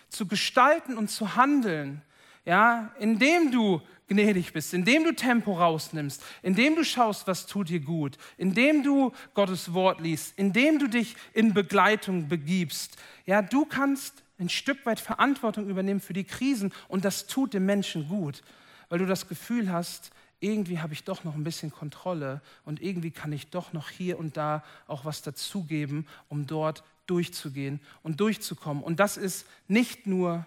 Zu 0.10 0.28
gestalten 0.28 0.96
und 0.96 1.08
zu 1.10 1.36
handeln. 1.36 2.04
Ja, 2.46 2.94
indem 3.00 3.52
du 3.52 3.82
gnädig 4.08 4.54
bist, 4.54 4.74
indem 4.74 5.04
du 5.04 5.14
Tempo 5.14 5.54
rausnimmst, 5.54 6.24
indem 6.42 6.76
du 6.76 6.84
schaust, 6.84 7.28
was 7.28 7.46
tut 7.46 7.70
dir 7.70 7.80
gut, 7.80 8.18
indem 8.38 8.82
du 8.82 9.12
Gottes 9.36 9.74
Wort 9.74 10.02
liest, 10.02 10.34
indem 10.38 10.80
du 10.80 10.88
dich 10.88 11.16
in 11.34 11.54
Begleitung 11.54 12.28
begibst. 12.28 12.98
Ja, 13.26 13.42
du 13.42 13.66
kannst 13.66 14.24
ein 14.40 14.50
Stück 14.50 14.86
weit 14.86 15.00
Verantwortung 15.00 15.70
übernehmen 15.70 16.00
für 16.00 16.14
die 16.14 16.24
Krisen 16.24 16.74
und 16.88 17.06
das 17.06 17.28
tut 17.28 17.54
dem 17.54 17.66
Menschen 17.66 18.08
gut 18.08 18.42
weil 18.90 19.00
du 19.00 19.06
das 19.06 19.28
Gefühl 19.28 19.72
hast, 19.72 20.12
irgendwie 20.42 20.80
habe 20.80 20.94
ich 20.94 21.04
doch 21.04 21.24
noch 21.24 21.36
ein 21.36 21.44
bisschen 21.44 21.72
Kontrolle 21.72 22.42
und 22.66 22.82
irgendwie 22.82 23.12
kann 23.12 23.32
ich 23.32 23.50
doch 23.50 23.74
noch 23.74 23.90
hier 23.90 24.18
und 24.18 24.36
da 24.36 24.64
auch 24.88 25.06
was 25.06 25.22
dazugeben, 25.22 26.08
um 26.28 26.48
dort 26.48 26.84
durchzugehen 27.06 27.80
und 28.04 28.20
durchzukommen. 28.20 28.84
Und 28.84 29.00
das 29.00 29.18
ist 29.18 29.46
nicht 29.68 30.08
nur 30.08 30.46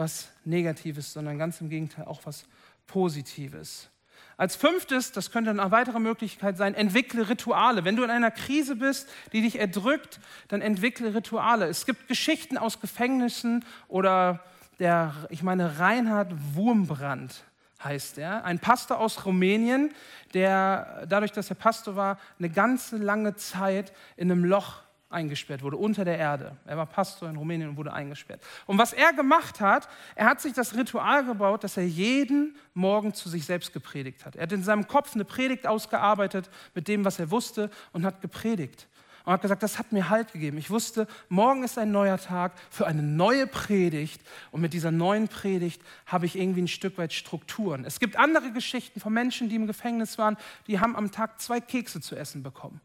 was 0.00 0.30
Negatives, 0.44 1.12
sondern 1.12 1.38
ganz 1.38 1.60
im 1.60 1.68
Gegenteil 1.68 2.06
auch 2.06 2.22
was 2.24 2.46
Positives. 2.88 3.88
Als 4.36 4.56
fünftes, 4.56 5.12
das 5.12 5.30
könnte 5.30 5.50
eine 5.50 5.70
weitere 5.70 6.00
Möglichkeit 6.00 6.56
sein, 6.56 6.74
entwickle 6.74 7.28
Rituale. 7.28 7.84
Wenn 7.84 7.96
du 7.96 8.02
in 8.02 8.10
einer 8.10 8.30
Krise 8.30 8.76
bist, 8.76 9.08
die 9.32 9.42
dich 9.42 9.58
erdrückt, 9.58 10.18
dann 10.48 10.62
entwickle 10.62 11.14
Rituale. 11.14 11.66
Es 11.66 11.84
gibt 11.84 12.08
Geschichten 12.08 12.56
aus 12.56 12.80
Gefängnissen 12.80 13.64
oder 13.86 14.42
der, 14.78 15.14
ich 15.28 15.42
meine, 15.42 15.78
Reinhard 15.78 16.32
Wurmbrand 16.54 17.44
heißt 17.84 18.16
er, 18.16 18.44
ein 18.44 18.58
Pastor 18.58 18.98
aus 18.98 19.26
Rumänien, 19.26 19.92
der 20.32 21.06
dadurch, 21.06 21.32
dass 21.32 21.50
er 21.50 21.56
Pastor 21.56 21.96
war, 21.96 22.18
eine 22.38 22.48
ganze 22.48 22.96
lange 22.96 23.36
Zeit 23.36 23.92
in 24.16 24.32
einem 24.32 24.44
Loch 24.44 24.82
eingesperrt 25.10 25.62
wurde, 25.62 25.76
unter 25.76 26.04
der 26.04 26.16
Erde. 26.16 26.56
Er 26.64 26.76
war 26.76 26.86
Pastor 26.86 27.28
in 27.28 27.36
Rumänien 27.36 27.70
und 27.70 27.76
wurde 27.76 27.92
eingesperrt. 27.92 28.40
Und 28.66 28.78
was 28.78 28.92
er 28.92 29.12
gemacht 29.12 29.60
hat, 29.60 29.88
er 30.14 30.26
hat 30.26 30.40
sich 30.40 30.52
das 30.52 30.74
Ritual 30.74 31.24
gebaut, 31.24 31.64
dass 31.64 31.76
er 31.76 31.86
jeden 31.86 32.56
Morgen 32.74 33.12
zu 33.12 33.28
sich 33.28 33.44
selbst 33.44 33.72
gepredigt 33.72 34.24
hat. 34.24 34.36
Er 34.36 34.42
hat 34.42 34.52
in 34.52 34.62
seinem 34.62 34.86
Kopf 34.86 35.14
eine 35.14 35.24
Predigt 35.24 35.66
ausgearbeitet 35.66 36.48
mit 36.74 36.88
dem, 36.88 37.04
was 37.04 37.18
er 37.18 37.30
wusste 37.30 37.70
und 37.92 38.04
hat 38.04 38.20
gepredigt 38.22 38.88
und 39.24 39.32
hat 39.32 39.42
gesagt, 39.42 39.62
das 39.62 39.78
hat 39.78 39.92
mir 39.92 40.08
Halt 40.08 40.32
gegeben. 40.32 40.58
Ich 40.58 40.70
wusste, 40.70 41.06
morgen 41.28 41.62
ist 41.62 41.78
ein 41.78 41.90
neuer 41.90 42.18
Tag 42.18 42.52
für 42.70 42.86
eine 42.86 43.02
neue 43.02 43.46
Predigt 43.46 44.22
und 44.50 44.60
mit 44.60 44.72
dieser 44.72 44.90
neuen 44.90 45.28
Predigt 45.28 45.82
habe 46.06 46.26
ich 46.26 46.36
irgendwie 46.36 46.62
ein 46.62 46.68
Stück 46.68 46.98
weit 46.98 47.12
Strukturen. 47.12 47.84
Es 47.84 48.00
gibt 48.00 48.16
andere 48.16 48.52
Geschichten 48.52 49.00
von 49.00 49.12
Menschen, 49.12 49.48
die 49.48 49.56
im 49.56 49.66
Gefängnis 49.66 50.18
waren, 50.18 50.36
die 50.66 50.80
haben 50.80 50.96
am 50.96 51.10
Tag 51.10 51.40
zwei 51.40 51.60
Kekse 51.60 52.00
zu 52.00 52.16
essen 52.16 52.42
bekommen. 52.42 52.80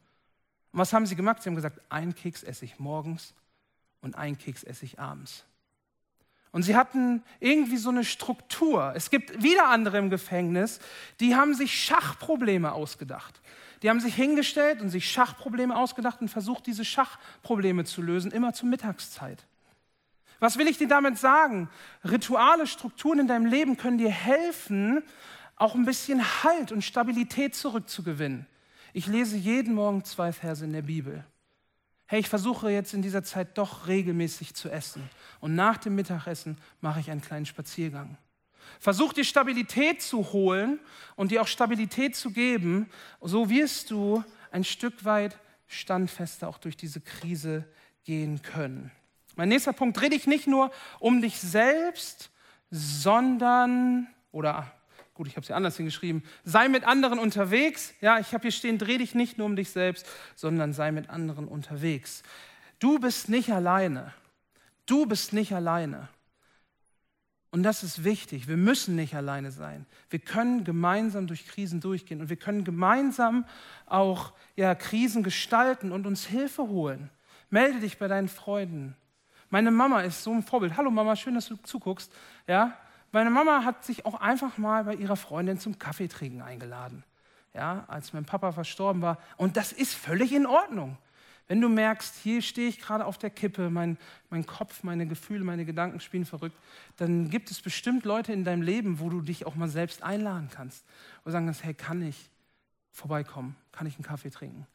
Und 0.76 0.82
was 0.82 0.92
haben 0.92 1.06
sie 1.06 1.16
gemacht? 1.16 1.42
Sie 1.42 1.48
haben 1.48 1.56
gesagt, 1.56 1.80
ein 1.88 2.14
Keks 2.14 2.44
esse 2.44 2.66
ich 2.66 2.80
morgens 2.80 3.34
und 4.02 4.18
ein 4.18 4.38
Keks 4.38 4.62
esse 4.62 4.84
ich 4.84 5.00
abends. 5.00 5.46
Und 6.52 6.64
sie 6.64 6.76
hatten 6.76 7.24
irgendwie 7.40 7.78
so 7.78 7.92
eine 7.92 8.04
Struktur. 8.04 8.92
Es 8.94 9.10
gibt 9.10 9.42
wieder 9.42 9.70
andere 9.70 9.98
im 10.00 10.10
Gefängnis, 10.10 10.82
die 11.22 11.34
haben 11.34 11.54
sich 11.54 11.82
Schachprobleme 11.82 12.74
ausgedacht. 12.74 13.40
Die 13.84 13.90
haben 13.90 14.02
sich 14.02 14.16
hingestellt 14.16 14.82
und 14.82 14.90
sich 14.90 15.10
Schachprobleme 15.10 15.78
ausgedacht 15.78 16.20
und 16.20 16.28
versucht, 16.28 16.68
diese 16.68 16.84
Schachprobleme 16.84 17.86
zu 17.86 18.02
lösen, 18.02 18.32
immer 18.32 18.52
zur 18.52 18.68
Mittagszeit. 18.68 19.46
Was 20.42 20.58
will 20.58 20.68
ich 20.68 20.78
dir 20.78 20.90
damit 20.90 21.18
sagen? 21.18 21.70
Rituale, 22.04 22.68
Strukturen 22.68 23.20
in 23.20 23.28
deinem 23.28 23.46
Leben 23.46 23.78
können 23.78 23.98
dir 23.98 24.12
helfen, 24.12 25.04
auch 25.56 25.74
ein 25.74 25.86
bisschen 25.86 26.44
Halt 26.44 26.74
und 26.74 26.84
Stabilität 26.84 27.56
zurückzugewinnen. 27.56 28.46
Ich 28.96 29.08
lese 29.08 29.38
jeden 29.38 29.76
Morgen 29.76 30.04
zwei 30.04 30.32
Verse 30.32 30.64
in 30.64 30.74
der 30.74 30.82
Bibel 30.82 31.24
hey, 32.08 32.20
ich 32.20 32.30
versuche 32.30 32.70
jetzt 32.70 32.94
in 32.94 33.02
dieser 33.02 33.24
Zeit 33.24 33.58
doch 33.58 33.88
regelmäßig 33.88 34.54
zu 34.54 34.70
essen. 34.70 35.10
Und 35.40 35.56
nach 35.56 35.78
dem 35.78 35.96
Mittagessen 35.96 36.58
mache 36.82 37.00
ich 37.00 37.10
einen 37.10 37.22
kleinen 37.22 37.46
Spaziergang. 37.46 38.18
Versuch 38.80 39.14
dir 39.14 39.24
Stabilität 39.24 40.02
zu 40.02 40.32
holen 40.32 40.80
und 41.16 41.32
dir 41.32 41.42
auch 41.42 41.48
Stabilität 41.48 42.16
zu 42.16 42.32
geben. 42.32 42.90
So 43.22 43.50
wirst 43.50 43.92
du 43.92 44.24
ein 44.52 44.64
Stück 44.64 45.06
weit 45.06 45.38
standfester 45.68 46.48
auch 46.48 46.58
durch 46.58 46.78
diese 46.78 47.02
Krise 47.02 47.66
gehen 48.04 48.42
können. 48.42 48.92
Mein 49.36 49.50
nächster 49.50 49.74
Punkt, 49.74 50.00
dreh 50.00 50.10
dich 50.10 50.28
nicht 50.28 50.48
nur 50.48 50.72
um 51.00 51.22
dich 51.22 51.40
selbst, 51.40 52.32
sondern, 52.70 54.08
oder 54.32 54.72
gut, 55.16 55.28
ich 55.28 55.36
habe 55.38 55.42
es 55.42 55.48
ja 55.48 55.56
anders 55.56 55.78
hingeschrieben, 55.78 56.24
sei 56.44 56.68
mit 56.68 56.84
anderen 56.84 57.18
unterwegs. 57.18 57.94
Ja, 58.02 58.20
ich 58.20 58.34
habe 58.34 58.44
hier 58.44 58.52
stehen, 58.52 58.78
dreh 58.78 59.00
dich 59.00 59.16
nicht 59.16 59.38
nur 59.38 59.48
um 59.48 59.56
dich 59.56 59.72
selbst, 59.72 60.06
sondern 60.36 60.74
sei 60.74 60.92
mit 60.92 61.10
anderen 61.10 61.48
unterwegs. 61.48 62.22
Du 62.80 63.00
bist 63.00 63.30
nicht 63.30 63.52
alleine. 63.52 64.14
Du 64.86 65.06
bist 65.06 65.34
nicht 65.34 65.54
alleine. 65.54 66.10
Und 67.50 67.64
das 67.64 67.84
ist 67.84 68.04
wichtig. 68.04 68.50
Wir 68.50 68.58
müssen 68.58 68.98
nicht 68.98 69.16
alleine 69.16 69.50
sein. 69.50 69.86
Wir 70.10 70.20
können 70.20 70.66
gemeinsam 70.66 71.26
durch 71.26 71.48
Krisen 71.48 71.80
durchgehen 71.80 72.20
und 72.20 72.30
wir 72.30 72.36
können 72.36 72.66
gemeinsam 72.66 73.46
auch 73.86 74.34
ja, 74.58 74.76
Krisen 74.76 75.24
gestalten 75.24 75.94
und 75.94 76.06
uns 76.06 76.26
Hilfe 76.26 76.64
holen. 76.64 77.10
Melde 77.50 77.80
dich 77.80 77.98
bei 77.98 78.10
deinen 78.10 78.28
Freunden. 78.28 78.98
Meine 79.50 79.72
Mama 79.72 80.02
ist 80.02 80.24
so 80.24 80.34
ein 80.34 80.44
Vorbild. 80.44 80.76
Hallo 80.76 80.92
Mama, 80.92 81.16
schön, 81.16 81.36
dass 81.36 81.48
du 81.48 81.56
zuguckst. 81.56 82.12
Ja, 82.46 82.78
meine 83.16 83.30
Mama 83.30 83.64
hat 83.64 83.86
sich 83.86 84.06
auch 84.06 84.16
einfach 84.16 84.58
mal 84.58 84.84
bei 84.84 84.94
ihrer 84.94 85.16
Freundin 85.16 85.58
zum 85.58 85.80
Kaffeetrinken 85.80 86.42
eingeladen, 86.42 87.06
ja, 87.54 87.86
als 87.88 88.12
mein 88.12 88.26
Papa 88.26 88.52
verstorben 88.52 89.02
war. 89.02 89.20
Und 89.38 89.56
das 89.56 89.72
ist 89.72 89.94
völlig 89.94 90.34
in 90.34 90.46
Ordnung. 90.46 90.98
Wenn 91.48 91.62
du 91.62 91.70
merkst, 91.70 92.14
hier 92.18 92.42
stehe 92.42 92.68
ich 92.68 92.82
gerade 92.82 93.06
auf 93.06 93.18
der 93.18 93.30
Kippe, 93.30 93.70
mein, 93.70 93.98
mein 94.30 94.46
Kopf, 94.46 94.84
meine 94.84 95.08
Gefühle, 95.08 95.46
meine 95.46 95.64
Gedanken 95.64 96.02
spielen 96.02 96.26
verrückt, 96.26 96.58
dann 96.98 97.30
gibt 97.30 97.52
es 97.52 97.62
bestimmt 97.62 98.04
Leute 98.04 98.34
in 98.34 98.44
deinem 98.44 98.64
Leben, 98.64 99.00
wo 99.00 99.08
du 99.08 99.22
dich 99.22 99.46
auch 99.46 99.56
mal 99.56 99.70
selbst 99.70 100.04
einladen 100.04 100.50
kannst 100.54 100.84
und 101.24 101.32
sagen 101.32 101.46
kannst, 101.46 101.64
hey, 101.64 101.74
kann 101.74 102.02
ich 102.02 102.30
vorbeikommen? 102.92 103.56
Kann 103.72 103.88
ich 103.88 103.96
einen 103.96 104.04
Kaffee 104.04 104.30
trinken? 104.30 104.68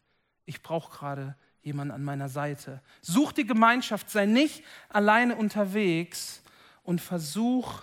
Ich 0.46 0.62
brauche 0.62 0.96
gerade 0.96 1.36
jemanden 1.60 1.92
an 1.92 2.04
meiner 2.04 2.30
Seite. 2.30 2.80
Such 3.02 3.32
die 3.32 3.46
Gemeinschaft, 3.46 4.08
sei 4.08 4.24
nicht 4.24 4.64
alleine 4.88 5.36
unterwegs 5.36 6.42
und 6.84 7.02
versuch 7.02 7.82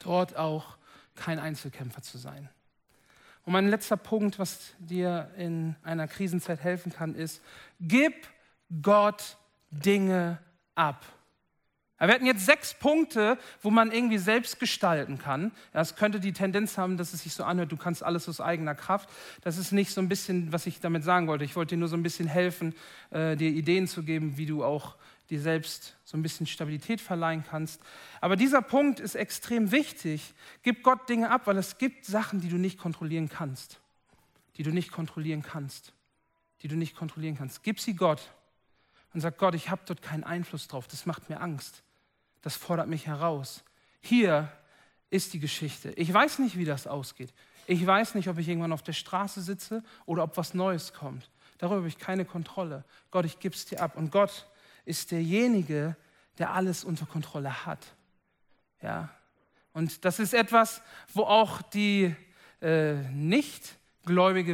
dort 0.00 0.36
auch 0.36 0.76
kein 1.14 1.38
Einzelkämpfer 1.38 2.02
zu 2.02 2.18
sein. 2.18 2.48
Und 3.44 3.52
mein 3.52 3.68
letzter 3.68 3.96
Punkt, 3.96 4.38
was 4.38 4.74
dir 4.78 5.30
in 5.36 5.74
einer 5.82 6.08
Krisenzeit 6.08 6.60
helfen 6.60 6.92
kann, 6.92 7.14
ist, 7.14 7.42
gib 7.80 8.14
Gott 8.82 9.36
Dinge 9.70 10.38
ab. 10.74 11.04
Wir 11.98 12.14
hatten 12.14 12.24
jetzt 12.24 12.46
sechs 12.46 12.72
Punkte, 12.72 13.36
wo 13.60 13.70
man 13.70 13.92
irgendwie 13.92 14.16
selbst 14.16 14.58
gestalten 14.58 15.18
kann. 15.18 15.52
Es 15.74 15.96
könnte 15.96 16.18
die 16.18 16.32
Tendenz 16.32 16.78
haben, 16.78 16.96
dass 16.96 17.12
es 17.12 17.24
sich 17.24 17.34
so 17.34 17.44
anhört, 17.44 17.72
du 17.72 17.76
kannst 17.76 18.02
alles 18.02 18.26
aus 18.26 18.40
eigener 18.40 18.74
Kraft. 18.74 19.10
Das 19.42 19.58
ist 19.58 19.70
nicht 19.70 19.92
so 19.92 20.00
ein 20.00 20.08
bisschen, 20.08 20.50
was 20.50 20.64
ich 20.64 20.80
damit 20.80 21.04
sagen 21.04 21.26
wollte. 21.26 21.44
Ich 21.44 21.56
wollte 21.56 21.74
dir 21.74 21.78
nur 21.78 21.88
so 21.88 21.96
ein 21.96 22.02
bisschen 22.02 22.26
helfen, 22.26 22.74
äh, 23.10 23.36
dir 23.36 23.50
Ideen 23.50 23.86
zu 23.86 24.02
geben, 24.02 24.38
wie 24.38 24.46
du 24.46 24.64
auch 24.64 24.96
dir 25.30 25.40
selbst 25.40 25.96
so 26.04 26.16
ein 26.16 26.22
bisschen 26.22 26.46
Stabilität 26.46 27.00
verleihen 27.00 27.44
kannst. 27.48 27.80
Aber 28.20 28.36
dieser 28.36 28.62
Punkt 28.62 29.00
ist 29.00 29.14
extrem 29.14 29.70
wichtig. 29.70 30.34
Gib 30.62 30.82
Gott 30.82 31.08
Dinge 31.08 31.30
ab, 31.30 31.42
weil 31.46 31.56
es 31.56 31.78
gibt 31.78 32.04
Sachen, 32.04 32.40
die 32.40 32.48
du 32.48 32.56
nicht 32.56 32.78
kontrollieren 32.78 33.28
kannst. 33.28 33.80
Die 34.56 34.62
du 34.62 34.70
nicht 34.70 34.90
kontrollieren 34.90 35.42
kannst. 35.42 35.92
Die 36.62 36.68
du 36.68 36.76
nicht 36.76 36.96
kontrollieren 36.96 37.36
kannst. 37.36 37.62
Gib 37.62 37.80
sie 37.80 37.94
Gott 37.94 38.30
und 39.14 39.20
sag 39.20 39.38
Gott, 39.38 39.54
ich 39.54 39.70
habe 39.70 39.82
dort 39.86 40.02
keinen 40.02 40.24
Einfluss 40.24 40.68
drauf. 40.68 40.86
Das 40.86 41.06
macht 41.06 41.30
mir 41.30 41.40
Angst. 41.40 41.82
Das 42.42 42.56
fordert 42.56 42.88
mich 42.88 43.06
heraus. 43.06 43.64
Hier 44.00 44.50
ist 45.10 45.32
die 45.32 45.40
Geschichte. 45.40 45.90
Ich 45.92 46.12
weiß 46.12 46.38
nicht, 46.38 46.56
wie 46.56 46.64
das 46.64 46.86
ausgeht. 46.86 47.32
Ich 47.66 47.84
weiß 47.86 48.14
nicht, 48.14 48.28
ob 48.28 48.38
ich 48.38 48.48
irgendwann 48.48 48.72
auf 48.72 48.82
der 48.82 48.92
Straße 48.92 49.42
sitze 49.42 49.82
oder 50.06 50.24
ob 50.24 50.36
was 50.36 50.54
Neues 50.54 50.92
kommt. 50.92 51.30
Darüber 51.58 51.76
habe 51.76 51.88
ich 51.88 51.98
keine 51.98 52.24
Kontrolle. 52.24 52.84
Gott, 53.10 53.26
ich 53.26 53.38
gebe 53.38 53.54
es 53.54 53.66
dir 53.66 53.82
ab. 53.82 53.96
Und 53.96 54.10
Gott 54.10 54.49
ist 54.90 55.10
derjenige, 55.12 55.96
der 56.38 56.52
alles 56.52 56.84
unter 56.84 57.06
Kontrolle 57.06 57.64
hat. 57.64 57.86
Ja? 58.82 59.08
Und 59.72 60.04
das 60.04 60.18
ist 60.18 60.34
etwas, 60.34 60.82
wo 61.14 61.22
auch 61.22 61.62
die 61.62 62.14
äh, 62.60 62.94
nicht 63.12 63.76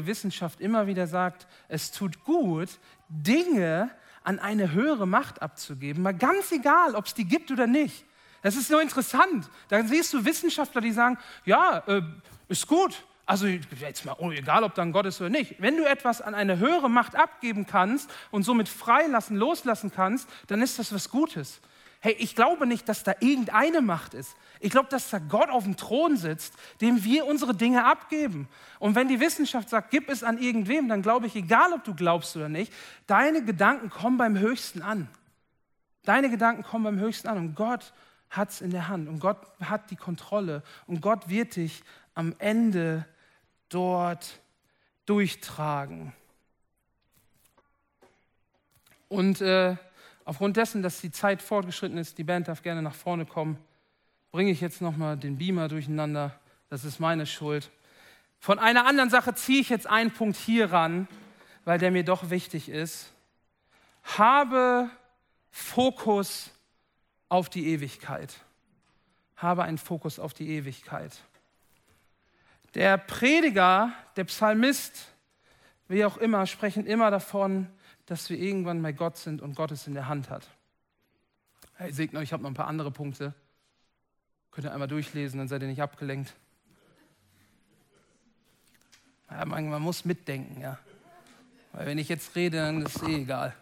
Wissenschaft 0.06 0.60
immer 0.60 0.86
wieder 0.86 1.06
sagt, 1.06 1.46
es 1.68 1.90
tut 1.90 2.24
gut, 2.24 2.68
Dinge 3.08 3.90
an 4.22 4.38
eine 4.38 4.72
höhere 4.72 5.06
Macht 5.06 5.40
abzugeben, 5.40 6.02
mal 6.02 6.12
ganz 6.12 6.52
egal, 6.52 6.94
ob 6.94 7.06
es 7.06 7.14
die 7.14 7.24
gibt 7.24 7.50
oder 7.50 7.66
nicht. 7.66 8.04
Das 8.42 8.54
ist 8.54 8.68
so 8.68 8.78
interessant. 8.78 9.48
Dann 9.68 9.88
siehst 9.88 10.12
du 10.12 10.24
Wissenschaftler, 10.24 10.82
die 10.82 10.92
sagen, 10.92 11.16
ja, 11.46 11.78
äh, 11.86 12.02
ist 12.48 12.66
gut, 12.66 13.06
also 13.26 13.46
jetzt 13.48 14.04
mal, 14.04 14.14
oh, 14.18 14.30
egal 14.30 14.62
ob 14.62 14.74
dann 14.74 14.92
Gott 14.92 15.06
ist 15.06 15.20
oder 15.20 15.30
nicht, 15.30 15.56
wenn 15.60 15.76
du 15.76 15.84
etwas 15.84 16.22
an 16.22 16.34
eine 16.34 16.58
höhere 16.58 16.88
Macht 16.88 17.16
abgeben 17.16 17.66
kannst 17.66 18.08
und 18.30 18.44
somit 18.44 18.68
freilassen, 18.68 19.36
loslassen 19.36 19.90
kannst, 19.92 20.28
dann 20.46 20.62
ist 20.62 20.78
das 20.78 20.92
was 20.92 21.10
Gutes. 21.10 21.60
Hey, 22.00 22.14
ich 22.20 22.36
glaube 22.36 22.68
nicht, 22.68 22.88
dass 22.88 23.02
da 23.02 23.14
irgendeine 23.18 23.80
Macht 23.80 24.14
ist. 24.14 24.36
Ich 24.60 24.70
glaube, 24.70 24.88
dass 24.90 25.10
da 25.10 25.18
Gott 25.18 25.50
auf 25.50 25.64
dem 25.64 25.76
Thron 25.76 26.16
sitzt, 26.16 26.54
dem 26.80 27.02
wir 27.02 27.26
unsere 27.26 27.52
Dinge 27.52 27.84
abgeben. 27.84 28.48
Und 28.78 28.94
wenn 28.94 29.08
die 29.08 29.18
Wissenschaft 29.18 29.70
sagt, 29.70 29.90
gib 29.90 30.08
es 30.08 30.22
an 30.22 30.38
irgendwem, 30.38 30.88
dann 30.88 31.02
glaube 31.02 31.26
ich, 31.26 31.34
egal 31.34 31.72
ob 31.72 31.82
du 31.82 31.94
glaubst 31.94 32.36
oder 32.36 32.48
nicht, 32.48 32.72
deine 33.08 33.44
Gedanken 33.44 33.90
kommen 33.90 34.18
beim 34.18 34.38
Höchsten 34.38 34.82
an. 34.82 35.08
Deine 36.04 36.30
Gedanken 36.30 36.62
kommen 36.62 36.84
beim 36.84 37.00
Höchsten 37.00 37.26
an 37.26 37.38
und 37.38 37.54
Gott 37.56 37.92
hat 38.30 38.50
es 38.50 38.60
in 38.60 38.70
der 38.70 38.86
Hand 38.86 39.08
und 39.08 39.18
Gott 39.18 39.38
hat 39.60 39.90
die 39.90 39.96
Kontrolle 39.96 40.62
und 40.86 41.00
Gott 41.00 41.28
wird 41.28 41.56
dich 41.56 41.82
am 42.14 42.34
Ende 42.38 43.04
dort 43.68 44.40
durchtragen. 45.06 46.12
Und 49.08 49.40
äh, 49.40 49.76
aufgrund 50.24 50.56
dessen, 50.56 50.82
dass 50.82 51.00
die 51.00 51.10
Zeit 51.10 51.42
fortgeschritten 51.42 51.98
ist, 51.98 52.18
die 52.18 52.24
Band 52.24 52.48
darf 52.48 52.62
gerne 52.62 52.82
nach 52.82 52.94
vorne 52.94 53.24
kommen, 53.24 53.58
bringe 54.32 54.50
ich 54.50 54.60
jetzt 54.60 54.82
nochmal 54.82 55.16
den 55.16 55.38
Beamer 55.38 55.68
durcheinander. 55.68 56.38
Das 56.68 56.84
ist 56.84 56.98
meine 56.98 57.26
Schuld. 57.26 57.70
Von 58.38 58.58
einer 58.58 58.86
anderen 58.86 59.10
Sache 59.10 59.34
ziehe 59.34 59.60
ich 59.60 59.70
jetzt 59.70 59.86
einen 59.86 60.10
Punkt 60.10 60.36
hier 60.36 60.72
ran, 60.72 61.08
weil 61.64 61.78
der 61.78 61.90
mir 61.90 62.04
doch 62.04 62.30
wichtig 62.30 62.68
ist. 62.68 63.12
Habe 64.02 64.90
Fokus 65.50 66.50
auf 67.28 67.48
die 67.48 67.68
Ewigkeit. 67.68 68.36
Habe 69.36 69.64
einen 69.64 69.78
Fokus 69.78 70.18
auf 70.18 70.34
die 70.34 70.48
Ewigkeit. 70.50 71.18
Der 72.76 72.98
Prediger, 72.98 73.90
der 74.16 74.24
Psalmist, 74.24 75.08
wie 75.88 76.04
auch 76.04 76.18
immer, 76.18 76.44
sprechen 76.44 76.84
immer 76.84 77.10
davon, 77.10 77.68
dass 78.04 78.28
wir 78.28 78.38
irgendwann 78.38 78.82
bei 78.82 78.92
Gott 78.92 79.16
sind 79.16 79.40
und 79.40 79.56
Gott 79.56 79.70
es 79.70 79.86
in 79.86 79.94
der 79.94 80.08
Hand 80.08 80.28
hat. 80.28 80.46
Hey, 81.76 81.90
segne 81.90 82.22
ich 82.22 82.34
habe 82.34 82.42
noch 82.42 82.50
ein 82.50 82.54
paar 82.54 82.66
andere 82.66 82.90
Punkte. 82.90 83.32
Könnt 84.50 84.66
ihr 84.66 84.74
einmal 84.74 84.88
durchlesen, 84.88 85.38
dann 85.38 85.48
seid 85.48 85.62
ihr 85.62 85.68
nicht 85.68 85.80
abgelenkt. 85.80 86.34
Ja, 89.30 89.46
man, 89.46 89.70
man 89.70 89.80
muss 89.80 90.04
mitdenken, 90.04 90.60
ja. 90.60 90.78
Weil 91.72 91.86
wenn 91.86 91.96
ich 91.96 92.10
jetzt 92.10 92.36
rede, 92.36 92.58
dann 92.58 92.82
ist 92.82 92.96
es 92.96 93.08
eh 93.08 93.22
egal. 93.22 93.56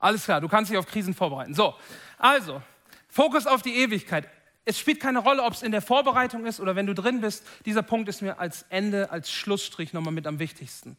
Alles 0.00 0.24
klar, 0.24 0.40
du 0.40 0.48
kannst 0.48 0.72
dich 0.72 0.78
auf 0.78 0.86
Krisen 0.86 1.14
vorbereiten. 1.14 1.54
So, 1.54 1.76
also, 2.18 2.60
Fokus 3.08 3.46
auf 3.46 3.62
die 3.62 3.76
Ewigkeit. 3.76 4.28
Es 4.66 4.78
spielt 4.78 5.00
keine 5.00 5.20
Rolle, 5.20 5.44
ob 5.44 5.54
es 5.54 5.62
in 5.62 5.72
der 5.72 5.80
Vorbereitung 5.80 6.44
ist 6.44 6.60
oder 6.60 6.76
wenn 6.76 6.86
du 6.86 6.94
drin 6.94 7.22
bist. 7.22 7.46
Dieser 7.64 7.82
Punkt 7.82 8.08
ist 8.08 8.20
mir 8.20 8.38
als 8.38 8.66
Ende, 8.68 9.10
als 9.10 9.32
Schlussstrich 9.32 9.92
nochmal 9.92 10.12
mit 10.12 10.26
am 10.26 10.38
wichtigsten. 10.38 10.96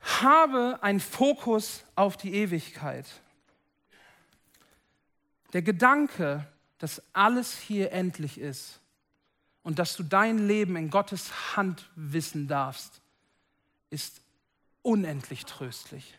Habe 0.00 0.78
einen 0.80 1.00
Fokus 1.00 1.84
auf 1.96 2.16
die 2.16 2.32
Ewigkeit. 2.32 3.06
Der 5.52 5.62
Gedanke, 5.62 6.46
dass 6.78 7.02
alles 7.12 7.58
hier 7.58 7.92
endlich 7.92 8.38
ist 8.38 8.80
und 9.62 9.80
dass 9.80 9.96
du 9.96 10.04
dein 10.04 10.46
Leben 10.46 10.76
in 10.76 10.90
Gottes 10.90 11.56
Hand 11.56 11.90
wissen 11.96 12.46
darfst, 12.46 13.02
ist 13.90 14.22
unendlich 14.82 15.44
tröstlich. 15.44 16.16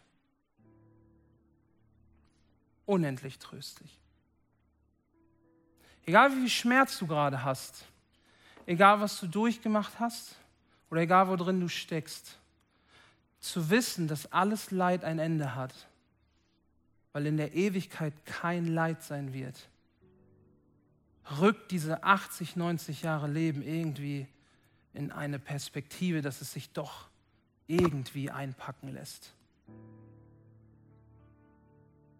unendlich 2.85 3.39
tröstlich. 3.39 4.00
Egal 6.05 6.31
wie 6.31 6.41
viel 6.41 6.49
Schmerz 6.49 6.97
du 6.97 7.07
gerade 7.07 7.43
hast, 7.43 7.85
egal 8.65 8.99
was 8.99 9.19
du 9.19 9.27
durchgemacht 9.27 9.99
hast 9.99 10.35
oder 10.89 11.01
egal 11.01 11.27
worin 11.27 11.59
du 11.59 11.67
steckst, 11.67 12.37
zu 13.39 13.69
wissen, 13.69 14.07
dass 14.07 14.31
alles 14.31 14.71
Leid 14.71 15.03
ein 15.03 15.19
Ende 15.19 15.55
hat, 15.55 15.73
weil 17.13 17.25
in 17.25 17.37
der 17.37 17.53
Ewigkeit 17.53 18.13
kein 18.25 18.67
Leid 18.67 19.03
sein 19.03 19.33
wird, 19.33 19.69
rückt 21.39 21.71
diese 21.71 22.03
80, 22.03 22.55
90 22.55 23.01
Jahre 23.03 23.27
Leben 23.27 23.61
irgendwie 23.61 24.27
in 24.93 25.11
eine 25.11 25.39
Perspektive, 25.39 26.21
dass 26.21 26.41
es 26.41 26.51
sich 26.51 26.71
doch 26.71 27.07
irgendwie 27.67 28.29
einpacken 28.29 28.93
lässt. 28.93 29.33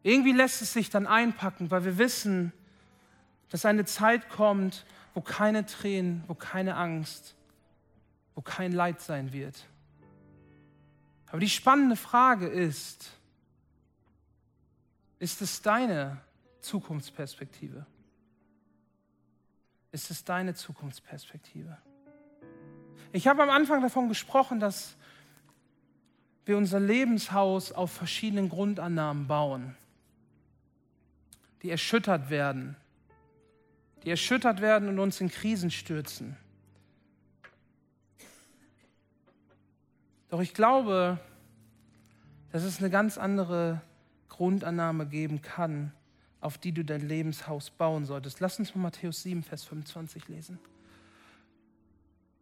Irgendwie 0.03 0.31
lässt 0.31 0.61
es 0.61 0.73
sich 0.73 0.89
dann 0.89 1.05
einpacken, 1.05 1.69
weil 1.69 1.83
wir 1.83 1.97
wissen, 1.97 2.53
dass 3.51 3.65
eine 3.65 3.85
Zeit 3.85 4.29
kommt, 4.29 4.85
wo 5.13 5.21
keine 5.21 5.65
Tränen, 5.65 6.23
wo 6.27 6.33
keine 6.33 6.75
Angst, 6.75 7.35
wo 8.33 8.41
kein 8.41 8.71
Leid 8.71 9.01
sein 9.01 9.33
wird. 9.33 9.65
Aber 11.27 11.39
die 11.39 11.49
spannende 11.49 11.97
Frage 11.97 12.47
ist, 12.47 13.11
ist 15.19 15.41
es 15.41 15.61
deine 15.61 16.19
Zukunftsperspektive? 16.61 17.85
Ist 19.91 20.09
es 20.09 20.23
deine 20.23 20.55
Zukunftsperspektive? 20.55 21.77
Ich 23.11 23.27
habe 23.27 23.43
am 23.43 23.49
Anfang 23.49 23.81
davon 23.81 24.07
gesprochen, 24.07 24.61
dass 24.61 24.95
wir 26.45 26.55
unser 26.57 26.79
Lebenshaus 26.79 27.73
auf 27.73 27.91
verschiedenen 27.91 28.47
Grundannahmen 28.47 29.27
bauen, 29.27 29.75
die 31.61 31.69
erschüttert 31.69 32.29
werden, 32.29 32.77
die 34.03 34.09
erschüttert 34.09 34.61
werden 34.61 34.89
und 34.89 34.99
uns 34.99 35.21
in 35.21 35.29
Krisen 35.29 35.71
stürzen. 35.71 36.37
Doch 40.29 40.41
ich 40.41 40.53
glaube, 40.53 41.19
dass 42.51 42.63
es 42.63 42.79
eine 42.79 42.89
ganz 42.89 43.17
andere 43.17 43.81
Grundannahme 44.29 45.05
geben 45.05 45.41
kann, 45.41 45.91
auf 46.39 46.57
die 46.57 46.71
du 46.71 46.83
dein 46.83 47.07
Lebenshaus 47.07 47.69
bauen 47.69 48.05
solltest. 48.05 48.39
Lass 48.39 48.57
uns 48.57 48.73
mal 48.73 48.81
Matthäus 48.81 49.23
7, 49.23 49.43
Vers 49.43 49.63
25 49.65 50.27
lesen. 50.29 50.57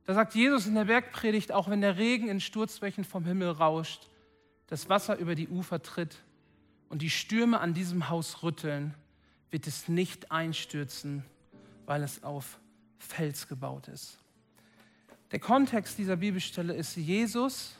Da 0.06 0.14
sagt 0.14 0.34
Jesus 0.34 0.66
in 0.66 0.76
der 0.76 0.86
Bergpredigt, 0.86 1.52
auch 1.52 1.70
wenn 1.70 1.82
der 1.82 1.98
Regen 1.98 2.30
in 2.30 2.40
Sturzbächen 2.40 3.04
vom 3.04 3.26
Himmel 3.26 3.50
rauscht, 3.50 4.08
das 4.68 4.88
Wasser 4.88 5.18
über 5.18 5.36
die 5.36 5.48
Ufer 5.48 5.82
tritt 5.82 6.24
und 6.90 7.02
die 7.02 7.10
Stürme 7.10 7.60
an 7.60 7.74
diesem 7.74 8.10
Haus 8.10 8.42
rütteln, 8.44 8.94
wird 9.52 9.68
es 9.68 9.88
nicht 9.88 10.32
einstürzen, 10.32 11.24
weil 11.90 12.04
es 12.04 12.24
auf 12.24 12.60
Fels 13.00 13.48
gebaut 13.48 13.88
ist. 13.88 14.20
Der 15.32 15.40
Kontext 15.40 15.98
dieser 15.98 16.18
Bibelstelle 16.18 16.76
ist 16.76 16.96
Jesus 16.96 17.76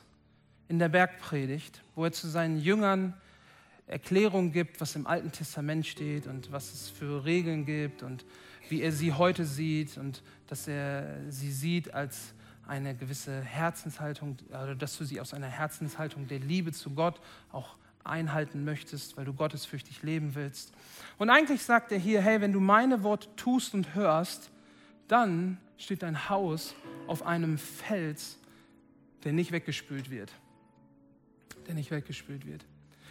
in 0.66 0.80
der 0.80 0.88
Bergpredigt, 0.88 1.80
wo 1.94 2.04
er 2.04 2.10
zu 2.10 2.28
seinen 2.28 2.60
Jüngern 2.60 3.14
Erklärung 3.86 4.50
gibt, 4.50 4.80
was 4.80 4.96
im 4.96 5.06
Alten 5.06 5.30
Testament 5.30 5.86
steht 5.86 6.26
und 6.26 6.50
was 6.50 6.72
es 6.72 6.88
für 6.90 7.24
Regeln 7.24 7.64
gibt 7.64 8.02
und 8.02 8.24
wie 8.68 8.82
er 8.82 8.90
sie 8.90 9.12
heute 9.12 9.44
sieht 9.44 9.96
und 9.96 10.24
dass 10.48 10.66
er 10.66 11.30
sie 11.30 11.52
sieht 11.52 11.94
als 11.94 12.34
eine 12.66 12.96
gewisse 12.96 13.40
Herzenshaltung, 13.40 14.38
also 14.50 14.74
dass 14.74 14.98
du 14.98 15.04
sie 15.04 15.20
aus 15.20 15.34
einer 15.34 15.46
Herzenshaltung 15.46 16.26
der 16.26 16.40
Liebe 16.40 16.72
zu 16.72 16.90
Gott 16.90 17.20
auch 17.52 17.76
einhalten 18.04 18.64
möchtest, 18.64 19.16
weil 19.16 19.24
du 19.24 19.32
gottesfürchtig 19.32 20.02
leben 20.02 20.34
willst. 20.34 20.72
Und 21.18 21.30
eigentlich 21.30 21.62
sagt 21.62 21.92
er 21.92 21.98
hier, 21.98 22.20
hey, 22.20 22.40
wenn 22.40 22.52
du 22.52 22.60
meine 22.60 23.02
Worte 23.02 23.28
tust 23.36 23.74
und 23.74 23.94
hörst, 23.94 24.50
dann 25.08 25.58
steht 25.76 26.02
dein 26.02 26.28
Haus 26.28 26.74
auf 27.06 27.26
einem 27.26 27.58
Fels, 27.58 28.38
der 29.24 29.32
nicht 29.32 29.52
weggespült 29.52 30.10
wird. 30.10 30.32
Der 31.66 31.74
nicht 31.74 31.90
weggespült 31.90 32.46
wird. 32.46 32.64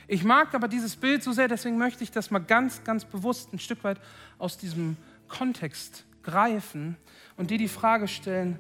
Ich 0.07 0.23
mag 0.23 0.55
aber 0.55 0.67
dieses 0.67 0.95
Bild 0.95 1.21
so 1.21 1.31
sehr, 1.33 1.47
deswegen 1.47 1.77
möchte 1.77 2.03
ich 2.03 2.11
das 2.11 2.31
mal 2.31 2.39
ganz, 2.39 2.83
ganz 2.83 3.05
bewusst 3.05 3.53
ein 3.53 3.59
Stück 3.59 3.83
weit 3.83 4.01
aus 4.39 4.57
diesem 4.57 4.97
Kontext 5.27 6.03
greifen 6.23 6.97
und 7.37 7.51
dir 7.51 7.59
die 7.59 7.67
Frage 7.67 8.07
stellen, 8.07 8.57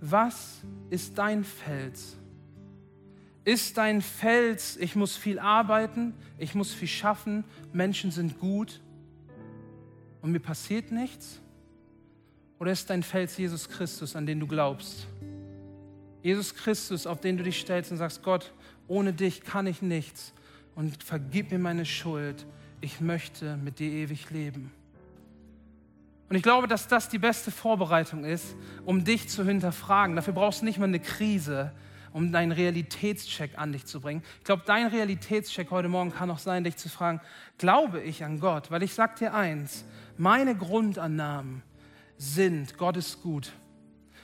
was 0.00 0.60
ist 0.90 1.18
dein 1.18 1.42
Fels? 1.42 2.16
Ist 3.46 3.78
dein 3.78 4.02
Fels, 4.02 4.76
ich 4.76 4.96
muss 4.96 5.16
viel 5.16 5.38
arbeiten, 5.38 6.14
ich 6.36 6.56
muss 6.56 6.74
viel 6.74 6.88
schaffen, 6.88 7.44
Menschen 7.72 8.10
sind 8.10 8.40
gut 8.40 8.80
und 10.20 10.32
mir 10.32 10.40
passiert 10.40 10.90
nichts? 10.90 11.40
Oder 12.58 12.72
ist 12.72 12.90
dein 12.90 13.04
Fels 13.04 13.36
Jesus 13.36 13.68
Christus, 13.68 14.16
an 14.16 14.26
den 14.26 14.40
du 14.40 14.48
glaubst? 14.48 15.06
Jesus 16.24 16.56
Christus, 16.56 17.06
auf 17.06 17.20
den 17.20 17.36
du 17.36 17.44
dich 17.44 17.60
stellst 17.60 17.92
und 17.92 17.98
sagst, 17.98 18.24
Gott, 18.24 18.52
ohne 18.88 19.12
dich 19.12 19.42
kann 19.42 19.68
ich 19.68 19.80
nichts 19.80 20.34
und 20.74 21.04
vergib 21.04 21.52
mir 21.52 21.60
meine 21.60 21.84
Schuld. 21.84 22.44
Ich 22.80 23.00
möchte 23.00 23.56
mit 23.58 23.78
dir 23.78 23.92
ewig 23.92 24.28
leben. 24.30 24.72
Und 26.28 26.34
ich 26.34 26.42
glaube, 26.42 26.66
dass 26.66 26.88
das 26.88 27.08
die 27.08 27.20
beste 27.20 27.52
Vorbereitung 27.52 28.24
ist, 28.24 28.56
um 28.84 29.04
dich 29.04 29.28
zu 29.28 29.44
hinterfragen. 29.44 30.16
Dafür 30.16 30.34
brauchst 30.34 30.62
du 30.62 30.64
nicht 30.64 30.78
mal 30.78 30.86
eine 30.86 30.98
Krise, 30.98 31.70
um 32.16 32.32
deinen 32.32 32.50
Realitätscheck 32.50 33.58
an 33.58 33.72
dich 33.72 33.84
zu 33.84 34.00
bringen. 34.00 34.22
Ich 34.38 34.44
glaube, 34.44 34.62
dein 34.64 34.86
Realitätscheck 34.86 35.70
heute 35.70 35.88
Morgen 35.88 36.12
kann 36.12 36.30
auch 36.30 36.38
sein, 36.38 36.64
dich 36.64 36.78
zu 36.78 36.88
fragen, 36.88 37.20
glaube 37.58 38.00
ich 38.00 38.24
an 38.24 38.40
Gott? 38.40 38.70
Weil 38.70 38.82
ich 38.82 38.94
sage 38.94 39.16
dir 39.18 39.34
eins, 39.34 39.84
meine 40.16 40.56
Grundannahmen 40.56 41.62
sind, 42.16 42.78
Gott 42.78 42.96
ist 42.96 43.22
gut. 43.22 43.52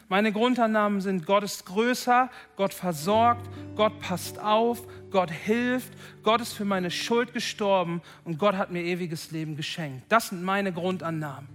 Meine 0.08 0.32
Grundannahmen 0.32 1.02
sind, 1.02 1.26
Gott 1.26 1.44
ist 1.44 1.66
größer, 1.66 2.30
Gott 2.56 2.72
versorgt, 2.72 3.46
Gott 3.76 3.98
passt 3.98 4.38
auf, 4.38 4.86
Gott 5.10 5.30
hilft, 5.30 5.92
Gott 6.22 6.40
ist 6.40 6.54
für 6.54 6.64
meine 6.64 6.90
Schuld 6.90 7.34
gestorben 7.34 8.00
und 8.24 8.38
Gott 8.38 8.54
hat 8.54 8.70
mir 8.70 8.82
ewiges 8.82 9.32
Leben 9.32 9.54
geschenkt. 9.54 10.06
Das 10.08 10.30
sind 10.30 10.42
meine 10.42 10.72
Grundannahmen. 10.72 11.46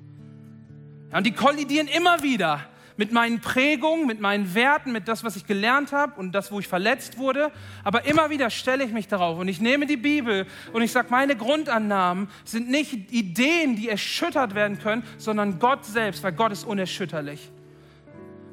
Ja, 1.11 1.17
und 1.17 1.23
die 1.25 1.31
kollidieren 1.31 1.87
immer 1.87 2.21
wieder 2.21 2.69
mit 2.97 3.11
meinen 3.11 3.39
Prägungen, 3.39 4.07
mit 4.07 4.19
meinen 4.19 4.53
Werten, 4.53 4.91
mit 4.91 5.07
das, 5.07 5.23
was 5.23 5.35
ich 5.35 5.45
gelernt 5.45 5.91
habe 5.91 6.19
und 6.19 6.33
das, 6.33 6.51
wo 6.51 6.59
ich 6.59 6.67
verletzt 6.67 7.17
wurde. 7.17 7.51
Aber 7.83 8.05
immer 8.05 8.29
wieder 8.29 8.49
stelle 8.49 8.83
ich 8.83 8.91
mich 8.91 9.07
darauf 9.07 9.39
und 9.39 9.47
ich 9.47 9.61
nehme 9.61 9.85
die 9.85 9.97
Bibel 9.97 10.45
und 10.73 10.81
ich 10.81 10.91
sage, 10.91 11.07
meine 11.11 11.35
Grundannahmen 11.35 12.29
sind 12.43 12.69
nicht 12.69 13.11
Ideen, 13.11 13.75
die 13.75 13.87
erschüttert 13.87 14.55
werden 14.55 14.79
können, 14.79 15.03
sondern 15.17 15.59
Gott 15.59 15.85
selbst, 15.85 16.23
weil 16.23 16.33
Gott 16.33 16.51
ist 16.51 16.65
unerschütterlich. 16.65 17.51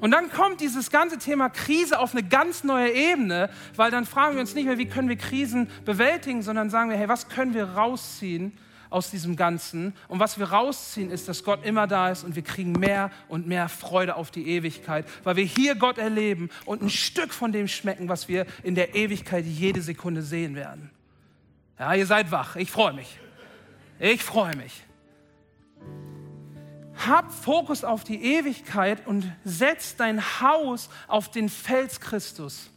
Und 0.01 0.11
dann 0.11 0.30
kommt 0.30 0.61
dieses 0.61 0.90
ganze 0.90 1.16
Thema 1.18 1.49
Krise 1.49 1.99
auf 1.99 2.12
eine 2.12 2.22
ganz 2.22 2.62
neue 2.62 2.92
Ebene, 2.92 3.49
weil 3.74 3.90
dann 3.90 4.05
fragen 4.05 4.34
wir 4.34 4.40
uns 4.42 4.55
nicht 4.55 4.66
mehr, 4.66 4.76
wie 4.76 4.86
können 4.86 5.09
wir 5.09 5.16
Krisen 5.16 5.70
bewältigen, 5.86 6.42
sondern 6.42 6.68
sagen 6.68 6.90
wir, 6.90 6.99
hey, 6.99 7.09
was 7.09 7.30
können 7.30 7.55
wir 7.55 7.64
rausziehen 7.64 8.53
aus 8.95 9.11
diesem 9.11 9.36
Ganzen? 9.36 9.92
Und 10.09 10.20
was 10.20 10.38
wir 10.38 10.51
rausziehen, 10.51 11.11
ist, 11.11 11.28
dass 11.28 11.45
Gott 11.45 11.64
immer 11.64 11.86
da 11.86 12.11
ist 12.11 12.24
und 12.24 12.36
wir 12.36 12.42
kriegen 12.42 12.72
mehr 12.72 13.11
und 13.28 13.47
mehr 13.47 13.68
Freude 13.68 14.14
auf 14.14 14.30
die 14.30 14.49
Ewigkeit, 14.49 15.07
weil 15.24 15.36
wir 15.36 15.45
hier 15.45 15.74
Gott 15.74 15.99
erleben 15.99 16.49
und 16.64 16.82
ein 16.82 16.90
Stück 16.90 17.34
von 17.34 17.53
dem 17.53 17.68
schmecken, 17.68 18.09
was 18.09 18.28
wir 18.28 18.47
in 18.62 18.74
der 18.74 18.95
Ewigkeit 18.95 19.45
jede 19.45 19.82
Sekunde 19.82 20.22
sehen 20.22 20.55
werden. 20.55 20.90
Ja, 21.78 21.92
ihr 21.95 22.07
seid 22.07 22.30
wach. 22.30 22.57
Ich 22.57 22.70
freue 22.70 22.92
mich. 22.92 23.18
Ich 23.99 24.22
freue 24.22 24.55
mich. 24.57 24.84
Hab 27.07 27.32
Fokus 27.32 27.82
auf 27.82 28.05
die 28.05 28.22
Ewigkeit 28.22 29.07
und 29.07 29.30
setz 29.45 29.97
dein 29.97 30.22
Haus 30.40 30.88
auf 31.09 31.30
den 31.30 31.49
Fels 31.49 32.01
Christus. 32.01 32.70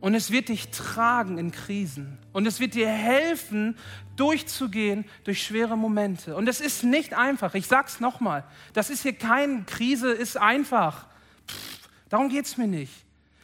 Und 0.00 0.14
es 0.14 0.30
wird 0.30 0.48
dich 0.48 0.70
tragen 0.70 1.36
in 1.36 1.52
Krisen. 1.52 2.18
Und 2.32 2.46
es 2.46 2.58
wird 2.58 2.74
dir 2.74 2.88
helfen, 2.88 3.76
durchzugehen 4.16 5.04
durch 5.24 5.42
schwere 5.42 5.76
Momente. 5.76 6.36
Und 6.36 6.48
es 6.48 6.60
ist 6.60 6.84
nicht 6.84 7.14
einfach. 7.14 7.54
Ich 7.54 7.66
sag's 7.66 8.00
nochmal. 8.00 8.44
Das 8.72 8.88
ist 8.88 9.02
hier 9.02 9.12
keine 9.12 9.64
Krise, 9.64 10.10
ist 10.10 10.38
einfach. 10.38 11.06
Pff, 11.46 11.88
darum 12.08 12.30
geht's 12.30 12.56
mir 12.56 12.66
nicht. 12.66 12.92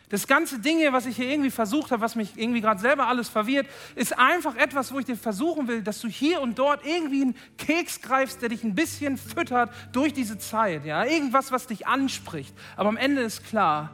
Das 0.09 0.29
ganze 0.29 0.61
Ding 0.61 0.79
hier, 0.79 0.93
was 0.93 1.05
ich 1.07 1.17
hier 1.17 1.29
irgendwie 1.29 1.51
versucht 1.51 1.91
habe, 1.91 2.01
was 2.01 2.15
mich 2.15 2.37
irgendwie 2.37 2.61
gerade 2.61 2.81
selber 2.81 3.09
alles 3.09 3.29
verwirrt, 3.29 3.67
ist 3.97 4.17
einfach 4.17 4.55
etwas, 4.55 4.93
wo 4.93 5.01
ich 5.01 5.05
dir 5.05 5.17
versuchen 5.17 5.67
will, 5.67 5.83
dass 5.83 6.01
du 6.01 6.07
hier 6.07 6.41
und 6.41 6.59
dort 6.59 6.87
irgendwie 6.87 7.23
einen 7.23 7.37
Keks 7.59 8.01
greifst, 8.03 8.41
der 8.41 8.51
dich 8.51 8.63
ein 8.63 8.77
bisschen 8.77 9.17
füttert 9.17 9.73
durch 9.93 10.13
diese 10.13 10.39
Zeit. 10.39 10.85
Ja? 10.85 11.05
Irgendwas, 11.05 11.51
was 11.51 11.67
dich 11.67 11.89
anspricht. 11.89 12.55
Aber 12.77 12.89
am 12.89 12.97
Ende 12.97 13.23
ist 13.23 13.45
klar, 13.45 13.91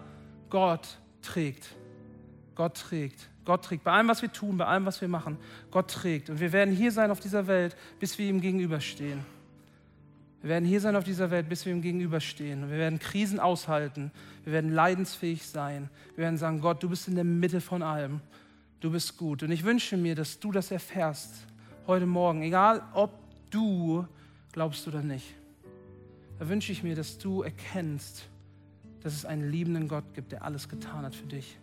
Gott 0.50 0.86
trägt. 1.22 1.74
Gott 2.62 2.76
trägt. 2.76 3.28
Gott 3.44 3.64
trägt. 3.64 3.82
Bei 3.82 3.90
allem, 3.90 4.06
was 4.06 4.22
wir 4.22 4.32
tun, 4.32 4.56
bei 4.56 4.66
allem, 4.66 4.86
was 4.86 5.00
wir 5.00 5.08
machen, 5.08 5.36
Gott 5.72 5.90
trägt. 5.90 6.30
Und 6.30 6.38
wir 6.38 6.52
werden 6.52 6.72
hier 6.72 6.92
sein 6.92 7.10
auf 7.10 7.18
dieser 7.18 7.48
Welt, 7.48 7.74
bis 7.98 8.16
wir 8.18 8.28
ihm 8.28 8.40
gegenüberstehen. 8.40 9.18
Wir 10.42 10.50
werden 10.50 10.64
hier 10.64 10.80
sein 10.80 10.94
auf 10.94 11.02
dieser 11.02 11.32
Welt, 11.32 11.48
bis 11.48 11.66
wir 11.66 11.72
ihm 11.72 11.82
gegenüberstehen. 11.82 12.70
Wir 12.70 12.78
werden 12.78 13.00
Krisen 13.00 13.40
aushalten. 13.40 14.12
Wir 14.44 14.52
werden 14.52 14.70
leidensfähig 14.72 15.44
sein. 15.44 15.90
Wir 16.14 16.22
werden 16.22 16.38
sagen, 16.38 16.60
Gott, 16.60 16.80
du 16.84 16.88
bist 16.88 17.08
in 17.08 17.16
der 17.16 17.24
Mitte 17.24 17.60
von 17.60 17.82
allem. 17.82 18.20
Du 18.78 18.92
bist 18.92 19.16
gut. 19.16 19.42
Und 19.42 19.50
ich 19.50 19.64
wünsche 19.64 19.96
mir, 19.96 20.14
dass 20.14 20.38
du 20.38 20.52
das 20.52 20.70
erfährst 20.70 21.48
heute 21.88 22.06
Morgen, 22.06 22.42
egal 22.42 22.80
ob 22.94 23.10
du 23.50 24.06
glaubst 24.52 24.86
oder 24.86 25.02
nicht, 25.02 25.34
da 26.38 26.48
wünsche 26.48 26.70
ich 26.70 26.84
mir, 26.84 26.94
dass 26.94 27.18
du 27.18 27.42
erkennst, 27.42 28.28
dass 29.02 29.14
es 29.14 29.24
einen 29.24 29.50
liebenden 29.50 29.88
Gott 29.88 30.14
gibt, 30.14 30.30
der 30.30 30.44
alles 30.44 30.68
getan 30.68 31.04
hat 31.04 31.16
für 31.16 31.26
dich, 31.26 31.58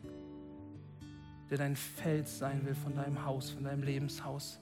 der 1.49 1.57
dein 1.57 1.75
Fels 1.75 2.37
sein 2.37 2.65
will 2.65 2.75
von 2.75 2.95
deinem 2.95 3.25
Haus, 3.25 3.49
von 3.49 3.63
deinem 3.63 3.83
Lebenshaus. 3.83 4.59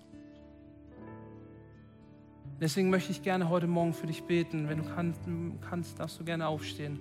Deswegen 2.60 2.90
möchte 2.90 3.12
ich 3.12 3.22
gerne 3.22 3.50
heute 3.50 3.68
Morgen 3.68 3.94
für 3.94 4.08
dich 4.08 4.24
beten. 4.24 4.68
Wenn 4.68 4.80
du 4.80 5.60
kannst, 5.62 6.00
darfst 6.00 6.20
du 6.20 6.24
gerne 6.24 6.48
aufstehen. 6.48 7.00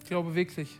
Ich 0.00 0.06
glaube 0.06 0.34
wirklich, 0.34 0.78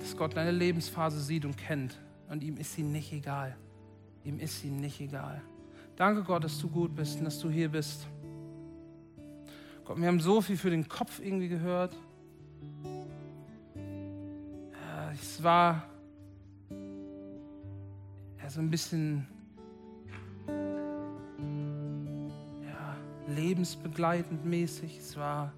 dass 0.00 0.16
Gott 0.16 0.36
deine 0.36 0.50
Lebensphase 0.50 1.20
sieht 1.20 1.44
und 1.44 1.56
kennt. 1.56 1.98
Und 2.28 2.42
ihm 2.42 2.56
ist 2.56 2.74
sie 2.74 2.82
nicht 2.82 3.12
egal. 3.12 3.56
Ihm 4.24 4.38
ist 4.38 4.60
sie 4.60 4.70
nicht 4.70 5.00
egal. 5.00 5.40
Danke 5.96 6.22
Gott, 6.22 6.42
dass 6.44 6.58
du 6.58 6.68
gut 6.68 6.94
bist 6.94 7.18
und 7.18 7.26
dass 7.26 7.38
du 7.38 7.50
hier 7.50 7.68
bist. 7.68 8.06
Gott, 9.84 10.00
wir 10.00 10.08
haben 10.08 10.20
so 10.20 10.40
viel 10.40 10.56
für 10.56 10.70
den 10.70 10.88
Kopf 10.88 11.20
irgendwie 11.20 11.48
gehört. 11.48 11.94
Ja, 14.72 15.12
es 15.12 15.42
war 15.42 15.86
ja, 18.42 18.48
so 18.48 18.60
ein 18.60 18.70
bisschen 18.70 19.26
ja, 22.64 22.96
lebensbegleitend 23.28 24.46
mäßig. 24.46 24.98
Es 24.98 25.16
war 25.16 25.52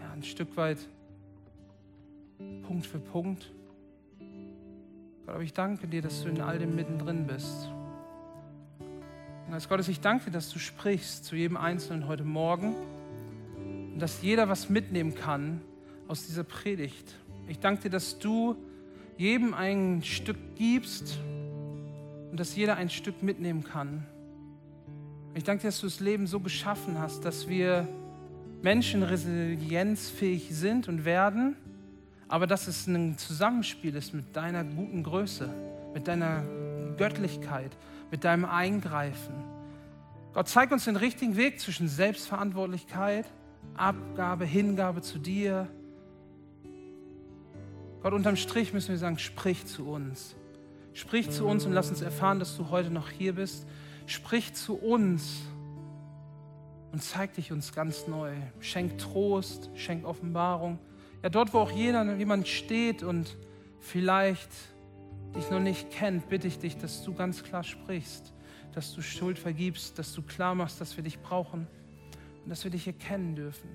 ja, 0.00 0.12
ein 0.12 0.24
Stück 0.24 0.56
weit 0.56 0.78
Punkt 2.66 2.84
für 2.84 2.98
Punkt. 2.98 3.52
Gott, 5.28 5.34
aber 5.34 5.44
ich 5.44 5.52
danke 5.52 5.86
dir, 5.86 6.00
dass 6.00 6.22
du 6.22 6.30
in 6.30 6.40
all 6.40 6.58
dem 6.58 6.74
mittendrin 6.74 7.26
bist. 7.26 7.70
Und 9.46 9.52
als 9.52 9.68
Gottes, 9.68 9.88
ich 9.88 10.00
danke 10.00 10.26
dir, 10.26 10.30
dass 10.30 10.48
du 10.48 10.58
sprichst 10.58 11.26
zu 11.26 11.36
jedem 11.36 11.58
Einzelnen 11.58 12.08
heute 12.08 12.24
Morgen 12.24 12.74
und 13.92 13.98
dass 13.98 14.22
jeder 14.22 14.48
was 14.48 14.70
mitnehmen 14.70 15.14
kann 15.14 15.60
aus 16.06 16.26
dieser 16.26 16.44
Predigt. 16.44 17.14
Ich 17.46 17.58
danke 17.58 17.82
dir, 17.82 17.90
dass 17.90 18.18
du 18.18 18.56
jedem 19.18 19.52
ein 19.52 20.02
Stück 20.02 20.38
gibst 20.56 21.18
und 22.30 22.40
dass 22.40 22.56
jeder 22.56 22.76
ein 22.76 22.88
Stück 22.88 23.22
mitnehmen 23.22 23.64
kann. 23.64 24.06
Ich 25.34 25.44
danke 25.44 25.62
dir, 25.62 25.68
dass 25.68 25.80
du 25.80 25.86
das 25.88 26.00
Leben 26.00 26.26
so 26.26 26.40
geschaffen 26.40 26.98
hast, 26.98 27.26
dass 27.26 27.48
wir 27.48 27.86
Menschen 28.62 29.02
resilienzfähig 29.02 30.48
sind 30.52 30.88
und 30.88 31.04
werden, 31.04 31.54
aber 32.28 32.46
dass 32.46 32.68
es 32.68 32.86
ein 32.86 33.16
Zusammenspiel 33.16 33.94
ist 33.96 34.12
mit 34.12 34.36
deiner 34.36 34.64
guten 34.64 35.02
Größe, 35.02 35.48
mit 35.94 36.06
deiner 36.08 36.44
Göttlichkeit, 36.96 37.76
mit 38.10 38.24
deinem 38.24 38.44
Eingreifen. 38.44 39.34
Gott, 40.34 40.48
zeig 40.48 40.70
uns 40.70 40.84
den 40.84 40.96
richtigen 40.96 41.36
Weg 41.36 41.58
zwischen 41.58 41.88
Selbstverantwortlichkeit, 41.88 43.26
Abgabe, 43.74 44.44
Hingabe 44.44 45.00
zu 45.02 45.18
dir. 45.18 45.68
Gott, 48.02 48.12
unterm 48.12 48.36
Strich 48.36 48.72
müssen 48.72 48.90
wir 48.90 48.98
sagen, 48.98 49.18
sprich 49.18 49.66
zu 49.66 49.88
uns. 49.88 50.36
Sprich 50.92 51.30
zu 51.30 51.46
uns 51.46 51.64
und 51.64 51.72
lass 51.72 51.90
uns 51.90 52.02
erfahren, 52.02 52.38
dass 52.38 52.56
du 52.56 52.70
heute 52.70 52.90
noch 52.90 53.08
hier 53.08 53.34
bist. 53.34 53.66
Sprich 54.06 54.54
zu 54.54 54.76
uns 54.76 55.42
und 56.92 57.02
zeig 57.02 57.34
dich 57.34 57.52
uns 57.52 57.72
ganz 57.72 58.06
neu. 58.06 58.32
Schenk 58.60 58.98
Trost, 58.98 59.70
schenk 59.74 60.04
Offenbarung. 60.04 60.78
Ja, 61.22 61.28
dort, 61.30 61.52
wo 61.52 61.58
auch 61.58 61.72
jeder, 61.72 62.16
jemand 62.16 62.46
steht 62.46 63.02
und 63.02 63.36
vielleicht 63.80 64.50
dich 65.34 65.50
noch 65.50 65.60
nicht 65.60 65.90
kennt, 65.90 66.28
bitte 66.28 66.46
ich 66.46 66.58
dich, 66.58 66.76
dass 66.76 67.02
du 67.02 67.12
ganz 67.12 67.42
klar 67.42 67.64
sprichst, 67.64 68.32
dass 68.74 68.94
du 68.94 69.02
Schuld 69.02 69.38
vergibst, 69.38 69.98
dass 69.98 70.14
du 70.14 70.22
klar 70.22 70.54
machst, 70.54 70.80
dass 70.80 70.96
wir 70.96 71.04
dich 71.04 71.18
brauchen 71.18 71.66
und 72.44 72.50
dass 72.50 72.64
wir 72.64 72.70
dich 72.70 72.86
erkennen 72.86 73.34
dürfen. 73.34 73.68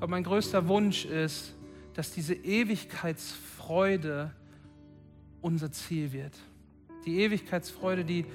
Gott, 0.00 0.10
mein 0.10 0.24
größter 0.24 0.68
Wunsch 0.68 1.04
ist, 1.04 1.54
dass 1.94 2.12
diese 2.12 2.34
Ewigkeitsfreude 2.34 4.32
unser 5.40 5.70
Ziel 5.70 6.12
wird. 6.12 6.36
Die 7.06 7.20
Ewigkeitsfreude, 7.20 8.04
die 8.04 8.26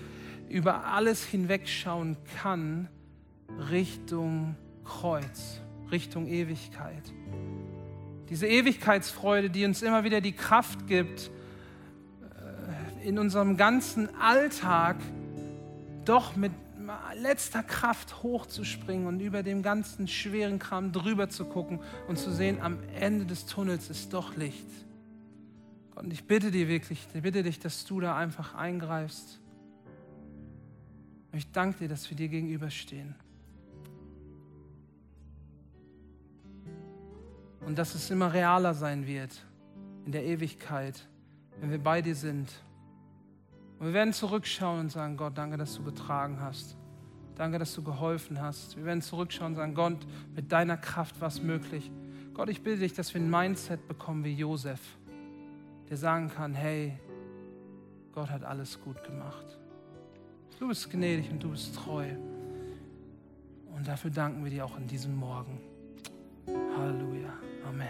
über 0.50 0.86
alles 0.86 1.26
hinwegschauen 1.26 2.18
kann, 2.42 2.88
Richtung 3.70 4.56
Kreuz, 4.84 5.62
Richtung 5.92 6.28
Ewigkeit. 6.28 7.04
Diese 8.32 8.48
Ewigkeitsfreude, 8.48 9.50
die 9.50 9.66
uns 9.66 9.82
immer 9.82 10.06
wieder 10.06 10.22
die 10.22 10.32
Kraft 10.32 10.88
gibt, 10.88 11.30
in 13.04 13.20
unserem 13.20 13.58
ganzen 13.58 14.08
Alltag 14.16 14.96
doch 16.06 16.38
mit 16.38 16.54
letzter 17.16 17.62
Kraft 17.62 18.24
hochzuspringen 18.24 19.06
und 19.06 19.20
über 19.20 19.44
dem 19.44 19.62
ganzen 19.62 20.08
schweren 20.08 20.60
Kram 20.60 20.94
drüber 20.94 21.30
zu 21.30 21.44
gucken 21.44 21.82
und 22.08 22.18
zu 22.18 22.32
sehen, 22.32 22.62
am 22.62 22.78
Ende 22.98 23.26
des 23.26 23.48
Tunnels 23.48 23.90
ist 23.90 24.14
doch 24.14 24.38
Licht. 24.38 24.66
Gott, 25.94 26.06
und 26.06 26.14
ich 26.14 26.24
bitte 26.24 26.52
dir 26.52 26.70
wirklich, 26.70 27.06
ich 27.14 27.22
bitte 27.22 27.44
dich, 27.44 27.60
dass 27.60 27.84
du 27.84 28.00
da 28.00 28.16
einfach 28.16 28.56
eingreifst. 28.56 29.42
Ich 31.34 31.52
danke 31.52 31.80
dir, 31.80 31.90
dass 31.90 32.10
wir 32.10 32.16
dir 32.16 32.30
gegenüberstehen. 32.30 33.14
Und 37.66 37.78
dass 37.78 37.96
es 37.96 38.10
immer 38.10 38.34
realer 38.34 38.74
sein 38.74 39.08
wird 39.08 39.46
in 40.06 40.12
der 40.12 40.26
Ewigkeit, 40.26 41.08
wenn 41.60 41.72
wir 41.72 41.80
bei 41.80 42.02
dir 42.02 42.16
sind. 42.16 42.52
Und 43.80 43.88
wir 43.88 43.94
werden 43.94 44.14
zurückschauen 44.14 44.80
und 44.80 44.92
sagen, 44.92 45.18
Gott, 45.18 45.38
danke, 45.38 45.58
dass 45.58 45.76
du 45.76 45.84
getragen 45.84 46.40
hast. 46.42 46.76
Danke, 47.36 47.60
dass 47.60 47.74
du 47.74 47.84
geholfen 47.84 48.42
hast. 48.42 48.78
Wir 48.78 48.86
werden 48.86 49.02
zurückschauen 49.02 49.54
und 49.54 49.56
sagen, 49.56 49.74
Gott, 49.74 49.98
mit 50.36 50.52
deiner 50.52 50.78
Kraft 50.78 51.20
war 51.22 51.28
es 51.28 51.42
möglich. 51.42 51.92
Gott, 52.34 52.50
ich 52.50 52.62
bitte 52.62 52.80
dich, 52.80 52.94
dass 52.94 53.14
wir 53.14 53.22
ein 53.22 53.30
Mindset 53.30 53.88
bekommen 53.88 54.24
wie 54.24 54.34
Josef, 54.34 54.80
der 55.90 55.98
sagen 55.98 56.30
kann, 56.30 56.54
hey, 56.54 56.98
Gott 58.14 58.30
hat 58.30 58.44
alles 58.44 58.80
gut 58.80 59.04
gemacht. 59.04 59.58
Du 60.60 60.68
bist 60.68 60.90
gnädig 60.92 61.32
und 61.32 61.42
du 61.42 61.50
bist 61.50 61.76
treu. 61.76 62.06
Und 63.76 63.88
dafür 63.88 64.12
danken 64.12 64.44
wir 64.44 64.52
dir 64.52 64.66
auch 64.66 64.78
in 64.78 64.88
diesem 64.88 65.16
Morgen. 65.16 65.60
Halleluja. 66.78 67.51
Amen. 67.72 67.88